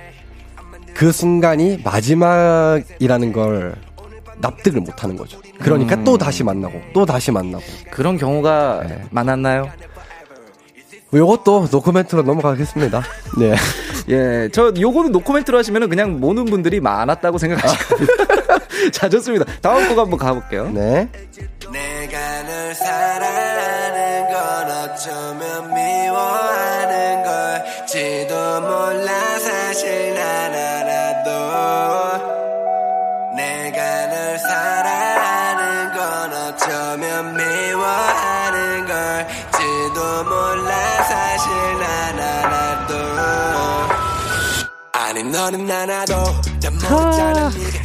그 0.95 1.11
순간이 1.11 1.79
마지막이라는 1.83 3.33
걸 3.33 3.75
납득을 4.37 4.79
못 4.81 5.03
하는 5.03 5.15
거죠. 5.17 5.39
그러니까 5.59 5.95
음. 5.95 6.03
또 6.05 6.17
다시 6.17 6.43
만나고, 6.43 6.79
또 6.93 7.05
다시 7.05 7.31
만나고. 7.31 7.63
그런 7.91 8.17
경우가 8.17 8.83
네. 8.87 9.01
많았나요? 9.11 9.69
이것도 11.13 11.67
노코멘트로 11.71 12.21
넘어가겠습니다. 12.23 13.01
네. 13.39 13.55
예, 14.09 14.49
저 14.51 14.71
요거는 14.79 15.11
노코멘트로 15.11 15.57
하시면은 15.57 15.89
그냥 15.89 16.19
모는 16.19 16.45
분들이 16.45 16.79
많았다고 16.79 17.37
생각하시거든요. 17.37 18.07
자, 18.91 19.09
좋습니다. 19.09 19.45
다음 19.61 19.87
곡 19.87 19.99
한번 19.99 20.17
가볼게요. 20.19 20.69
네. 20.69 21.09
내가 21.71 22.43
널 22.43 22.73
사랑하는 22.73 24.33
건 24.33 24.71
어쩌면 24.71 25.73
미워하는 25.73 27.23
걸지도 27.23 28.61
몰라 28.61 29.39
사실 29.39 30.08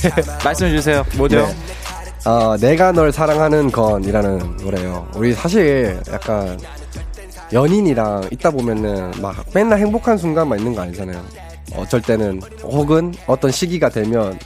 네가 0.02 0.38
말씀해 0.44 0.70
주세요. 0.70 1.04
뭐죠? 1.16 1.46
네. 1.46 1.54
어, 2.26 2.56
내가 2.56 2.92
널 2.92 3.12
사랑하는 3.12 3.70
건이라는 3.70 4.56
노래요. 4.58 5.06
우리 5.14 5.32
사실 5.34 6.00
약간 6.10 6.58
연인이랑 7.52 8.28
있다 8.30 8.50
보면은 8.50 9.12
막 9.20 9.44
맨날 9.52 9.78
행복한 9.78 10.16
순간만 10.16 10.58
있는 10.58 10.74
거 10.74 10.82
아니잖아요. 10.82 11.22
어쩔 11.76 12.00
때는 12.00 12.40
혹은 12.62 13.12
어떤 13.26 13.50
시기가 13.50 13.88
되면 13.90 14.38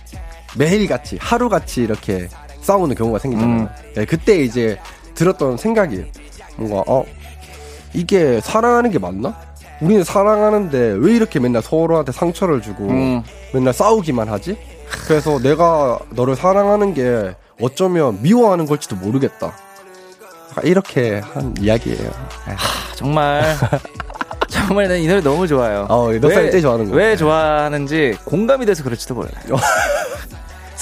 매일같이 0.57 1.19
하루같이 1.21 1.83
이렇게 1.83 2.29
싸우는 2.63 2.97
경우가 2.97 3.19
생기잖아요. 3.21 3.61
음. 3.61 3.69
네, 3.95 4.05
그때 4.05 4.41
이제 4.43 4.79
들었던 5.15 5.57
생각이 5.57 6.05
뭔가 6.57 6.83
어 6.87 7.05
이게 7.95 8.41
사랑하는 8.41 8.91
게 8.91 8.99
맞나? 8.99 9.35
우리는 9.81 10.03
사랑하는데 10.05 10.97
왜 10.99 11.13
이렇게 11.15 11.39
맨날 11.39 11.63
서로한테 11.63 12.13
상처를 12.13 12.61
주고 12.63 12.89
음. 12.89 13.23
맨날 13.53 13.73
싸우기만 13.73 14.29
하지? 14.29 14.57
그래서 15.07 15.39
내가 15.39 15.99
너를 16.11 16.35
사랑하는 16.35 16.95
게 16.95 17.35
어쩌면 17.61 18.19
미워하는 18.23 18.67
걸지도 18.67 18.97
모르겠다. 18.97 19.53
이렇게 20.65 21.21
한 21.21 21.55
이야기예요. 21.61 22.11
아, 22.47 22.57
정말 22.97 23.45
정말 24.49 24.89
난이 24.89 25.07
노래 25.07 25.21
너무 25.21 25.47
좋아요. 25.47 25.87
어, 25.89 26.09
몇 26.09 26.33
살이 26.33 26.51
제일 26.51 26.63
좋아하는 26.63 26.87
왜 26.87 26.93
거예요? 26.93 27.17
좋아하는지 27.17 28.19
공감이 28.25 28.67
돼서 28.67 28.83
그럴지도 28.83 29.15
몰라요. 29.15 29.33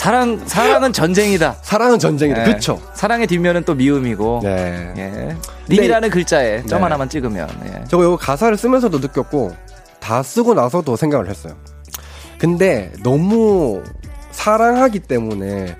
사랑 0.06 0.40
사랑은 0.46 0.92
전쟁이다. 0.92 1.56
사랑은 1.62 1.98
전쟁이다. 1.98 2.42
예. 2.42 2.52
그쵸? 2.52 2.80
사랑의 2.94 3.26
뒷면은 3.26 3.64
또 3.64 3.74
미움이고. 3.74 4.38
네. 4.40 4.94
예. 4.96 5.36
님이라는 5.68 6.10
글자에 6.10 6.64
점 6.64 6.78
네. 6.78 6.82
하나만 6.84 7.08
찍으면. 7.08 7.48
예. 7.64 7.84
저거 7.88 8.04
이거 8.04 8.16
가사를 8.16 8.56
쓰면서도 8.56 9.00
느꼈고 9.00 9.56
다 9.98 10.22
쓰고 10.22 10.54
나서도 10.54 10.94
생각을 10.94 11.28
했어요. 11.28 11.54
근데 12.38 12.92
너무 13.02 13.82
사랑하기 14.30 15.00
때문에 15.00 15.76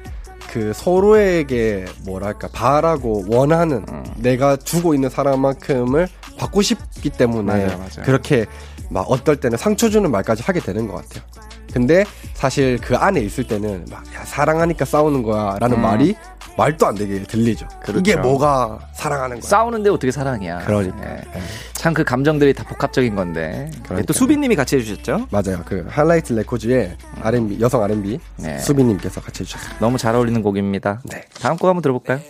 그 0.50 0.72
서로에게 0.74 1.84
뭐랄까 2.04 2.48
바라고 2.52 3.26
원하는 3.28 3.84
음. 3.88 4.04
내가 4.16 4.56
주고 4.56 4.94
있는 4.94 5.08
사랑만큼을 5.08 6.08
받고 6.36 6.62
싶기 6.62 7.10
때문에 7.10 7.52
맞아요, 7.52 7.78
맞아요. 7.78 8.02
그렇게 8.04 8.46
막 8.90 9.10
어떨 9.10 9.36
때는 9.36 9.58
상처 9.58 9.88
주는 9.88 10.10
말까지 10.10 10.42
하게 10.42 10.60
되는 10.60 10.86
것 10.88 10.96
같아요. 10.96 11.24
근데 11.72 12.04
사실 12.34 12.78
그 12.80 12.96
안에 12.96 13.20
있을 13.20 13.44
때는 13.44 13.86
막 13.90 14.02
야, 14.14 14.24
사랑하니까 14.24 14.84
싸우는 14.84 15.22
거야라는 15.22 15.76
음. 15.76 15.82
말이 15.82 16.16
말도 16.56 16.86
안 16.86 16.94
되게 16.94 17.22
들리죠. 17.22 17.68
그렇죠. 17.82 17.98
이게 18.00 18.16
뭐가 18.16 18.78
사랑하는 18.94 19.40
거야. 19.40 19.48
싸우는데 19.48 19.90
어떻게 19.90 20.10
사랑이야. 20.10 20.60
그러니까. 20.60 20.98
예. 21.04 21.16
예. 21.36 21.42
참그 21.74 22.04
감정들이 22.04 22.54
다 22.54 22.64
복합적인 22.64 23.14
건데. 23.14 23.70
그러니까요. 23.84 24.02
또 24.04 24.14
수빈님이 24.14 24.56
같이 24.56 24.76
해주셨죠? 24.76 25.28
맞아요. 25.30 25.62
그 25.66 25.86
하이라이트 25.88 26.32
레코즈의 26.32 26.96
R&B 27.20 27.60
여성 27.60 27.82
R&B 27.82 28.18
네. 28.36 28.58
수빈님께서 28.58 29.20
같이 29.20 29.42
해주셨어요. 29.42 29.74
너무 29.78 29.98
잘 29.98 30.14
어울리는 30.14 30.40
곡입니다. 30.42 31.02
네. 31.04 31.24
다음 31.40 31.58
곡 31.58 31.68
한번 31.68 31.82
들어볼까요? 31.82 32.20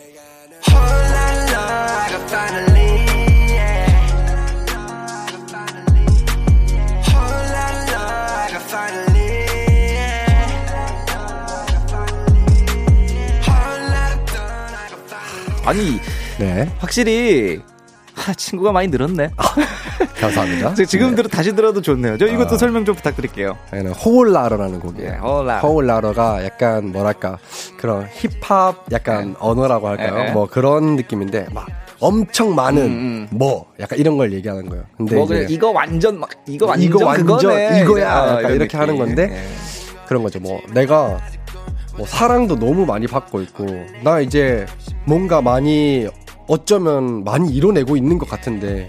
아니 15.67 16.01
네, 16.39 16.71
확실히 16.79 17.61
아, 18.15 18.33
친구가 18.33 18.73
많이 18.73 18.89
늘었네. 18.89 19.31
감사합니다. 20.21 20.75
저 20.75 20.85
지금 20.87 21.11
네. 21.11 21.17
들어 21.17 21.29
다시 21.29 21.55
들어도 21.55 21.83
좋네요. 21.83 22.17
저 22.17 22.27
이것도 22.27 22.55
아. 22.55 22.59
설명 22.59 22.85
좀 22.85 22.95
부탁드릴게요. 22.95 23.59
얘는 23.75 23.93
호울라러라는 23.93 24.81
곡이에요. 24.81 25.11
예, 25.13 25.17
호울라러. 25.19 25.61
호울라러가 25.61 26.45
약간 26.45 26.93
뭐랄까 26.93 27.39
그런 27.77 28.07
힙합 28.15 28.87
약간 28.93 29.35
언어라고 29.39 29.89
할까요? 29.89 30.15
예, 30.25 30.29
예. 30.29 30.33
뭐 30.33 30.47
그런 30.49 30.97
느낌인데 30.97 31.49
막 31.53 31.67
엄청 31.99 32.55
많은 32.55 32.83
음, 32.85 33.29
뭐 33.31 33.67
약간 33.81 33.99
이런 33.99 34.17
걸 34.17 34.33
얘기하는 34.33 34.69
거예요. 34.69 34.85
근데 34.97 35.17
뭐 35.17 35.27
그냥 35.27 35.47
이거 35.51 35.71
완전 35.71 36.19
막 36.21 36.31
이거 36.47 36.67
완전 36.67 36.89
이거 36.89 37.05
완전 37.05 37.27
그거네. 37.27 37.81
이거야. 37.83 38.13
아, 38.15 38.41
이런 38.41 38.55
이렇게 38.55 38.77
하는 38.79 38.95
느낌. 38.95 39.07
건데 39.07 39.29
예. 39.33 40.07
그런 40.07 40.23
거죠. 40.23 40.39
뭐 40.41 40.61
내가 40.73 41.19
뭐 41.97 42.07
사랑도 42.07 42.59
너무 42.59 42.85
많이 42.85 43.07
받고 43.07 43.41
있고 43.43 43.67
나 44.03 44.21
이제 44.21 44.67
뭔가 45.05 45.41
많이 45.41 46.07
어쩌면 46.47 47.25
많이 47.25 47.51
이뤄내고 47.51 47.97
있는 47.97 48.19
것 48.19 48.29
같은데 48.29 48.87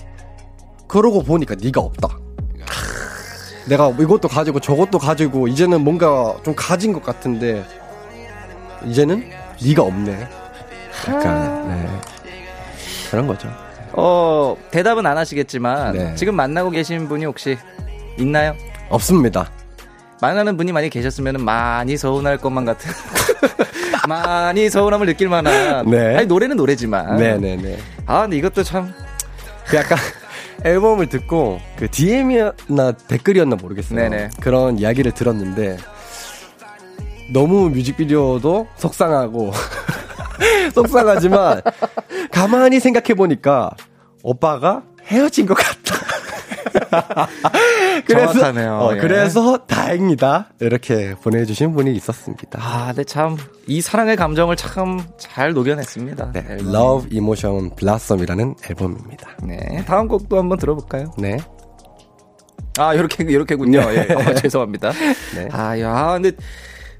그러고 0.87 1.23
보니까 1.23 1.55
네가 1.55 1.81
없다. 1.81 2.09
내가 3.67 3.89
이것도 3.89 4.27
가지고 4.27 4.59
저것도 4.59 4.97
가지고 4.97 5.47
이제는 5.47 5.81
뭔가 5.83 6.35
좀 6.43 6.53
가진 6.55 6.93
것 6.93 7.03
같은데 7.03 7.65
이제는 8.85 9.29
네가 9.65 9.83
없네. 9.83 10.27
약간 11.09 11.67
네. 11.67 11.89
그런 13.09 13.27
거죠. 13.27 13.49
어 13.93 14.55
대답은 14.71 15.05
안 15.05 15.17
하시겠지만 15.17 15.93
네. 15.93 16.15
지금 16.15 16.35
만나고 16.35 16.69
계신 16.69 17.07
분이 17.07 17.25
혹시 17.25 17.57
있나요? 18.17 18.53
없습니다. 18.89 19.49
만나는 20.21 20.57
분이 20.57 20.71
많이 20.71 20.89
계셨으면 20.89 21.43
많이 21.43 21.95
서운할 21.97 22.37
것만 22.37 22.65
같은 22.65 22.91
많이 24.07 24.69
서운함을 24.69 25.05
느낄 25.05 25.29
만한 25.29 25.89
네. 25.89 26.17
아니 26.17 26.25
노래는 26.27 26.57
노래지만 26.57 27.17
네네네. 27.17 27.77
아 28.05 28.21
근데 28.21 28.37
이것도 28.37 28.63
참그 28.63 28.93
약간 29.75 29.97
앨범을 30.63 31.07
듣고 31.07 31.59
그 31.77 31.89
DM이었나 31.89 32.93
댓글이었나 33.07 33.57
모르겠어요. 33.57 33.99
네네. 33.99 34.29
그런 34.41 34.79
이야기를 34.79 35.11
들었는데 35.11 35.77
너무 37.31 37.69
뮤직비디오도 37.69 38.67
속상하고 38.77 39.51
속상하지만 40.73 41.61
가만히 42.31 42.79
생각해 42.79 43.13
보니까 43.13 43.71
오빠가 44.23 44.83
헤어진 45.05 45.45
것 45.45 45.53
같다. 45.53 46.16
정확하네요. 48.09 48.73
어, 48.73 48.95
예. 48.95 48.99
그래서 48.99 49.57
다행이다 49.65 50.49
이렇게 50.59 51.15
보내주신 51.15 51.73
분이 51.73 51.93
있었습니다. 51.95 52.59
아, 52.61 52.87
근데 52.87 53.03
참이 53.03 53.81
사랑의 53.81 54.15
감정을 54.15 54.55
참 54.55 54.99
잘 55.17 55.53
녹여냈습니다. 55.53 56.31
네, 56.31 56.45
앨범이. 56.49 56.69
Love 56.75 57.09
Emotion 57.15 57.69
Blossom이라는 57.75 58.55
앨범입니다. 58.69 59.29
네, 59.43 59.83
다음 59.85 60.07
곡도 60.07 60.37
한번 60.37 60.57
들어볼까요? 60.57 61.11
네, 61.17 61.37
아, 62.77 62.93
이렇게 62.93 63.23
이렇게군요. 63.23 63.79
예, 63.79 64.13
어, 64.13 64.33
죄송합니다. 64.35 64.91
네. 65.35 65.47
아, 65.51 65.79
야, 65.79 66.13
근데 66.13 66.31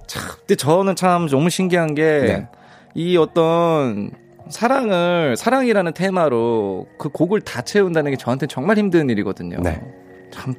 참, 0.08 0.24
근데 0.40 0.56
저는 0.56 0.96
참 0.96 1.28
너무 1.28 1.50
신기한 1.50 1.96
게이 1.96 2.22
네. 2.96 3.18
어떤 3.18 4.12
사랑을 4.50 5.36
사랑이라는 5.38 5.94
테마로 5.94 6.88
그 6.98 7.10
곡을 7.10 7.42
다 7.42 7.62
채운다는 7.62 8.12
게 8.12 8.18
저한테 8.18 8.48
정말 8.48 8.78
힘든 8.78 9.10
일이거든요. 9.10 9.58
네. 9.62 9.82
참 10.32 10.54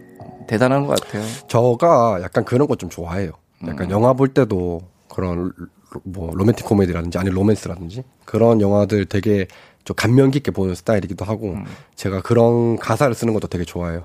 대단한 0.47 0.87
것 0.87 0.99
같아요. 1.01 1.23
저가 1.47 2.21
약간 2.23 2.45
그런 2.45 2.67
거좀 2.69 2.89
좋아해요. 2.91 3.33
음. 3.63 3.69
약간 3.69 3.91
영화 3.91 4.13
볼 4.13 4.29
때도 4.29 4.83
그런 5.09 5.53
로- 5.91 6.01
뭐 6.05 6.35
로맨틱 6.35 6.65
코미디라든지 6.67 7.19
아니 7.19 7.31
로맨스라든지 7.31 8.03
그런 8.25 8.61
영화들 8.61 9.07
되게 9.07 9.47
좀 9.85 9.97
감명 9.97 10.31
깊게 10.31 10.51
보는 10.51 10.75
스타일이기도 10.75 11.25
하고 11.25 11.53
음. 11.53 11.65
제가 11.97 12.21
그런 12.23 12.77
가사를 12.77 13.15
쓰는 13.15 13.33
것도 13.35 13.49
되게 13.49 13.65
좋아해요. 13.65 14.05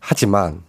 하지만 0.00 0.62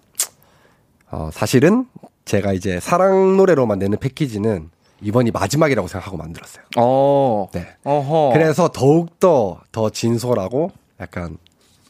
어 1.11 1.29
사실은 1.31 1.85
제가 2.25 2.53
이제 2.53 2.79
사랑 2.81 3.37
노래로만 3.37 3.79
내는 3.79 3.97
패키지는 3.99 4.69
이번이 5.01 5.31
마지막이라고 5.31 5.87
생각하고 5.87 6.17
만들었어요. 6.17 6.63
어, 6.77 7.47
네. 7.53 7.67
어허. 7.83 8.31
그래서 8.33 8.69
더욱더 8.69 9.61
더 9.71 9.89
진솔하고 9.89 10.71
약간 10.99 11.37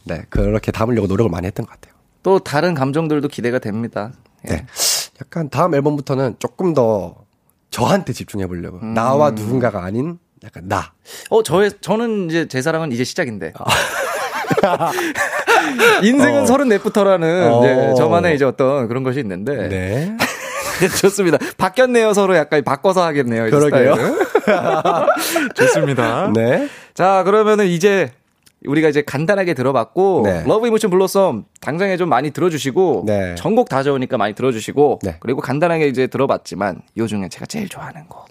네 0.03 0.23
그렇게 0.29 0.71
담으려고 0.71 1.07
노력을 1.07 1.29
많이 1.29 1.47
했던 1.47 1.65
것 1.65 1.71
같아요. 1.73 1.93
또 2.23 2.39
다른 2.39 2.73
감정들도 2.73 3.27
기대가 3.29 3.59
됩니다. 3.59 4.11
예. 4.47 4.51
네. 4.53 4.65
약간 5.21 5.49
다음 5.49 5.73
앨범부터는 5.75 6.35
조금 6.39 6.73
더 6.73 7.15
저한테 7.71 8.13
집중해 8.13 8.47
보려고. 8.47 8.79
음. 8.79 8.93
나와 8.93 9.31
누군가가 9.31 9.83
아닌 9.83 10.19
약간 10.43 10.67
나. 10.67 10.93
어, 11.29 11.41
저의, 11.43 11.71
저는 11.81 12.29
이제 12.29 12.47
제 12.47 12.61
사랑은 12.61 12.91
이제 12.91 13.03
시작인데. 13.03 13.53
인생은 16.03 16.43
어. 16.43 16.45
34부터라는 16.45 17.51
어. 17.51 17.59
이제 17.59 17.93
저만의 17.97 18.35
이제 18.35 18.45
어떤 18.45 18.87
그런 18.87 19.03
것이 19.03 19.19
있는데. 19.19 19.67
네. 19.67 20.17
좋습니다. 21.01 21.37
바뀌었네요. 21.57 22.13
서로 22.13 22.35
약간 22.35 22.63
바꿔서 22.63 23.03
하겠네요. 23.03 23.49
그러게요. 23.49 23.95
좋습니다. 25.55 26.31
네. 26.33 26.69
자, 26.93 27.23
그러면은 27.23 27.67
이제 27.67 28.11
우리가 28.65 28.89
이제 28.89 29.01
간단하게 29.01 29.53
들어봤고 29.53 30.21
네. 30.25 30.43
Love 30.45 30.67
Emotion 30.67 30.89
Blossom 30.89 31.45
당장에 31.61 31.95
좀 31.97 32.09
많이 32.09 32.31
들어주시고 32.31 33.03
네. 33.05 33.35
전곡 33.35 33.69
다 33.69 33.83
좋으니까 33.83 34.17
많이 34.17 34.33
들어주시고 34.33 34.99
네. 35.03 35.17
그리고 35.19 35.41
간단하게 35.41 35.87
이제 35.87 36.07
들어봤지만 36.07 36.81
요 36.97 37.07
중에 37.07 37.29
제가 37.29 37.45
제일 37.45 37.69
좋아하는 37.69 38.07
곡 38.07 38.25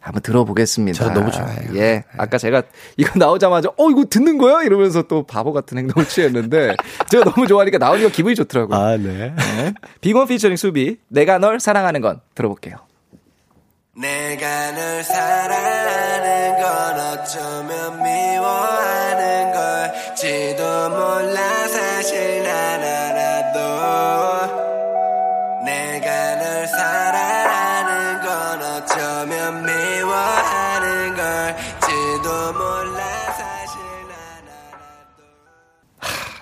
한번 0.00 0.22
들어보겠습니다. 0.22 1.04
저 1.04 1.12
너무 1.12 1.30
좋아해요. 1.30 1.72
네. 1.72 1.80
예, 1.80 2.04
아까 2.16 2.38
제가 2.38 2.62
이거 2.96 3.18
나오자마자 3.18 3.68
어 3.76 3.90
이거 3.90 4.04
듣는 4.04 4.38
거야 4.38 4.62
이러면서 4.62 5.02
또 5.02 5.24
바보 5.24 5.52
같은 5.52 5.78
행동을 5.78 6.08
취했는데 6.08 6.76
제가 7.10 7.24
너무 7.30 7.46
좋아하니까 7.46 7.78
나오니까 7.78 8.10
기분이 8.10 8.34
좋더라고요. 8.34 8.78
아, 8.78 8.96
네. 8.96 9.34
네. 9.36 9.74
비건 10.00 10.26
피처링 10.28 10.56
수비 10.56 10.98
내가 11.08 11.38
널 11.38 11.60
사랑하는 11.60 12.00
건 12.00 12.20
들어볼게요. 12.34 12.76
내가 13.96 14.72
널 14.72 15.02
사랑하는 15.02 16.62
건 16.62 17.00
어쩌면 17.00 18.02
미워하는 18.02 19.52
걸지도 19.52 20.90
몰라 20.90 21.57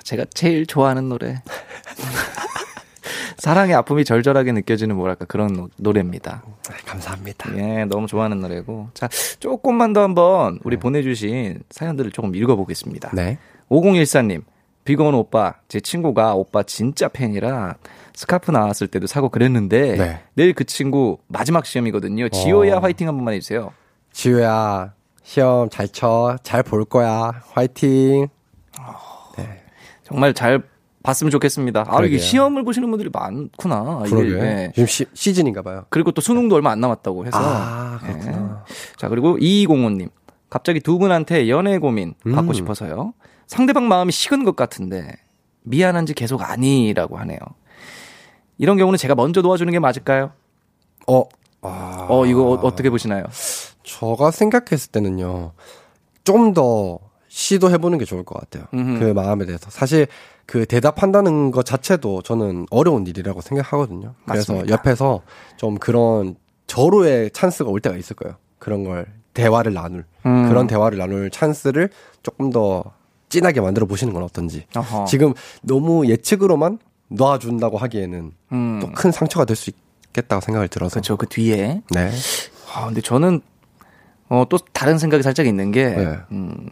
제가 0.07 0.25
제일 0.33 0.67
좋아하는 0.67 1.09
노래. 1.09 1.43
사랑의 3.39 3.75
아픔이 3.75 4.05
절절하게 4.05 4.53
느껴지는 4.53 4.95
뭐랄까 4.97 5.25
그런 5.25 5.53
노- 5.53 5.69
노래입니다. 5.77 6.43
감사합니다. 6.87 7.57
예, 7.59 7.85
너무 7.85 8.07
좋아하는 8.07 8.41
노래고. 8.41 8.89
자, 8.95 9.09
조금만 9.41 9.93
더 9.93 10.03
한번 10.03 10.59
우리 10.65 10.77
보내주신 10.77 11.61
사연들을 11.71 12.13
조금 12.13 12.35
읽어보겠습니다. 12.37 13.11
네. 13.15 13.39
5014님, 13.69 14.43
빅원 14.85 15.15
오빠, 15.15 15.55
제 15.69 15.81
친구가 15.81 16.35
오빠 16.35 16.63
진짜 16.63 17.09
팬이라 17.09 17.75
스카프 18.15 18.53
나왔을 18.53 18.87
때도 18.87 19.07
사고 19.09 19.29
그랬는데 19.29 19.97
네. 19.97 20.21
내일 20.35 20.55
그 20.55 20.63
친구 20.65 21.19
마지막 21.27 21.67
시험이거든요. 21.67 22.29
지호야 22.29 22.77
어. 22.77 22.79
화이팅 22.79 23.09
한 23.09 23.17
번만 23.17 23.35
해주세요. 23.35 23.73
지우야, 24.13 24.93
시험 25.25 25.69
잘 25.69 25.89
쳐. 25.89 26.37
잘 26.45 26.63
볼 26.63 26.85
거야. 26.85 27.43
화이팅. 27.53 28.29
정말 30.07 30.33
잘 30.35 30.63
봤으면 31.03 31.31
좋겠습니다. 31.31 31.81
아, 31.81 31.83
이게 31.83 31.97
그러게요. 31.97 32.19
시험을 32.19 32.65
보시는 32.65 32.91
분들이 32.91 33.11
많구나. 33.13 34.03
이게, 34.07 34.17
그러게. 34.17 34.45
예. 34.45 34.73
지금 34.75 34.87
시, 34.87 35.05
시즌인가 35.15 35.63
봐요. 35.63 35.85
그리고 35.89 36.11
또 36.13 36.21
수능도 36.21 36.55
얼마 36.55 36.71
안 36.71 36.81
남았다고 36.81 37.27
해서. 37.27 37.39
아, 37.39 37.99
그렇구나. 38.03 38.65
예. 38.69 38.75
자, 38.97 39.09
그리고 39.09 39.37
2205님. 39.37 40.11
갑자기 40.49 40.81
두 40.81 40.99
분한테 40.99 41.49
연애 41.49 41.79
고민 41.79 42.15
받고 42.23 42.53
음. 42.53 42.53
싶어서요. 42.53 43.15
상대방 43.49 43.89
마음이 43.89 44.13
식은 44.13 44.45
것 44.45 44.55
같은데 44.55 45.13
미안한지 45.63 46.15
계속 46.15 46.43
아니라고 46.43 47.19
하네요. 47.19 47.39
이런 48.59 48.77
경우는 48.77 48.97
제가 48.97 49.15
먼저 49.17 49.43
도와주는 49.43 49.71
게 49.73 49.81
맞을까요? 49.81 50.31
어, 51.09 51.25
아, 51.63 52.07
어, 52.09 52.27
이거 52.27 52.43
어, 52.45 52.53
어떻게 52.63 52.91
보시나요? 52.91 53.25
제가 53.83 54.31
생각했을 54.31 54.93
때는요, 54.93 55.53
좀 56.25 56.55
더 56.55 57.01
시도해보는 57.37 57.99
게 57.99 58.07
좋을 58.07 58.25
것 58.25 58.41
같아요. 58.41 58.65
음흠. 58.73 58.99
그 58.99 59.05
마음에 59.13 59.45
대해서. 59.45 59.69
사실 59.69 60.07
그 60.47 60.65
대답한다는 60.65 61.51
것 61.51 61.67
자체도 61.67 62.23
저는 62.23 62.65
어려운 62.71 63.07
일이라고 63.07 63.43
생각하거든요. 63.43 64.15
그래서 64.25 64.55
맞습니다. 64.55 64.73
옆에서 64.75 65.21
좀 65.59 65.75
그런 65.77 66.37
저로의 66.67 67.31
찬스가 67.33 67.69
올 67.69 67.81
때가 67.81 67.97
있을 67.99 68.17
거예요. 68.17 68.37
그런 68.59 68.85
걸 68.85 69.05
대화를 69.35 69.75
나눌. 69.75 70.07
음. 70.25 70.49
그런 70.49 70.67
대화를 70.67 70.97
나눌 70.97 71.31
찬스를 71.31 71.91
조금 72.23 72.49
더 72.49 72.83
진하게 73.29 73.61
만들어 73.61 73.85
보시는 73.85 74.15
건 74.15 74.23
어떤지. 74.23 74.65
어허. 74.75 75.05
지금 75.05 75.35
너무 75.61 76.07
예측으로만 76.07 76.79
놔준다고 77.09 77.77
하기에는 77.77 78.33
음. 78.53 78.81
또큰 78.81 79.13
상처가 79.13 79.45
될 79.45 79.57
수 79.57 79.71
있겠다고 80.09 80.41
생각을 80.41 80.69
들어서. 80.69 80.95
그렇죠. 80.95 81.19
그 81.19 81.27
뒤에. 81.27 81.83
네. 81.91 82.11
아, 82.75 82.87
근데 82.87 83.03
저는 83.03 83.43
어, 84.31 84.45
또 84.49 84.57
다른 84.73 84.97
생각이 84.97 85.23
살짝 85.23 85.47
있는 85.47 85.71
게 85.71 85.85
네. 85.91 86.17
음, 86.33 86.71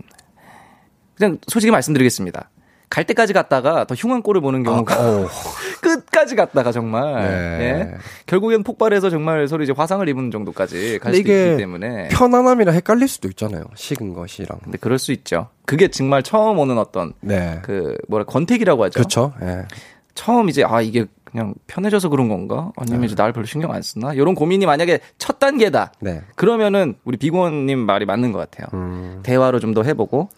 그냥 1.17 1.39
솔직히 1.47 1.71
말씀드리겠습니다. 1.71 2.51
갈 2.91 3.05
때까지 3.05 3.33
갔다가 3.33 3.85
더 3.87 3.95
흉한 3.97 4.23
꼴을 4.23 4.41
보는 4.41 4.63
경우가 4.63 4.95
어. 5.01 5.29
끝까지 5.83 6.37
갔다가 6.37 6.71
정말 6.71 7.15
네. 7.59 7.65
예? 7.65 7.95
결국엔 8.27 8.63
폭발해서 8.63 9.11
정말 9.11 9.49
서로 9.49 9.65
이제 9.65 9.73
화상을 9.77 10.07
입은 10.09 10.31
정도까지 10.31 11.01
갈 11.01 11.15
수도 11.15 11.33
있기 11.33 11.57
때문에 11.57 12.09
편안함이랑 12.09 12.75
헷갈릴 12.75 13.09
수도 13.09 13.29
있잖아요. 13.29 13.65
식은 13.75 14.15
것이랑. 14.15 14.61
근데 14.63 14.79
그럴 14.79 14.99
수 14.99 15.11
있죠. 15.13 15.49
그게 15.67 15.89
정말 15.89 16.23
처음 16.23 16.59
오는 16.59 16.79
어떤 16.79 17.15
네. 17.21 17.59
그 17.63 17.97
뭐라 18.07 18.25
권태기라고 18.27 18.85
하죠. 18.85 18.99
그렇죠. 19.01 19.33
예. 19.43 19.63
처음 20.15 20.49
이제 20.49 20.63
아 20.65 20.81
이게 20.81 21.07
그냥 21.25 21.55
편해져서 21.67 22.11
그런 22.11 22.29
건가? 22.29 22.71
아니면 22.77 23.01
네. 23.01 23.07
이제 23.07 23.17
날 23.17 23.33
별로 23.33 23.45
신경 23.45 23.73
안 23.73 23.83
쓰나? 23.83 24.15
이런 24.15 24.37
고민이 24.37 24.67
만약에 24.67 25.01
첫 25.19 25.41
단계다. 25.41 25.95
네. 25.99 26.23
그러면은 26.37 26.95
우리 27.03 27.17
비구원님 27.17 27.81
말이 27.81 28.07
맞는 28.07 28.31
것 28.31 28.39
같아요. 28.39 28.69
음. 28.75 29.21
대화로 29.25 29.59
좀 29.59 29.75
더 29.75 29.83
해보고 29.83 30.29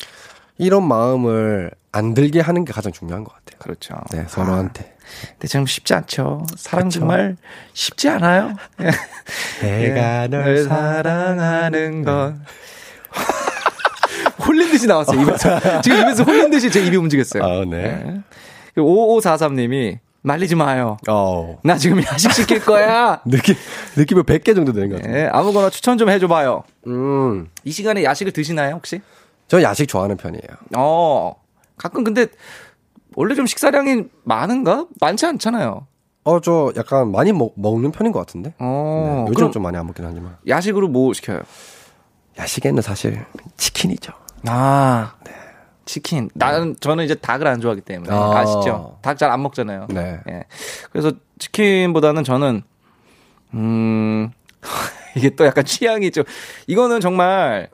이런 0.58 0.86
마음을 0.86 1.70
안 1.92 2.14
들게 2.14 2.40
하는 2.40 2.64
게 2.64 2.72
가장 2.72 2.92
중요한 2.92 3.24
것 3.24 3.32
같아요. 3.34 3.58
그렇죠. 3.58 3.94
네, 4.10 4.24
서로한테. 4.28 4.94
근데 5.32 5.48
참 5.48 5.66
쉽지 5.66 5.94
않죠. 5.94 6.46
사랑 6.56 6.84
그렇죠. 6.88 6.98
정말 7.00 7.36
쉽지 7.72 8.08
않아요. 8.08 8.54
내가 9.62 10.26
널 10.28 10.64
사랑하는 10.64 12.02
건 12.04 12.44
홀린 14.46 14.70
듯이 14.70 14.86
나왔어요. 14.86 15.20
입에서 15.20 15.80
지금 15.82 15.98
입에서 16.00 16.22
홀린 16.24 16.50
듯이 16.50 16.70
제 16.70 16.84
입이 16.84 16.96
움직였어요. 16.96 17.42
아, 17.42 17.64
네. 17.64 18.20
5543님이 18.76 19.98
말리지 20.22 20.56
마요. 20.56 20.96
어. 21.08 21.58
나 21.62 21.76
지금 21.76 22.02
야식 22.02 22.32
시킬 22.32 22.60
거야. 22.64 23.20
느낌, 23.24 23.54
느낌이 23.96 24.22
100개 24.22 24.54
정도 24.56 24.72
되는 24.72 24.90
것 24.90 24.96
같아요. 24.96 25.14
네, 25.14 25.28
아무거나 25.32 25.70
추천 25.70 25.96
좀 25.98 26.10
해줘봐요. 26.10 26.64
음. 26.88 27.48
이 27.64 27.70
시간에 27.70 28.02
야식을 28.02 28.32
드시나요 28.32 28.74
혹시? 28.74 29.00
저 29.48 29.62
야식 29.62 29.88
좋아하는 29.88 30.16
편이에요. 30.16 30.42
어 30.76 31.34
가끔 31.76 32.04
근데 32.04 32.26
원래 33.14 33.34
좀 33.34 33.46
식사량이 33.46 34.04
많은가? 34.24 34.86
많지 35.00 35.24
않잖아요. 35.26 35.86
어, 36.24 36.40
저 36.40 36.72
약간 36.76 37.12
많이 37.12 37.32
먹, 37.32 37.52
먹는 37.56 37.92
편인 37.92 38.10
것 38.12 38.18
같은데? 38.18 38.52
어 38.58 39.24
네, 39.26 39.30
요즘 39.30 39.52
좀 39.52 39.62
많이 39.62 39.76
안 39.76 39.86
먹긴 39.86 40.04
하지만. 40.04 40.36
야식으로 40.48 40.88
뭐 40.88 41.12
시켜요? 41.12 41.40
야식에는 42.38 42.82
사실 42.82 43.24
치킨이죠. 43.56 44.12
아 44.48 45.14
치킨. 45.84 46.28
나는 46.34 46.74
저는 46.80 47.04
이제 47.04 47.14
닭을 47.14 47.46
안 47.46 47.60
좋아하기 47.60 47.82
때문에 47.82 48.12
아. 48.12 48.38
아시죠? 48.38 48.98
닭 49.02 49.16
잘 49.16 49.30
안 49.30 49.40
먹잖아요. 49.42 49.86
네. 49.90 50.18
예. 50.28 50.44
그래서 50.90 51.12
치킨보다는 51.38 52.24
저는 52.24 52.62
음 53.54 54.30
이게 55.16 55.30
또 55.30 55.44
약간 55.46 55.64
취향이 55.64 56.10
좀 56.10 56.24
이거는 56.66 57.00
정말 57.00 57.68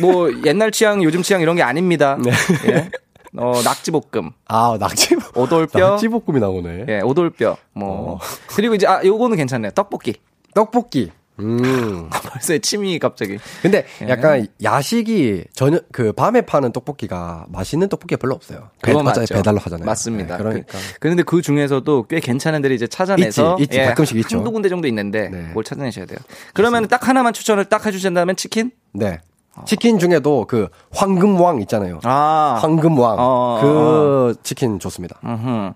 뭐 0.00 0.30
옛날 0.44 0.70
취향 0.70 1.02
요즘 1.02 1.22
취향 1.22 1.40
이런 1.40 1.56
게 1.56 1.62
아닙니다. 1.62 2.18
네. 2.22 2.30
예. 2.66 2.90
어 3.36 3.52
낙지볶음, 3.64 4.30
아, 4.48 4.76
낙지, 4.80 5.16
오돌뼈, 5.36 5.90
낙지볶음이 5.90 6.40
나오네. 6.40 6.86
예, 6.88 7.00
오돌뼈. 7.00 7.56
뭐 7.74 8.14
어. 8.14 8.18
그리고 8.48 8.74
이제 8.74 8.88
아 8.88 9.00
요거는 9.04 9.36
괜찮네요. 9.36 9.70
떡볶이. 9.70 10.14
떡볶이. 10.52 11.12
음. 11.40 12.08
벌써 12.30 12.56
침이 12.58 12.98
갑자기. 12.98 13.38
근데 13.62 13.84
예. 14.02 14.08
약간 14.08 14.46
야식이 14.62 15.44
저녁 15.54 15.84
그 15.92 16.12
밤에 16.12 16.42
파는 16.42 16.72
떡볶이가 16.72 17.46
맛있는 17.48 17.88
떡볶이가 17.88 18.18
별로 18.18 18.34
없어요. 18.34 18.70
배, 18.82 18.92
그건 18.92 19.04
맞아요. 19.04 19.26
배달로 19.30 19.58
하잖아요. 19.58 19.86
맞습니다. 19.86 20.36
네, 20.36 20.42
그러니까 20.42 20.78
그, 20.78 20.78
그런데 21.00 21.22
그 21.22 21.42
중에서도 21.42 22.04
꽤 22.08 22.20
괜찮은 22.20 22.62
데를 22.62 22.76
이제 22.76 22.86
찾아내서 22.86 23.56
예, 23.58 23.62
있지, 23.62 23.76
있지. 23.78 23.86
가끔씩 23.86 24.16
있죠. 24.18 24.36
한두 24.38 24.52
군데 24.52 24.68
정도 24.68 24.86
있는데 24.88 25.28
네. 25.28 25.50
뭘 25.52 25.64
찾아내셔야 25.64 26.06
돼요. 26.06 26.18
그러면 26.54 26.88
딱 26.88 27.08
하나만 27.08 27.32
추천을 27.32 27.64
딱 27.66 27.84
해주신다면 27.86 28.36
치킨? 28.36 28.70
네. 28.92 29.20
치킨 29.66 29.98
중에도 29.98 30.46
그 30.46 30.68
황금왕 30.92 31.60
있잖아요. 31.62 32.00
아, 32.04 32.58
황금왕 32.62 33.16
어, 33.18 33.58
그 33.60 34.34
치킨 34.42 34.78
좋습니다. 34.78 35.18
음흠. 35.24 35.72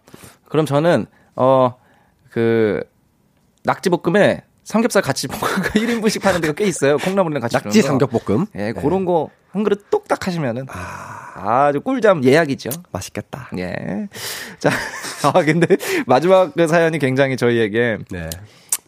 그럼 0.48 0.66
저는 0.66 1.06
어 1.34 1.74
그 2.34 2.82
낙지볶음에 3.62 4.42
삼겹살 4.64 5.02
같이 5.02 5.28
볶아 5.28 5.48
1인분씩 5.74 6.20
파는 6.22 6.40
데가 6.40 6.54
꽤 6.54 6.64
있어요. 6.64 6.96
콩나물이랑 6.98 7.40
같이 7.42 7.54
낙지. 7.56 7.82
삼겹볶음. 7.82 8.46
예, 8.56 8.72
네. 8.72 8.72
그런 8.72 9.04
거 9.04 9.30
한 9.54 9.62
그릇 9.62 9.88
뚝딱 9.88 10.26
하시면은 10.26 10.66
아, 10.68 11.70
주 11.72 11.80
꿀잠 11.80 12.24
예약이죠. 12.24 12.70
맛있겠다. 12.90 13.50
예. 13.58 14.08
자, 14.58 14.68
아 15.22 15.44
근데 15.44 15.76
마지막 16.06 16.52
그 16.54 16.66
사연이 16.66 16.98
굉장히 16.98 17.36
저희에게 17.36 17.98
네. 18.10 18.28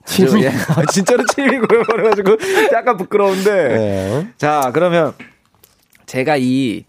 아주, 0.02 0.40
예, 0.42 0.48
아, 0.48 0.84
진짜로 0.90 1.24
침이 1.26 1.58
고여버려가지고 1.60 2.36
약간 2.74 2.96
부끄러운데. 2.96 3.68
네. 3.68 4.28
자, 4.38 4.72
그러면 4.74 5.14
제가 6.06 6.36
이 6.36 6.84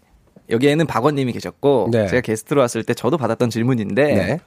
여기에는 0.50 0.84
박원님이 0.88 1.32
계셨고 1.32 1.90
네. 1.92 2.08
제가 2.08 2.20
게스트로 2.22 2.60
왔을 2.60 2.82
때 2.82 2.94
저도 2.94 3.16
받았던 3.16 3.50
질문인데 3.50 4.02
네. 4.14 4.40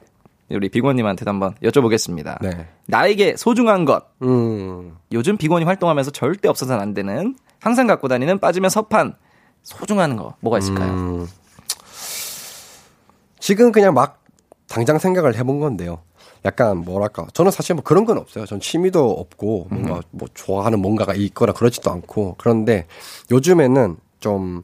우리 0.56 0.68
비건님한테도 0.68 1.28
한번 1.28 1.54
여쭤보겠습니다. 1.62 2.38
네. 2.42 2.68
나에게 2.86 3.36
소중한 3.36 3.84
것 3.84 4.04
음. 4.22 4.96
요즘 5.12 5.36
비건이 5.36 5.64
활동하면서 5.64 6.10
절대 6.10 6.48
없어서는 6.48 6.80
안 6.80 6.94
되는 6.94 7.36
항상 7.60 7.86
갖고 7.86 8.08
다니는 8.08 8.38
빠지면 8.38 8.70
섭한 8.70 9.14
소중한 9.62 10.16
거 10.16 10.34
뭐가 10.40 10.58
있을까요? 10.58 10.92
음. 10.92 11.26
지금 13.38 13.72
그냥 13.72 13.94
막 13.94 14.22
당장 14.68 14.98
생각을 14.98 15.36
해본 15.36 15.60
건데요. 15.60 16.02
약간 16.44 16.78
뭐랄까 16.78 17.26
저는 17.34 17.50
사실 17.50 17.74
뭐 17.74 17.84
그런 17.84 18.04
건 18.04 18.18
없어요. 18.18 18.46
전 18.46 18.58
취미도 18.58 19.10
없고 19.10 19.68
뭔가 19.70 20.00
뭐 20.10 20.28
좋아하는 20.34 20.80
뭔가가 20.80 21.14
있거나 21.14 21.52
그러지도 21.52 21.90
않고 21.90 22.36
그런데 22.38 22.86
요즘에는 23.30 23.96
좀 24.18 24.62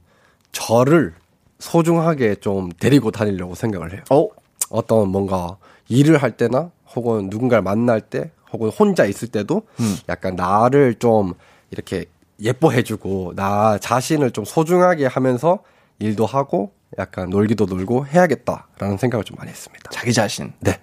저를 0.52 1.14
소중하게 1.58 2.36
좀 2.36 2.70
데리고 2.80 3.10
다니려고 3.10 3.54
생각을 3.54 3.92
해요. 3.92 4.02
어? 4.10 4.28
어떤 4.70 5.08
뭔가 5.08 5.56
일을 5.88 6.18
할 6.18 6.32
때나 6.32 6.70
혹은 6.94 7.28
누군가를 7.30 7.62
만날 7.62 8.00
때 8.00 8.30
혹은 8.52 8.70
혼자 8.70 9.04
있을 9.04 9.28
때도 9.28 9.62
약간 10.08 10.36
나를 10.36 10.94
좀 10.94 11.34
이렇게 11.70 12.06
예뻐해주고 12.40 13.34
나 13.36 13.78
자신을 13.78 14.30
좀 14.30 14.44
소중하게 14.44 15.06
하면서 15.06 15.60
일도 15.98 16.24
하고 16.24 16.72
약간 16.98 17.28
놀기도 17.30 17.66
놀고 17.66 18.06
해야겠다라는 18.06 18.96
생각을 18.96 19.24
좀 19.24 19.36
많이 19.36 19.50
했습니다. 19.50 19.90
자기 19.90 20.12
자신. 20.12 20.52
네. 20.60 20.78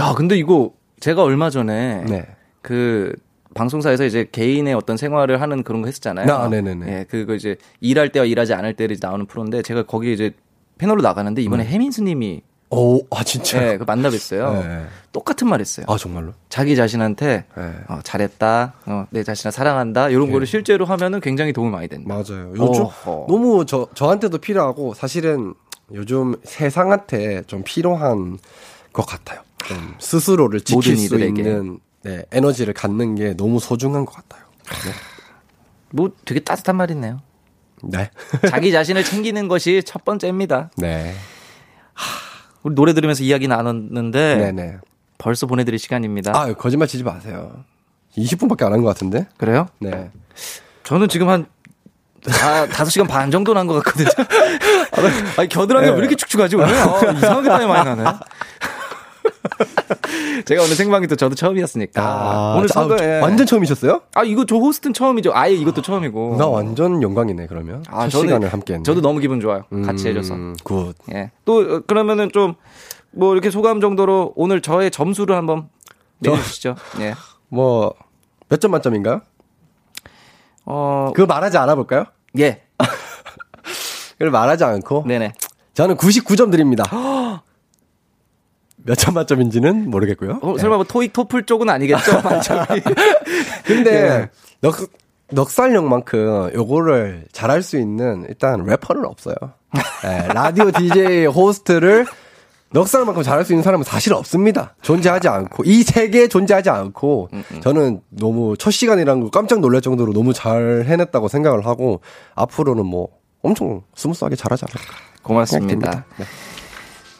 야, 0.00 0.14
근데 0.14 0.36
이거 0.36 0.72
제가 0.98 1.22
얼마 1.22 1.50
전에 1.50 2.04
네. 2.04 2.26
그 2.62 3.14
방송사에서 3.54 4.04
이제 4.04 4.26
개인의 4.30 4.74
어떤 4.74 4.96
생활을 4.96 5.40
하는 5.40 5.62
그런 5.62 5.82
거 5.82 5.86
했었잖아요. 5.86 6.32
아, 6.32 6.48
네네네. 6.48 6.86
예, 6.86 7.04
그거 7.08 7.34
이제 7.34 7.56
일할 7.80 8.10
때와 8.10 8.24
일하지 8.24 8.54
않을 8.54 8.74
때를 8.74 8.96
나오는 9.00 9.26
프로인데 9.26 9.62
제가 9.62 9.84
거기 9.84 10.12
이제 10.12 10.32
패널로 10.78 11.02
나가는데 11.02 11.42
이번에 11.42 11.64
혜민스님이 11.66 12.42
오, 12.70 13.00
아 13.10 13.24
진짜. 13.24 13.72
예, 13.72 13.76
그 13.78 13.84
만나뵀어요. 13.84 14.62
네. 14.62 14.86
똑같은 15.12 15.48
말 15.48 15.58
했어요. 15.60 15.86
아 15.88 15.96
정말로? 15.98 16.32
자기 16.48 16.76
자신한테 16.76 17.44
네. 17.56 17.74
어, 17.88 17.98
잘했다, 18.04 18.74
어, 18.86 19.06
내 19.10 19.24
자신을 19.24 19.50
사랑한다 19.50 20.08
이런 20.10 20.30
거를 20.30 20.46
실제로 20.46 20.84
하면은 20.84 21.20
굉장히 21.20 21.52
도움이 21.52 21.70
많이 21.72 21.88
된다. 21.88 22.06
맞아요. 22.08 22.50
요즘 22.56 22.82
어허. 22.84 23.26
너무 23.28 23.66
저 23.66 23.88
저한테도 23.94 24.38
필요하고 24.38 24.94
사실은 24.94 25.54
요즘 25.92 26.36
세상한테 26.44 27.42
좀 27.48 27.64
필요한 27.64 28.38
것 28.92 29.04
같아요. 29.04 29.40
좀 29.66 29.94
스스로를 29.98 30.60
지킬 30.60 30.96
수 30.96 31.06
이들에게. 31.06 31.42
있는 31.42 31.80
네, 32.04 32.24
에너지를 32.30 32.72
갖는 32.72 33.16
게 33.16 33.34
너무 33.36 33.58
소중한 33.58 34.04
것 34.06 34.14
같아요. 34.14 34.44
뭐 35.90 36.12
되게 36.24 36.38
따뜻한 36.38 36.76
말이네요. 36.76 37.20
네. 37.82 38.10
자기 38.48 38.70
자신을 38.70 39.02
챙기는 39.02 39.48
것이 39.48 39.82
첫 39.84 40.04
번째입니다. 40.04 40.70
네. 40.76 41.14
우리 42.62 42.74
노래 42.74 42.92
들으면서 42.92 43.22
이야기 43.22 43.48
나눴는데 43.48 44.36
네네. 44.36 44.78
벌써 45.18 45.46
보내드릴 45.46 45.78
시간입니다. 45.78 46.32
아 46.34 46.52
거짓말 46.54 46.88
치지 46.88 47.04
마세요. 47.04 47.64
20분밖에 48.16 48.64
안 48.64 48.72
한 48.72 48.82
것 48.82 48.88
같은데? 48.88 49.26
그래요? 49.36 49.68
네. 49.78 50.10
저는 50.84 51.08
지금 51.08 51.28
한 51.28 51.46
아, 52.26 52.66
5시간 52.66 53.08
반 53.08 53.30
정도 53.30 53.54
난 53.54 53.66
것 53.66 53.82
같거든요. 53.82 54.08
아, 54.92 55.40
아니, 55.40 55.48
겨드랑이가 55.48 55.92
왜 55.92 55.98
이렇게 56.00 56.16
축축하지, 56.16 56.56
오늘? 56.56 56.74
아, 56.74 57.12
이상하게 57.12 57.48
땀이 57.48 57.66
많이 57.66 57.84
나네. 57.88 58.04
제가 60.44 60.62
오늘 60.62 60.74
생방이 60.76 61.06
또 61.06 61.16
저도 61.16 61.34
처음이었으니까. 61.34 62.54
오늘 62.56 62.64
아, 62.66 62.72
선거, 62.72 62.96
예. 63.00 63.20
완전 63.20 63.46
처음이셨어요? 63.46 64.02
아, 64.14 64.22
이거 64.24 64.44
저 64.44 64.56
호스트는 64.56 64.92
처음이죠. 64.94 65.32
아예 65.34 65.54
이것도 65.54 65.82
처음이고. 65.82 66.36
나 66.38 66.46
완전 66.46 67.02
영광이네 67.02 67.46
그러면. 67.46 67.84
아, 67.88 68.08
첫 68.08 68.20
시간을 68.20 68.52
함께 68.52 68.74
했네. 68.74 68.82
저도 68.82 69.00
너무 69.00 69.20
기분 69.20 69.40
좋아요. 69.40 69.64
같이 69.84 70.08
해줘서. 70.08 70.34
음, 70.34 70.54
good. 70.64 70.94
예. 71.12 71.30
또, 71.44 71.58
어, 71.60 71.80
그러면은 71.86 72.30
좀, 72.32 72.54
뭐, 73.12 73.32
이렇게 73.32 73.50
소감 73.50 73.80
정도로 73.80 74.32
오늘 74.36 74.60
저의 74.62 74.90
점수를 74.90 75.36
한번 75.36 75.68
내주시죠. 76.18 76.76
예. 77.00 77.14
뭐 77.48 77.94
몇 78.50 78.58
점 78.60 78.72
만점인가요? 78.72 79.20
어, 80.66 81.12
그거 81.14 81.26
말하지 81.26 81.56
않아 81.58 81.74
볼까요? 81.76 82.04
예. 82.38 82.62
그걸 84.18 84.30
말하지 84.30 84.64
않고 84.64 85.04
네네. 85.06 85.32
저는 85.74 85.96
99점 85.96 86.50
드립니다. 86.50 86.84
몇 88.84 88.94
점 88.96 89.14
만점인지는 89.14 89.90
모르겠고요. 89.90 90.38
어, 90.42 90.56
설마 90.58 90.76
뭐 90.76 90.84
토익 90.84 91.12
토플 91.12 91.44
쪽은 91.46 91.68
아니겠죠? 91.68 92.20
만점이. 92.22 92.66
근데 93.64 93.92
예. 93.92 94.30
넉 94.60 94.74
넉살형만큼 95.32 96.52
요거를 96.54 97.26
잘할 97.32 97.62
수 97.62 97.78
있는 97.78 98.26
일단 98.28 98.64
래퍼는 98.64 99.04
없어요. 99.04 99.34
예, 100.04 100.26
라디오 100.32 100.70
DJ 100.72 101.26
호스트를 101.26 102.06
넉살만큼 102.72 103.22
잘할 103.22 103.44
수 103.44 103.52
있는 103.52 103.62
사람은 103.62 103.84
사실 103.84 104.12
없습니다. 104.14 104.74
존재하지 104.82 105.28
않고 105.28 105.64
이 105.64 105.82
세계에 105.82 106.28
존재하지 106.28 106.70
않고 106.70 107.28
저는 107.62 108.00
너무 108.10 108.56
첫 108.56 108.70
시간이라는 108.70 109.22
걸 109.22 109.30
깜짝 109.30 109.60
놀랄 109.60 109.80
정도로 109.80 110.12
너무 110.12 110.32
잘 110.32 110.84
해냈다고 110.86 111.28
생각을 111.28 111.66
하고 111.66 112.00
앞으로는 112.34 112.86
뭐 112.86 113.08
엄청 113.42 113.82
스무스하게 113.94 114.36
잘하지 114.36 114.64
않을까. 114.68 114.94
고맙습니다. 115.22 116.04
네. 116.16 116.24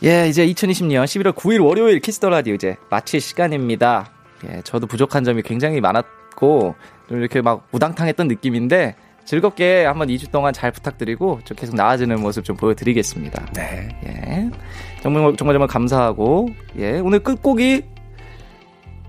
예, 0.02 0.28
이제 0.28 0.46
2020년 0.46 1.04
11월 1.04 1.32
9일 1.34 1.64
월요일 1.64 2.00
Kiss 2.00 2.18
the 2.18 2.30
Radio 2.30 2.54
이제 2.54 2.76
마칠 2.88 3.20
시간입니다. 3.20 4.10
예, 4.48 4.62
저도 4.62 4.86
부족한 4.86 5.24
점이 5.24 5.42
굉장히 5.42 5.80
많았고 5.80 6.74
좀 7.08 7.18
이렇게 7.18 7.42
막 7.42 7.66
우당탕했던 7.72 8.28
느낌인데 8.28 8.94
즐겁게 9.26 9.84
한번 9.84 10.08
2주 10.08 10.30
동안 10.30 10.52
잘 10.54 10.70
부탁드리고 10.72 11.40
좀 11.44 11.56
계속 11.56 11.76
나아지는 11.76 12.18
모습 12.20 12.44
좀 12.44 12.56
보여드리겠습니다. 12.56 13.46
네. 13.54 13.88
예, 14.06 14.50
정말 15.02 15.22
정말 15.36 15.54
정말 15.54 15.68
감사하고 15.68 16.48
예, 16.78 16.98
오늘 17.00 17.18
끝곡이 17.20 17.82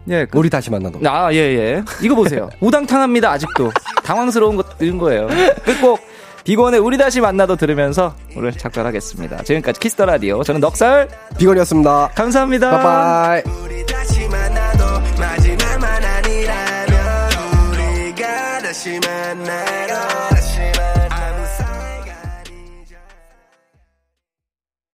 예, 0.09 0.25
끝- 0.25 0.37
우리 0.39 0.49
다시 0.49 0.69
만나도. 0.71 0.99
아, 1.07 1.31
예, 1.31 1.37
예. 1.37 1.83
이거 2.03 2.15
보세요. 2.15 2.49
우당탕합니다, 2.59 3.31
아직도. 3.31 3.71
당황스러운 4.03 4.55
것, 4.57 4.77
든 4.79 4.97
거예요. 4.97 5.27
끝곡, 5.63 5.99
빅원의 6.43 6.79
우리 6.79 6.97
다시 6.97 7.21
만나도 7.21 7.55
들으면서 7.55 8.15
오늘 8.35 8.51
작별하겠습니다. 8.51 9.43
지금까지 9.43 9.79
Kiss 9.79 9.94
the 9.94 10.05
Radio. 10.05 10.43
저는 10.43 10.59
넉살. 10.61 11.07
빅원이었습니다. 11.37 12.11
감사합니다. 12.15 12.71
바이바이. 12.71 13.43
우리 13.63 13.85
다시 13.85 14.27
만나도 14.27 14.85
마지막만 15.19 16.03
아니라면 16.03 17.31
우리가 17.71 18.59
다시 18.61 18.99
만나요 19.05 19.87
다시 19.87 19.99
만나요 19.99 20.30